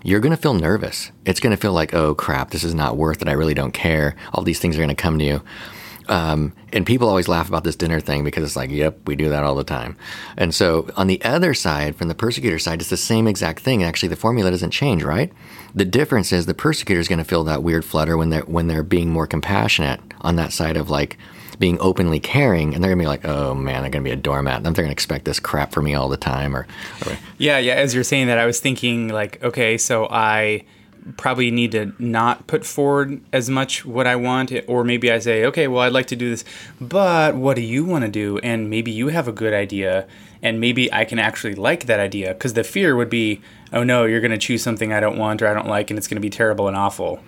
you're 0.03 0.21
going 0.21 0.35
to 0.35 0.41
feel 0.41 0.55
nervous. 0.55 1.11
It's 1.25 1.41
going 1.41 1.55
to 1.55 1.61
feel 1.61 1.73
like, 1.73 1.95
"Oh 1.95 2.15
crap, 2.15 2.51
this 2.51 2.65
is 2.65 2.75
not 2.75 2.97
worth 2.97 3.23
it. 3.23 3.29
I 3.29 3.33
really 3.33 3.55
don't 3.55 3.73
care. 3.73 4.17
All 4.33 4.43
these 4.43 4.61
things 4.61 4.77
are 4.77 4.81
going 4.81 4.89
to 4.89 4.95
come 4.95 5.19
to 5.19 5.25
you." 5.25 5.43
Um, 6.09 6.55
and 6.73 6.87
people 6.87 7.09
always 7.09 7.29
laugh 7.29 7.49
about 7.49 7.65
this 7.65 7.77
dinner 7.77 8.01
thing 8.01 8.25
because 8.25 8.43
it's 8.43 8.57
like, 8.57 8.71
yep, 8.71 8.99
we 9.07 9.15
do 9.15 9.29
that 9.29 9.45
all 9.45 9.55
the 9.55 9.65
time. 9.65 9.97
And 10.39 10.55
so 10.55 10.89
on 10.97 11.07
the 11.07 11.23
other 11.23 11.53
side, 11.53 11.97
from 11.97 12.09
the 12.09 12.15
persecutor 12.15 12.59
side, 12.59 12.81
it's 12.81 12.91
the 12.91 12.97
same 12.97 13.29
exact 13.29 13.61
thing. 13.61 13.83
Actually, 13.83 14.09
the 14.09 14.17
formula 14.17 14.51
doesn't 14.51 14.71
change, 14.71 15.03
right? 15.03 15.31
The 15.75 15.85
difference 15.85 16.33
is 16.33 16.47
the 16.47 16.55
persecutor 16.55 17.01
is 17.01 17.09
going 17.09 17.19
to 17.19 17.25
feel 17.25 17.45
that 17.45 17.63
weird 17.63 17.85
flutter 17.85 18.17
when 18.17 18.31
they're 18.31 18.43
when 18.43 18.69
they're 18.69 18.83
being 18.83 19.11
more 19.11 19.27
compassionate 19.27 20.01
on 20.23 20.37
that 20.37 20.53
side 20.53 20.79
of 20.79 20.89
like 20.89 21.19
being 21.59 21.79
openly 21.81 22.21
caring, 22.21 22.75
and 22.75 22.83
they're 22.83 22.91
gonna 22.91 23.03
be 23.03 23.09
like, 23.09 23.25
"Oh 23.25 23.55
man, 23.55 23.83
they're 23.83 23.91
gonna 23.91 24.05
be 24.05 24.11
a 24.11 24.17
doormat. 24.17 24.63
They're 24.63 24.73
gonna 24.73 24.91
expect 24.91 25.25
this 25.25 25.41
crap 25.41 25.73
from 25.73 25.85
me 25.85 25.95
all 25.95 26.09
the 26.09 26.17
time." 26.17 26.57
Or, 26.57 26.67
or 27.07 27.19
yeah, 27.39 27.59
yeah. 27.59 27.75
As 27.75 27.95
you're 27.95 28.05
saying 28.05 28.29
that, 28.29 28.39
I 28.39 28.47
was 28.47 28.61
thinking 28.61 29.09
like, 29.09 29.43
okay, 29.43 29.79
so 29.79 30.07
I 30.11 30.65
probably 31.17 31.51
need 31.51 31.73
to 31.73 31.93
not 31.99 32.47
put 32.47 32.65
forward 32.67 33.21
as 33.33 33.49
much 33.49 33.85
what 33.85 34.07
I 34.07 34.17
want, 34.17 34.53
or 34.67 34.85
maybe 34.85 35.11
I 35.11 35.19
say, 35.19 35.45
okay, 35.47 35.69
well, 35.69 35.83
I'd 35.83 35.93
like 35.93 36.07
to 36.07 36.17
do 36.17 36.31
this, 36.31 36.45
but 36.81 37.35
what 37.35 37.57
do 37.57 37.63
you 37.63 37.85
want 37.85 38.05
to 38.05 38.11
do? 38.11 38.39
And 38.39 38.69
maybe 38.69 38.91
you 38.91 39.09
have 39.09 39.29
a 39.29 39.33
good 39.33 39.55
idea, 39.55 40.07
and 40.43 40.61
maybe 40.61 40.93
I 40.93 41.05
can 41.05 41.19
actually 41.19 41.55
like 41.55 41.87
that 41.87 42.01
idea. 42.01 42.35
Because 42.35 42.55
the 42.55 42.65
fear 42.65 42.97
would 42.97 43.11
be, 43.11 43.41
oh 43.73 43.85
no, 43.85 44.05
you're 44.05 44.21
going 44.21 44.33
to 44.33 44.39
choose 44.39 44.63
something 44.63 44.93
I 44.93 45.01
don't 45.01 45.19
want 45.19 45.43
or 45.43 45.49
I 45.49 45.55
don't 45.55 45.69
like, 45.69 45.91
and 45.91 45.99
it's 45.99 46.09
going 46.09 46.17
to 46.17 46.21
be 46.21 46.31
terrible 46.31 46.69
and 46.69 46.77
awful. 46.77 47.21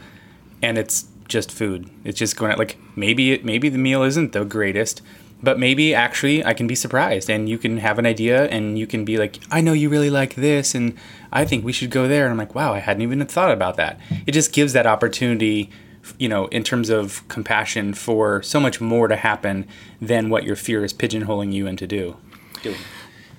And 0.63 0.77
it's 0.77 1.07
just 1.31 1.51
food. 1.51 1.89
It's 2.05 2.19
just 2.19 2.37
going 2.37 2.53
to, 2.53 2.59
like, 2.59 2.77
maybe 2.95 3.33
it, 3.33 3.45
maybe 3.45 3.71
the 3.71 3.79
meal 3.79 4.03
isn't 4.03 4.33
the 4.33 4.45
greatest, 4.45 5.01
but 5.43 5.59
maybe 5.59 5.95
actually 5.95 6.45
I 6.45 6.53
can 6.53 6.67
be 6.67 6.75
surprised 6.75 7.31
and 7.31 7.49
you 7.49 7.57
can 7.57 7.79
have 7.79 7.99
an 7.99 8.05
idea 8.05 8.45
and 8.49 8.79
you 8.79 8.87
can 8.87 9.07
be 9.07 9.17
like, 9.17 9.41
I 9.51 9.63
know 9.63 9.73
you 9.73 9.89
really 9.89 10.11
like 10.11 10.35
this 10.35 10.75
and 10.75 10.95
I 11.33 11.47
think 11.47 11.65
we 11.65 11.73
should 11.73 11.91
go 11.91 12.07
there. 12.07 12.25
And 12.25 12.33
I'm 12.33 12.37
like, 12.37 12.55
wow, 12.55 12.75
I 12.75 12.81
hadn't 12.81 13.03
even 13.03 13.25
thought 13.27 13.51
about 13.51 13.77
that. 13.77 13.99
It 14.27 14.33
just 14.33 14.53
gives 14.53 14.75
that 14.75 14.87
opportunity, 14.87 15.71
you 16.19 16.29
know, 16.29 16.47
in 16.49 16.63
terms 16.63 16.91
of 16.91 17.27
compassion 17.29 17.95
for 17.95 18.43
so 18.43 18.61
much 18.61 18.83
more 18.83 19.09
to 19.09 19.17
happen 19.17 19.67
than 20.01 20.29
what 20.29 20.45
your 20.45 20.57
fear 20.57 20.85
is 20.85 20.93
pigeonholing 20.93 21.55
you 21.55 21.67
into 21.67 21.87
do. 21.87 22.17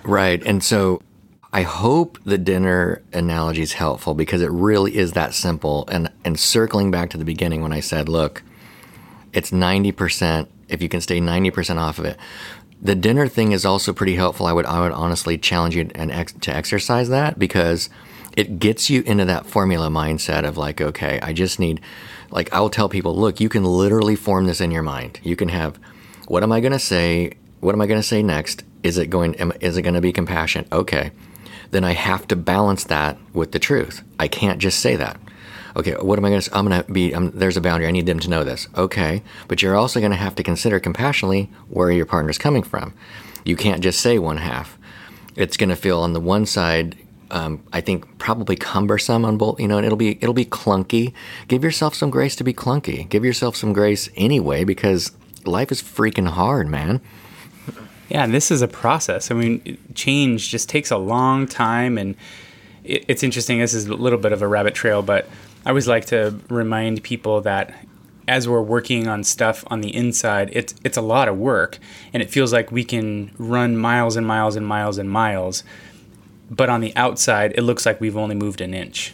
Right. 0.03 0.41
And 0.43 0.63
so 0.63 1.03
I 1.53 1.63
hope 1.63 2.17
the 2.23 2.37
dinner 2.37 3.01
analogy 3.11 3.61
is 3.61 3.73
helpful 3.73 4.13
because 4.13 4.41
it 4.41 4.51
really 4.51 4.95
is 4.95 5.11
that 5.13 5.33
simple. 5.33 5.85
And, 5.91 6.09
and 6.23 6.39
circling 6.39 6.91
back 6.91 7.09
to 7.09 7.17
the 7.17 7.25
beginning 7.25 7.61
when 7.61 7.73
I 7.73 7.81
said, 7.81 8.07
look, 8.07 8.41
it's 9.33 9.51
90% 9.51 10.47
if 10.69 10.81
you 10.81 10.87
can 10.87 11.01
stay 11.01 11.19
90% 11.19 11.77
off 11.77 11.99
of 11.99 12.05
it. 12.05 12.17
The 12.81 12.95
dinner 12.95 13.27
thing 13.27 13.51
is 13.51 13.65
also 13.65 13.93
pretty 13.93 14.15
helpful. 14.15 14.47
I 14.47 14.53
would 14.53 14.65
I 14.65 14.79
would 14.81 14.91
honestly 14.93 15.37
challenge 15.37 15.75
you 15.75 15.91
and 15.93 16.11
ex- 16.11 16.33
to 16.33 16.55
exercise 16.55 17.09
that 17.09 17.37
because 17.37 17.89
it 18.35 18.57
gets 18.57 18.89
you 18.89 19.03
into 19.03 19.25
that 19.25 19.45
formula 19.45 19.89
mindset 19.89 20.47
of 20.47 20.57
like, 20.57 20.81
okay, 20.81 21.19
I 21.21 21.31
just 21.31 21.59
need 21.59 21.79
like 22.31 22.51
I'll 22.51 22.71
tell 22.71 22.89
people, 22.89 23.15
look, 23.15 23.39
you 23.39 23.49
can 23.49 23.63
literally 23.63 24.15
form 24.15 24.47
this 24.47 24.61
in 24.61 24.71
your 24.71 24.81
mind. 24.81 25.19
You 25.21 25.35
can 25.35 25.49
have 25.49 25.77
what 26.27 26.41
am 26.41 26.51
I 26.51 26.59
going 26.59 26.71
to 26.71 26.79
say? 26.79 27.33
What 27.59 27.75
am 27.75 27.81
I 27.81 27.87
going 27.87 28.01
to 28.01 28.07
say 28.07 28.23
next? 28.23 28.63
Is 28.81 28.97
it 28.97 29.11
going 29.11 29.35
is 29.35 29.77
it 29.77 29.83
going 29.83 29.93
to 29.93 30.01
be 30.01 30.11
compassion? 30.11 30.65
Okay. 30.71 31.11
Then 31.71 31.83
I 31.83 31.93
have 31.93 32.27
to 32.27 32.35
balance 32.35 32.83
that 32.85 33.17
with 33.33 33.51
the 33.51 33.59
truth. 33.59 34.03
I 34.19 34.27
can't 34.27 34.59
just 34.59 34.79
say 34.79 34.95
that 34.97 35.19
okay, 35.75 35.93
what 35.93 36.17
am 36.17 36.25
I 36.25 36.29
going 36.29 36.41
to? 36.41 36.57
I'm 36.57 36.67
going 36.67 36.83
to 36.83 36.91
be. 36.91 37.13
I'm, 37.13 37.31
there's 37.31 37.57
a 37.57 37.61
boundary. 37.61 37.87
I 37.87 37.91
need 37.91 38.05
them 38.05 38.19
to 38.19 38.29
know 38.29 38.43
this. 38.43 38.67
Okay, 38.75 39.21
but 39.47 39.61
you're 39.61 39.75
also 39.75 39.99
going 39.99 40.11
to 40.11 40.17
have 40.17 40.35
to 40.35 40.43
consider 40.43 40.79
compassionately 40.79 41.49
where 41.69 41.91
your 41.91 42.05
partner's 42.05 42.37
coming 42.37 42.63
from. 42.63 42.93
You 43.45 43.55
can't 43.55 43.81
just 43.81 43.99
say 43.99 44.19
one 44.19 44.37
half. 44.37 44.77
It's 45.35 45.57
going 45.57 45.69
to 45.69 45.75
feel 45.75 45.99
on 45.99 46.13
the 46.13 46.19
one 46.19 46.45
side. 46.45 46.97
Um, 47.31 47.63
I 47.71 47.79
think 47.79 48.17
probably 48.17 48.57
cumbersome 48.57 49.23
on 49.23 49.37
both. 49.37 49.59
You 49.59 49.67
know, 49.67 49.77
and 49.77 49.85
it'll 49.85 49.97
be 49.97 50.17
it'll 50.21 50.33
be 50.33 50.45
clunky. 50.45 51.13
Give 51.47 51.63
yourself 51.63 51.95
some 51.95 52.09
grace 52.09 52.35
to 52.37 52.43
be 52.43 52.53
clunky. 52.53 53.07
Give 53.09 53.23
yourself 53.23 53.55
some 53.55 53.73
grace 53.73 54.09
anyway 54.15 54.63
because 54.63 55.11
life 55.45 55.71
is 55.71 55.81
freaking 55.81 56.27
hard, 56.27 56.67
man. 56.67 57.01
Yeah, 58.11 58.25
and 58.25 58.33
this 58.33 58.51
is 58.51 58.61
a 58.61 58.67
process. 58.67 59.31
I 59.31 59.35
mean, 59.35 59.77
change 59.95 60.49
just 60.49 60.67
takes 60.67 60.91
a 60.91 60.97
long 60.97 61.47
time, 61.47 61.97
and 61.97 62.17
it's 62.83 63.23
interesting. 63.23 63.59
This 63.59 63.73
is 63.73 63.85
a 63.85 63.93
little 63.93 64.19
bit 64.19 64.33
of 64.33 64.41
a 64.41 64.47
rabbit 64.49 64.75
trail, 64.75 65.01
but 65.01 65.29
I 65.65 65.69
always 65.69 65.87
like 65.87 66.07
to 66.07 66.37
remind 66.49 67.03
people 67.03 67.39
that 67.41 67.73
as 68.27 68.49
we're 68.49 68.61
working 68.61 69.07
on 69.07 69.23
stuff 69.23 69.63
on 69.67 69.79
the 69.79 69.95
inside, 69.95 70.49
it's 70.51 70.75
it's 70.83 70.97
a 70.97 71.01
lot 71.01 71.29
of 71.29 71.37
work, 71.37 71.79
and 72.11 72.21
it 72.21 72.29
feels 72.29 72.51
like 72.51 72.69
we 72.69 72.83
can 72.83 73.31
run 73.37 73.77
miles 73.77 74.17
and 74.17 74.27
miles 74.27 74.57
and 74.57 74.67
miles 74.67 74.97
and 74.97 75.09
miles, 75.09 75.63
but 76.49 76.69
on 76.69 76.81
the 76.81 76.93
outside, 76.97 77.53
it 77.55 77.61
looks 77.61 77.85
like 77.85 78.01
we've 78.01 78.17
only 78.17 78.35
moved 78.35 78.59
an 78.59 78.73
inch 78.73 79.13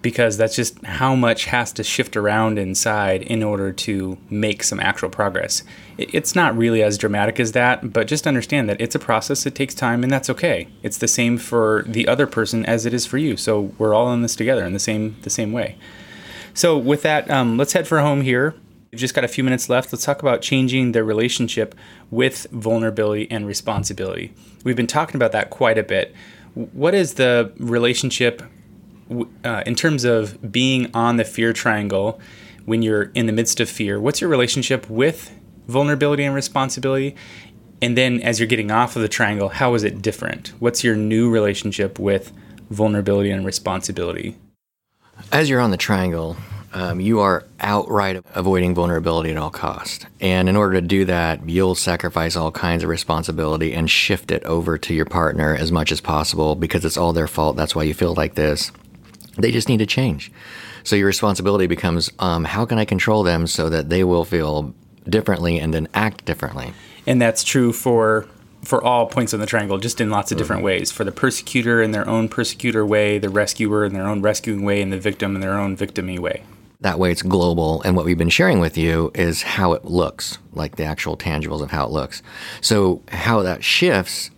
because 0.00 0.36
that's 0.36 0.54
just 0.54 0.84
how 0.84 1.14
much 1.14 1.46
has 1.46 1.72
to 1.72 1.82
shift 1.82 2.16
around 2.16 2.58
inside 2.58 3.22
in 3.22 3.42
order 3.42 3.72
to 3.72 4.16
make 4.30 4.62
some 4.62 4.80
actual 4.80 5.08
progress. 5.08 5.64
It's 5.96 6.34
not 6.34 6.56
really 6.56 6.82
as 6.82 6.98
dramatic 6.98 7.40
as 7.40 7.52
that, 7.52 7.92
but 7.92 8.06
just 8.06 8.26
understand 8.26 8.68
that 8.68 8.80
it's 8.80 8.94
a 8.94 8.98
process, 8.98 9.44
it 9.46 9.54
takes 9.54 9.74
time, 9.74 10.02
and 10.02 10.12
that's 10.12 10.30
okay. 10.30 10.68
It's 10.82 10.98
the 10.98 11.08
same 11.08 11.38
for 11.38 11.84
the 11.86 12.06
other 12.06 12.26
person 12.26 12.64
as 12.64 12.86
it 12.86 12.94
is 12.94 13.06
for 13.06 13.18
you. 13.18 13.36
So 13.36 13.72
we're 13.78 13.94
all 13.94 14.12
in 14.12 14.22
this 14.22 14.36
together 14.36 14.64
in 14.64 14.72
the 14.72 14.78
same 14.78 15.16
the 15.22 15.30
same 15.30 15.52
way. 15.52 15.76
So 16.54 16.76
with 16.76 17.02
that, 17.02 17.30
um, 17.30 17.56
let's 17.56 17.72
head 17.72 17.88
for 17.88 18.00
home 18.00 18.22
here. 18.22 18.54
We've 18.90 19.00
just 19.00 19.14
got 19.14 19.24
a 19.24 19.28
few 19.28 19.44
minutes 19.44 19.68
left. 19.68 19.92
Let's 19.92 20.04
talk 20.04 20.22
about 20.22 20.40
changing 20.40 20.92
the 20.92 21.04
relationship 21.04 21.74
with 22.10 22.46
vulnerability 22.50 23.30
and 23.30 23.46
responsibility. 23.46 24.32
We've 24.64 24.76
been 24.76 24.86
talking 24.86 25.16
about 25.16 25.32
that 25.32 25.50
quite 25.50 25.76
a 25.76 25.82
bit 25.82 26.14
what 26.72 26.94
is 26.94 27.14
the 27.14 27.52
relationship 27.58 28.42
uh, 29.44 29.62
in 29.66 29.74
terms 29.74 30.04
of 30.04 30.52
being 30.52 30.90
on 30.94 31.16
the 31.16 31.24
fear 31.24 31.52
triangle 31.52 32.20
when 32.64 32.82
you're 32.82 33.04
in 33.14 33.26
the 33.26 33.32
midst 33.32 33.60
of 33.60 33.68
fear? 33.68 34.00
What's 34.00 34.20
your 34.20 34.30
relationship 34.30 34.88
with 34.90 35.34
vulnerability 35.66 36.24
and 36.24 36.34
responsibility? 36.34 37.14
And 37.80 37.96
then 37.96 38.20
as 38.22 38.40
you're 38.40 38.48
getting 38.48 38.70
off 38.70 38.96
of 38.96 39.02
the 39.02 39.08
triangle, 39.08 39.48
how 39.48 39.74
is 39.74 39.84
it 39.84 40.02
different? 40.02 40.48
What's 40.58 40.82
your 40.82 40.96
new 40.96 41.30
relationship 41.30 41.98
with 41.98 42.32
vulnerability 42.70 43.30
and 43.30 43.46
responsibility? 43.46 44.36
As 45.32 45.48
you're 45.48 45.60
on 45.60 45.70
the 45.70 45.76
triangle, 45.76 46.36
um, 46.72 47.00
you 47.00 47.20
are 47.20 47.44
outright 47.60 48.22
avoiding 48.34 48.74
vulnerability 48.74 49.30
at 49.30 49.36
all 49.36 49.50
cost. 49.50 50.06
And 50.20 50.48
in 50.48 50.56
order 50.56 50.80
to 50.80 50.86
do 50.86 51.04
that, 51.06 51.48
you'll 51.48 51.74
sacrifice 51.74 52.36
all 52.36 52.52
kinds 52.52 52.82
of 52.82 52.90
responsibility 52.90 53.72
and 53.72 53.90
shift 53.90 54.30
it 54.30 54.44
over 54.44 54.76
to 54.78 54.94
your 54.94 55.06
partner 55.06 55.54
as 55.54 55.72
much 55.72 55.92
as 55.92 56.00
possible 56.00 56.54
because 56.54 56.84
it's 56.84 56.96
all 56.96 57.12
their 57.12 57.28
fault. 57.28 57.56
That's 57.56 57.74
why 57.74 57.84
you 57.84 57.94
feel 57.94 58.14
like 58.14 58.34
this. 58.34 58.70
They 59.38 59.50
just 59.50 59.68
need 59.68 59.78
to 59.78 59.86
change. 59.86 60.30
So 60.84 60.96
your 60.96 61.06
responsibility 61.06 61.66
becomes 61.66 62.10
um, 62.18 62.44
how 62.44 62.64
can 62.64 62.78
I 62.78 62.84
control 62.84 63.22
them 63.22 63.46
so 63.46 63.68
that 63.68 63.88
they 63.88 64.04
will 64.04 64.24
feel 64.24 64.74
differently 65.08 65.58
and 65.58 65.72
then 65.72 65.88
act 65.94 66.24
differently? 66.24 66.72
And 67.06 67.20
that's 67.20 67.44
true 67.44 67.72
for 67.72 68.26
for 68.64 68.82
all 68.82 69.06
points 69.06 69.32
on 69.32 69.40
the 69.40 69.46
triangle, 69.46 69.78
just 69.78 70.00
in 70.00 70.10
lots 70.10 70.32
of 70.32 70.38
different 70.38 70.60
mm-hmm. 70.60 70.66
ways. 70.66 70.92
For 70.92 71.04
the 71.04 71.12
persecutor 71.12 71.80
in 71.80 71.92
their 71.92 72.08
own 72.08 72.28
persecutor 72.28 72.84
way, 72.84 73.18
the 73.18 73.28
rescuer 73.28 73.84
in 73.84 73.94
their 73.94 74.06
own 74.06 74.20
rescuing 74.20 74.64
way, 74.64 74.82
and 74.82 74.92
the 74.92 74.98
victim 74.98 75.34
in 75.34 75.40
their 75.40 75.58
own 75.58 75.76
victimy 75.76 76.18
way. 76.18 76.42
That 76.80 76.98
way 76.98 77.10
it's 77.10 77.22
global. 77.22 77.82
And 77.82 77.96
what 77.96 78.04
we've 78.04 78.18
been 78.18 78.28
sharing 78.28 78.60
with 78.60 78.76
you 78.76 79.10
is 79.14 79.42
how 79.42 79.72
it 79.72 79.84
looks, 79.84 80.38
like 80.52 80.76
the 80.76 80.84
actual 80.84 81.16
tangibles 81.16 81.62
of 81.62 81.70
how 81.70 81.86
it 81.86 81.90
looks. 81.90 82.22
So, 82.60 83.02
how 83.08 83.42
that 83.42 83.64
shifts 83.64 84.30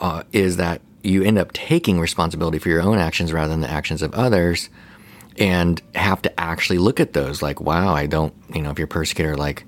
uh, 0.00 0.22
is 0.32 0.56
that 0.56 0.80
you 1.02 1.22
end 1.22 1.38
up 1.38 1.52
taking 1.52 1.98
responsibility 2.00 2.58
for 2.58 2.68
your 2.68 2.82
own 2.82 2.98
actions 2.98 3.32
rather 3.32 3.50
than 3.50 3.60
the 3.60 3.70
actions 3.70 4.02
of 4.02 4.14
others 4.14 4.68
and 5.38 5.80
have 5.94 6.22
to 6.22 6.40
actually 6.40 6.78
look 6.78 7.00
at 7.00 7.12
those 7.12 7.42
like, 7.42 7.60
wow, 7.60 7.94
I 7.94 8.06
don't, 8.06 8.34
you 8.54 8.62
know, 8.62 8.70
if 8.70 8.78
you're 8.78 8.86
a 8.86 8.88
persecutor, 8.88 9.36
like, 9.36 9.64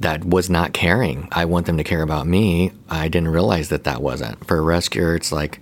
that 0.00 0.24
was 0.24 0.48
not 0.48 0.72
caring. 0.72 1.28
I 1.30 1.44
want 1.44 1.66
them 1.66 1.76
to 1.76 1.84
care 1.84 2.02
about 2.02 2.26
me. 2.26 2.72
I 2.88 3.08
didn't 3.08 3.28
realize 3.28 3.68
that 3.68 3.84
that 3.84 4.00
wasn't. 4.00 4.46
For 4.46 4.56
a 4.56 4.62
rescuer, 4.62 5.14
it's 5.14 5.30
like, 5.30 5.60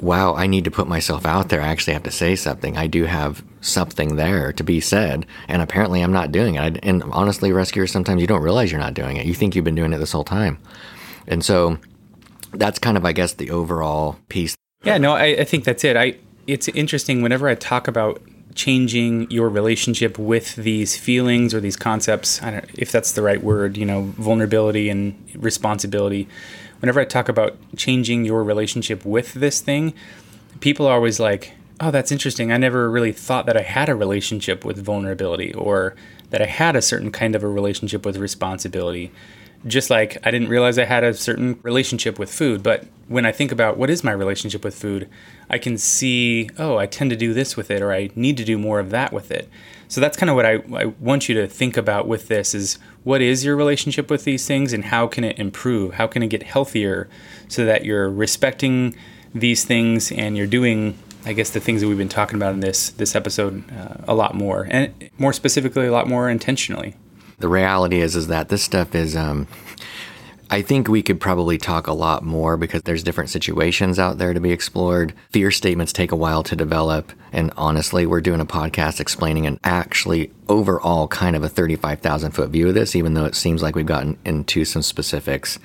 wow, 0.00 0.34
I 0.34 0.46
need 0.46 0.64
to 0.64 0.70
put 0.70 0.86
myself 0.86 1.26
out 1.26 1.48
there. 1.48 1.60
I 1.60 1.66
actually 1.66 1.94
have 1.94 2.04
to 2.04 2.12
say 2.12 2.36
something. 2.36 2.76
I 2.76 2.86
do 2.86 3.04
have 3.04 3.42
something 3.60 4.14
there 4.14 4.52
to 4.52 4.62
be 4.62 4.80
said, 4.80 5.26
and 5.48 5.60
apparently 5.60 6.02
I'm 6.02 6.12
not 6.12 6.30
doing 6.30 6.54
it. 6.54 6.78
And 6.84 7.02
honestly, 7.04 7.52
rescuers, 7.52 7.90
sometimes 7.90 8.20
you 8.20 8.28
don't 8.28 8.42
realize 8.42 8.70
you're 8.70 8.80
not 8.80 8.94
doing 8.94 9.16
it. 9.16 9.26
You 9.26 9.34
think 9.34 9.56
you've 9.56 9.64
been 9.64 9.74
doing 9.74 9.92
it 9.92 9.98
this 9.98 10.12
whole 10.12 10.24
time. 10.24 10.58
And 11.26 11.44
so 11.44 11.78
that's 12.52 12.78
kind 12.78 12.96
of, 12.96 13.04
I 13.04 13.12
guess, 13.12 13.34
the 13.34 13.50
overall 13.50 14.18
piece. 14.28 14.56
Yeah, 14.84 14.98
no, 14.98 15.12
I, 15.12 15.26
I 15.26 15.44
think 15.44 15.64
that's 15.64 15.84
it. 15.84 15.96
I 15.96 16.16
it's 16.46 16.68
interesting 16.68 17.22
whenever 17.22 17.48
I 17.48 17.54
talk 17.54 17.86
about 17.86 18.20
changing 18.54 19.30
your 19.30 19.48
relationship 19.48 20.18
with 20.18 20.56
these 20.56 20.96
feelings 20.96 21.54
or 21.54 21.60
these 21.60 21.76
concepts. 21.76 22.42
I 22.42 22.50
don't 22.50 22.64
if 22.74 22.90
that's 22.92 23.12
the 23.12 23.22
right 23.22 23.42
word. 23.42 23.76
You 23.76 23.86
know, 23.86 24.12
vulnerability 24.16 24.88
and 24.88 25.16
responsibility 25.36 26.28
whenever 26.82 27.00
I 27.00 27.04
talk 27.04 27.28
about 27.28 27.56
changing 27.76 28.24
your 28.24 28.42
relationship 28.42 29.04
with 29.04 29.34
this 29.34 29.60
thing, 29.60 29.94
people 30.58 30.86
are 30.86 30.94
always 30.94 31.20
like, 31.20 31.52
oh, 31.80 31.92
that's 31.92 32.10
interesting. 32.10 32.50
I 32.50 32.56
never 32.56 32.90
really 32.90 33.12
thought 33.12 33.46
that 33.46 33.56
I 33.56 33.62
had 33.62 33.88
a 33.88 33.94
relationship 33.94 34.64
with 34.64 34.84
vulnerability 34.84 35.54
or 35.54 35.94
that 36.30 36.42
I 36.42 36.46
had 36.46 36.74
a 36.74 36.82
certain 36.82 37.12
kind 37.12 37.36
of 37.36 37.44
a 37.44 37.48
relationship 37.48 38.04
with 38.04 38.16
responsibility. 38.16 39.12
Just 39.66 39.90
like 39.90 40.18
I 40.26 40.30
didn't 40.30 40.48
realize 40.48 40.78
I 40.78 40.84
had 40.84 41.04
a 41.04 41.14
certain 41.14 41.58
relationship 41.62 42.18
with 42.18 42.32
food. 42.32 42.62
But 42.62 42.86
when 43.08 43.24
I 43.24 43.32
think 43.32 43.52
about 43.52 43.76
what 43.76 43.90
is 43.90 44.02
my 44.02 44.12
relationship 44.12 44.64
with 44.64 44.74
food, 44.74 45.08
I 45.48 45.58
can 45.58 45.78
see, 45.78 46.48
oh, 46.58 46.76
I 46.78 46.86
tend 46.86 47.10
to 47.10 47.16
do 47.16 47.32
this 47.32 47.56
with 47.56 47.70
it, 47.70 47.82
or 47.82 47.92
I 47.92 48.10
need 48.14 48.36
to 48.38 48.44
do 48.44 48.58
more 48.58 48.80
of 48.80 48.90
that 48.90 49.12
with 49.12 49.30
it. 49.30 49.48
So 49.88 50.00
that's 50.00 50.16
kind 50.16 50.30
of 50.30 50.36
what 50.36 50.46
I, 50.46 50.62
I 50.74 50.86
want 50.86 51.28
you 51.28 51.34
to 51.34 51.46
think 51.46 51.76
about 51.76 52.08
with 52.08 52.28
this 52.28 52.54
is 52.54 52.78
what 53.04 53.20
is 53.20 53.44
your 53.44 53.56
relationship 53.56 54.10
with 54.10 54.24
these 54.24 54.46
things 54.46 54.72
and 54.72 54.86
how 54.86 55.06
can 55.06 55.22
it 55.22 55.38
improve? 55.38 55.94
How 55.94 56.06
can 56.06 56.22
it 56.22 56.28
get 56.28 56.42
healthier 56.42 57.10
so 57.48 57.66
that 57.66 57.84
you're 57.84 58.08
respecting 58.08 58.96
these 59.34 59.64
things 59.64 60.10
and 60.10 60.36
you're 60.36 60.46
doing 60.46 60.98
I 61.24 61.34
guess 61.34 61.50
the 61.50 61.60
things 61.60 61.80
that 61.80 61.88
we've 61.88 61.98
been 61.98 62.08
talking 62.08 62.36
about 62.36 62.54
in 62.54 62.60
this 62.60 62.90
this 62.90 63.14
episode 63.14 63.64
uh, 63.70 63.96
a 64.08 64.14
lot 64.14 64.34
more, 64.34 64.66
and 64.70 64.92
more 65.18 65.32
specifically, 65.32 65.86
a 65.86 65.92
lot 65.92 66.08
more 66.08 66.28
intentionally. 66.28 66.96
The 67.42 67.48
reality 67.48 68.00
is, 68.00 68.14
is 68.14 68.28
that 68.28 68.50
this 68.50 68.62
stuff 68.62 68.94
is 68.94 69.16
um, 69.16 69.48
I 70.48 70.62
think 70.62 70.86
we 70.86 71.02
could 71.02 71.18
probably 71.18 71.58
talk 71.58 71.88
a 71.88 71.92
lot 71.92 72.22
more 72.22 72.56
because 72.56 72.82
there's 72.82 73.02
different 73.02 73.30
situations 73.30 73.98
out 73.98 74.18
there 74.18 74.32
to 74.32 74.38
be 74.38 74.52
explored. 74.52 75.12
Fear 75.30 75.50
statements 75.50 75.92
take 75.92 76.12
a 76.12 76.16
while 76.16 76.44
to 76.44 76.54
develop. 76.54 77.10
And 77.32 77.52
honestly, 77.56 78.06
we're 78.06 78.20
doing 78.20 78.40
a 78.40 78.46
podcast 78.46 79.00
explaining 79.00 79.46
an 79.46 79.58
actually 79.64 80.30
overall 80.48 81.08
kind 81.08 81.34
of 81.34 81.42
a 81.42 81.48
35,000 81.48 82.30
foot 82.30 82.50
view 82.50 82.68
of 82.68 82.74
this, 82.74 82.94
even 82.94 83.14
though 83.14 83.24
it 83.24 83.34
seems 83.34 83.60
like 83.60 83.74
we've 83.74 83.86
gotten 83.86 84.16
into 84.24 84.64
some 84.64 84.82
specifics. 84.82 85.58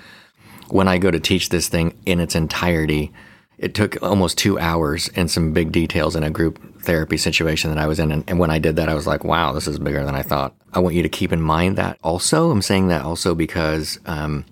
When 0.70 0.88
I 0.88 0.98
go 0.98 1.12
to 1.12 1.20
teach 1.20 1.50
this 1.50 1.68
thing 1.68 1.96
in 2.08 2.20
its 2.20 2.34
entirety, 2.34 3.13
it 3.58 3.74
took 3.74 4.02
almost 4.04 4.38
two 4.38 4.60
hours 4.60 5.10
and 5.15 5.32
some 5.32 5.52
big 5.52 5.72
details 5.72 6.15
in 6.15 6.24
a 6.24 6.30
group 6.30 6.60
therapy 6.82 7.17
situation 7.17 7.70
that 7.72 7.80
I 7.80 7.88
was 7.88 8.00
in. 8.00 8.12
And, 8.12 8.24
and, 8.28 8.39
when 8.39 8.52
I 8.52 8.60
did 8.60 8.76
that, 8.76 8.88
I 8.88 8.93
was 8.93 9.08
like, 9.08 9.24
wow, 9.24 9.52
this 9.52 9.67
is 9.67 9.80
bigger 9.80 10.06
than 10.06 10.15
I 10.15 10.22
thought. 10.22 10.56
I 10.74 10.80
want 10.80 10.96
you 10.96 11.04
to 11.04 11.10
keep 11.10 11.34
in 11.34 11.41
mind 11.41 11.78
that 11.78 11.98
also. 12.04 12.52
I'm 12.52 12.62
saying 12.62 12.89
that 12.89 13.04
also 13.04 13.34
because 13.36 14.00
um, 14.06 14.46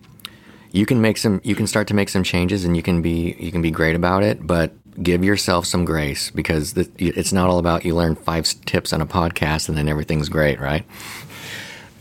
you 0.76 0.86
can 0.86 1.02
make 1.02 1.18
some 1.18 1.40
you 1.44 1.56
can 1.56 1.68
start 1.68 1.88
to 1.88 1.94
make 1.94 2.10
some 2.10 2.24
changes 2.24 2.66
and 2.66 2.76
you 2.76 2.84
can 2.84 3.02
be 3.02 3.36
you 3.40 3.52
can 3.52 3.62
be 3.62 3.72
great 3.72 3.96
about 3.96 4.24
it 4.24 4.46
but 4.46 4.74
give 5.02 5.24
yourself 5.24 5.66
some 5.66 5.86
grace 5.86 6.32
because 6.32 6.74
it's 6.98 7.32
not 7.32 7.50
all 7.50 7.60
about 7.60 7.86
you 7.86 7.96
learn 7.96 8.16
five 8.16 8.46
tips 8.66 8.92
on 8.92 9.02
a 9.02 9.06
podcast 9.06 9.70
and 9.70 9.78
then 9.78 9.88
everything's 9.88 10.28
great 10.28 10.60
right 10.60 10.86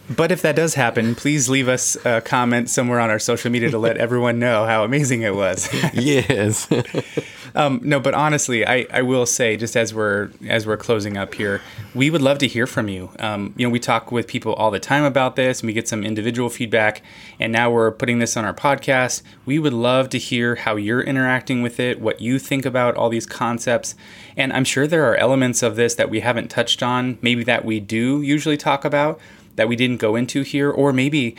but 0.09 0.31
if 0.31 0.43
that 0.43 0.55
does 0.55 0.75
happen, 0.75 1.15
please 1.15 1.49
leave 1.49 1.69
us 1.69 1.97
a 2.05 2.21
comment 2.21 2.69
somewhere 2.69 3.01
on 3.01 3.11
our 3.11 3.19
social 3.19 3.51
media 3.51 3.71
to 3.71 3.79
let 3.79 3.97
everyone 4.05 4.39
know 4.39 4.67
how 4.67 4.85
amazing 4.85 5.23
it 5.23 5.35
was. 5.35 5.69
yes. 5.95 6.69
um, 7.55 7.81
no, 7.83 7.99
but 8.01 8.13
honestly, 8.13 8.67
I, 8.67 8.87
I 8.93 9.03
will 9.03 9.25
say, 9.25 9.57
just 9.57 9.77
as 9.77 9.95
we're 9.95 10.31
as 10.47 10.67
we're 10.67 10.77
closing 10.77 11.17
up 11.17 11.35
here, 11.35 11.63
we 11.95 12.11
would 12.11 12.21
love 12.21 12.39
to 12.39 12.49
hear 12.49 12.67
from 12.67 12.89
you. 12.89 13.11
Um, 13.19 13.55
you 13.57 13.67
know, 13.67 13.71
we 13.71 13.81
talk 13.81 14.13
with 14.13 14.27
people 14.27 14.53
all 14.55 14.71
the 14.71 14.81
time 14.81 15.05
about 15.05 15.37
this, 15.37 15.61
and 15.61 15.67
we 15.67 15.73
get 15.73 15.89
some 15.89 16.05
individual 16.05 16.51
feedback. 16.51 17.03
And 17.41 17.53
now 17.53 17.71
we're 17.71 17.91
putting 17.91 18.19
this 18.19 18.37
on 18.37 18.45
our 18.45 18.55
podcast. 18.55 19.23
We 19.47 19.59
would 19.59 19.73
love 19.73 20.11
to 20.11 20.19
hear 20.19 20.57
how 20.57 20.77
you're 20.77 21.03
interacting 21.03 21.63
with 21.63 21.81
it, 21.81 22.01
what 22.01 22.21
you 22.21 22.39
think 22.39 22.67
about 22.67 22.95
all 22.97 23.09
these 23.09 23.27
concepts. 23.27 23.95
And 24.37 24.53
I'm 24.53 24.65
sure 24.65 24.87
there 24.87 25.11
are 25.11 25.17
elements 25.17 25.63
of 25.63 25.77
this 25.77 25.95
that 25.95 26.11
we 26.11 26.21
haven't 26.21 26.49
touched 26.49 26.83
on, 26.83 27.19
maybe 27.23 27.45
that 27.45 27.65
we 27.65 27.81
do 27.81 28.21
usually 28.21 28.57
talk 28.57 28.85
about 28.85 29.19
that 29.57 29.69
we 29.69 29.77
didn't 29.77 29.99
go 29.99 30.17
into 30.17 30.43
here, 30.43 30.71
or 30.71 30.93
maybe 30.93 31.37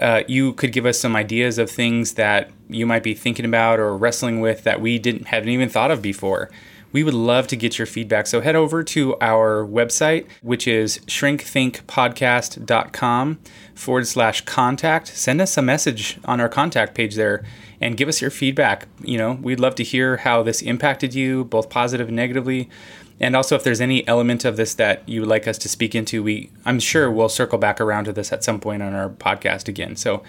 uh, 0.00 0.22
you 0.28 0.52
could 0.54 0.72
give 0.72 0.86
us 0.86 0.98
some 0.98 1.14
ideas 1.16 1.58
of 1.58 1.70
things 1.70 2.14
that 2.14 2.50
you 2.68 2.86
might 2.86 3.02
be 3.02 3.14
thinking 3.14 3.44
about 3.44 3.78
or 3.78 3.96
wrestling 3.96 4.40
with 4.40 4.64
that 4.64 4.80
we 4.80 4.98
didn't 4.98 5.28
haven't 5.28 5.48
even 5.48 5.68
thought 5.68 5.90
of 5.90 6.02
before. 6.02 6.50
We 6.92 7.02
would 7.04 7.14
love 7.14 7.46
to 7.48 7.56
get 7.56 7.78
your 7.78 7.86
feedback. 7.86 8.26
So 8.26 8.40
head 8.40 8.56
over 8.56 8.82
to 8.84 9.18
our 9.20 9.66
website, 9.66 10.26
which 10.40 10.66
is 10.66 10.98
shrinkthinkpodcast.com 11.00 13.38
forward 13.74 14.06
slash 14.06 14.40
contact. 14.46 15.08
Send 15.08 15.42
us 15.42 15.58
a 15.58 15.62
message 15.62 16.18
on 16.24 16.40
our 16.40 16.48
contact 16.48 16.94
page 16.94 17.16
there 17.16 17.44
and 17.82 17.98
give 17.98 18.08
us 18.08 18.22
your 18.22 18.30
feedback. 18.30 18.88
You 19.02 19.18
know, 19.18 19.32
we'd 19.32 19.60
love 19.60 19.74
to 19.74 19.84
hear 19.84 20.16
how 20.18 20.42
this 20.42 20.62
impacted 20.62 21.14
you, 21.14 21.44
both 21.44 21.68
positive 21.68 22.08
and 22.08 22.16
negatively. 22.16 22.70
And 23.18 23.34
also, 23.34 23.56
if 23.56 23.64
there's 23.64 23.80
any 23.80 24.06
element 24.06 24.44
of 24.44 24.56
this 24.56 24.74
that 24.74 25.08
you 25.08 25.20
would 25.20 25.28
like 25.28 25.48
us 25.48 25.56
to 25.58 25.68
speak 25.68 25.94
into, 25.94 26.22
we 26.22 26.50
I'm 26.64 26.78
sure 26.78 27.10
we'll 27.10 27.28
circle 27.28 27.58
back 27.58 27.80
around 27.80 28.04
to 28.04 28.12
this 28.12 28.32
at 28.32 28.44
some 28.44 28.60
point 28.60 28.82
on 28.82 28.94
our 28.94 29.08
podcast 29.08 29.68
again. 29.68 29.96
So, 29.96 30.22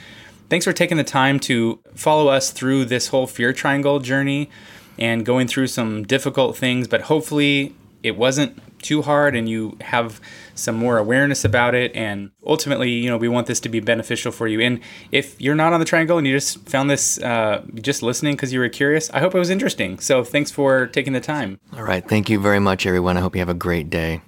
thanks 0.50 0.66
for 0.66 0.74
taking 0.74 0.98
the 0.98 1.04
time 1.04 1.40
to 1.42 1.80
follow 1.96 2.30
us 2.30 2.52
through 2.52 2.86
this 2.86 3.08
whole 3.08 3.28
fear 3.28 3.52
triangle 3.52 4.00
journey 4.00 4.50
and 4.98 5.26
going 5.26 5.48
through 5.48 5.68
some 5.68 6.04
difficult 6.04 6.58
things, 6.58 6.88
but 6.88 7.02
hopefully 7.02 7.76
it 8.04 8.18
wasn't 8.18 8.58
too 8.82 9.02
hard 9.02 9.36
and 9.36 9.50
you 9.50 9.78
have 9.82 10.22
some 10.56 10.76
more 10.76 10.98
awareness 10.98 11.46
about 11.46 11.76
it 11.76 11.96
and 11.96 12.32
ultimately 12.46 12.90
you 12.90 13.10
know 13.10 13.18
we 13.18 13.28
want 13.28 13.48
this 13.48 13.60
to 13.60 13.70
be 13.70 13.80
beneficial 13.80 14.32
for 14.32 14.48
you. 14.48 14.60
And 14.62 14.80
if 15.12 15.40
you're 15.42 15.56
not 15.56 15.74
on 15.74 15.80
the 15.80 15.86
triangle 15.86 16.18
and 16.18 16.26
you 16.26 16.34
just 16.34 16.68
found 16.70 16.90
this 16.90 17.20
uh, 17.20 17.64
just 17.76 18.02
listening 18.04 18.36
because 18.36 18.54
you 18.54 18.60
were 18.60 18.70
curious 18.70 19.10
i 19.12 19.20
hope 19.20 19.36
it 19.36 19.40
was 19.40 19.50
interesting. 19.50 20.00
So 20.00 20.24
thanks 20.24 20.52
for 20.52 20.88
taking 20.88 21.14
the 21.14 21.22
time. 21.22 21.60
All 21.76 21.84
right. 21.84 22.08
Thank 22.08 22.30
you 22.30 22.40
very 22.40 22.60
much 22.60 22.86
everyone. 22.86 23.18
I 23.18 23.22
hope 23.22 23.36
you 23.36 23.40
have 23.40 23.50
a 23.50 23.54
great 23.54 23.90
day 23.90 24.22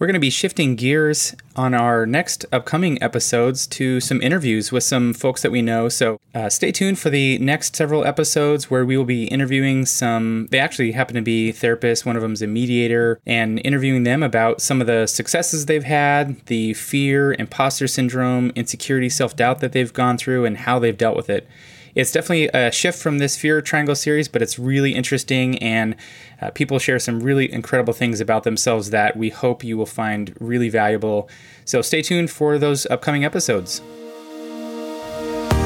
we're 0.00 0.06
going 0.06 0.14
to 0.14 0.18
be 0.20 0.30
shifting 0.30 0.76
gears 0.76 1.36
on 1.56 1.74
our 1.74 2.06
next 2.06 2.46
upcoming 2.52 3.00
episodes 3.02 3.66
to 3.66 4.00
some 4.00 4.22
interviews 4.22 4.72
with 4.72 4.82
some 4.82 5.12
folks 5.12 5.42
that 5.42 5.52
we 5.52 5.60
know. 5.60 5.90
So 5.90 6.18
uh, 6.34 6.48
stay 6.48 6.72
tuned 6.72 6.98
for 6.98 7.10
the 7.10 7.36
next 7.38 7.76
several 7.76 8.06
episodes 8.06 8.70
where 8.70 8.86
we 8.86 8.96
will 8.96 9.04
be 9.04 9.24
interviewing 9.24 9.84
some, 9.84 10.48
they 10.50 10.58
actually 10.58 10.92
happen 10.92 11.16
to 11.16 11.20
be 11.20 11.52
therapists. 11.52 12.06
One 12.06 12.16
of 12.16 12.22
them 12.22 12.32
is 12.32 12.40
a 12.40 12.46
mediator, 12.46 13.20
and 13.26 13.60
interviewing 13.62 14.04
them 14.04 14.22
about 14.22 14.62
some 14.62 14.80
of 14.80 14.86
the 14.86 15.06
successes 15.06 15.66
they've 15.66 15.84
had, 15.84 16.46
the 16.46 16.72
fear, 16.72 17.34
imposter 17.38 17.86
syndrome, 17.86 18.52
insecurity, 18.56 19.10
self 19.10 19.36
doubt 19.36 19.60
that 19.60 19.72
they've 19.72 19.92
gone 19.92 20.16
through, 20.16 20.46
and 20.46 20.56
how 20.56 20.78
they've 20.78 20.96
dealt 20.96 21.16
with 21.16 21.28
it. 21.28 21.46
It's 21.94 22.12
definitely 22.12 22.48
a 22.48 22.70
shift 22.70 22.98
from 23.00 23.18
this 23.18 23.36
Fear 23.36 23.60
Triangle 23.62 23.94
series, 23.94 24.28
but 24.28 24.42
it's 24.42 24.58
really 24.58 24.94
interesting, 24.94 25.58
and 25.58 25.96
uh, 26.40 26.50
people 26.50 26.78
share 26.78 26.98
some 26.98 27.20
really 27.20 27.52
incredible 27.52 27.92
things 27.92 28.20
about 28.20 28.44
themselves 28.44 28.90
that 28.90 29.16
we 29.16 29.30
hope 29.30 29.64
you 29.64 29.76
will 29.76 29.86
find 29.86 30.34
really 30.40 30.68
valuable. 30.68 31.28
So 31.64 31.82
stay 31.82 32.02
tuned 32.02 32.30
for 32.30 32.58
those 32.58 32.86
upcoming 32.86 33.24
episodes. 33.24 33.80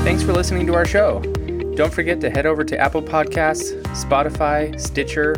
Thanks 0.05 0.23
for 0.23 0.33
listening 0.33 0.67
to 0.67 0.75
our 0.75 0.85
show. 0.85 1.21
Don't 1.77 1.93
forget 1.93 2.21
to 2.21 2.31
head 2.31 2.47
over 2.47 2.63
to 2.63 2.79
Apple 2.79 3.03
Podcasts, 3.03 3.83
Spotify, 3.95 4.79
Stitcher, 4.81 5.35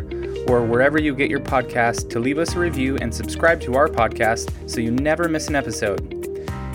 or 0.47 0.63
wherever 0.63 0.99
you 0.99 1.15
get 1.15 1.29
your 1.29 1.39
podcast 1.39 2.09
to 2.11 2.19
leave 2.19 2.37
us 2.37 2.55
a 2.55 2.59
review 2.59 2.97
and 2.97 3.13
subscribe 3.13 3.59
to 3.61 3.75
our 3.75 3.87
podcast 3.87 4.69
so 4.69 4.79
you 4.79 4.91
never 4.91 5.27
miss 5.27 5.47
an 5.47 5.55
episode. 5.55 6.13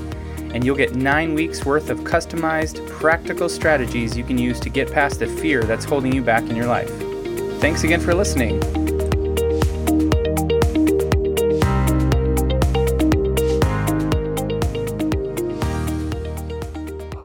And 0.53 0.65
you'll 0.65 0.75
get 0.75 0.95
nine 0.95 1.33
weeks 1.33 1.65
worth 1.65 1.89
of 1.89 1.99
customized, 1.99 2.85
practical 2.89 3.47
strategies 3.47 4.17
you 4.17 4.23
can 4.23 4.37
use 4.37 4.59
to 4.61 4.69
get 4.69 4.91
past 4.91 5.19
the 5.19 5.27
fear 5.27 5.63
that's 5.63 5.85
holding 5.85 6.13
you 6.13 6.21
back 6.21 6.43
in 6.43 6.55
your 6.55 6.65
life. 6.65 6.91
Thanks 7.61 7.83
again 7.83 8.01
for 8.01 8.13
listening. 8.13 8.80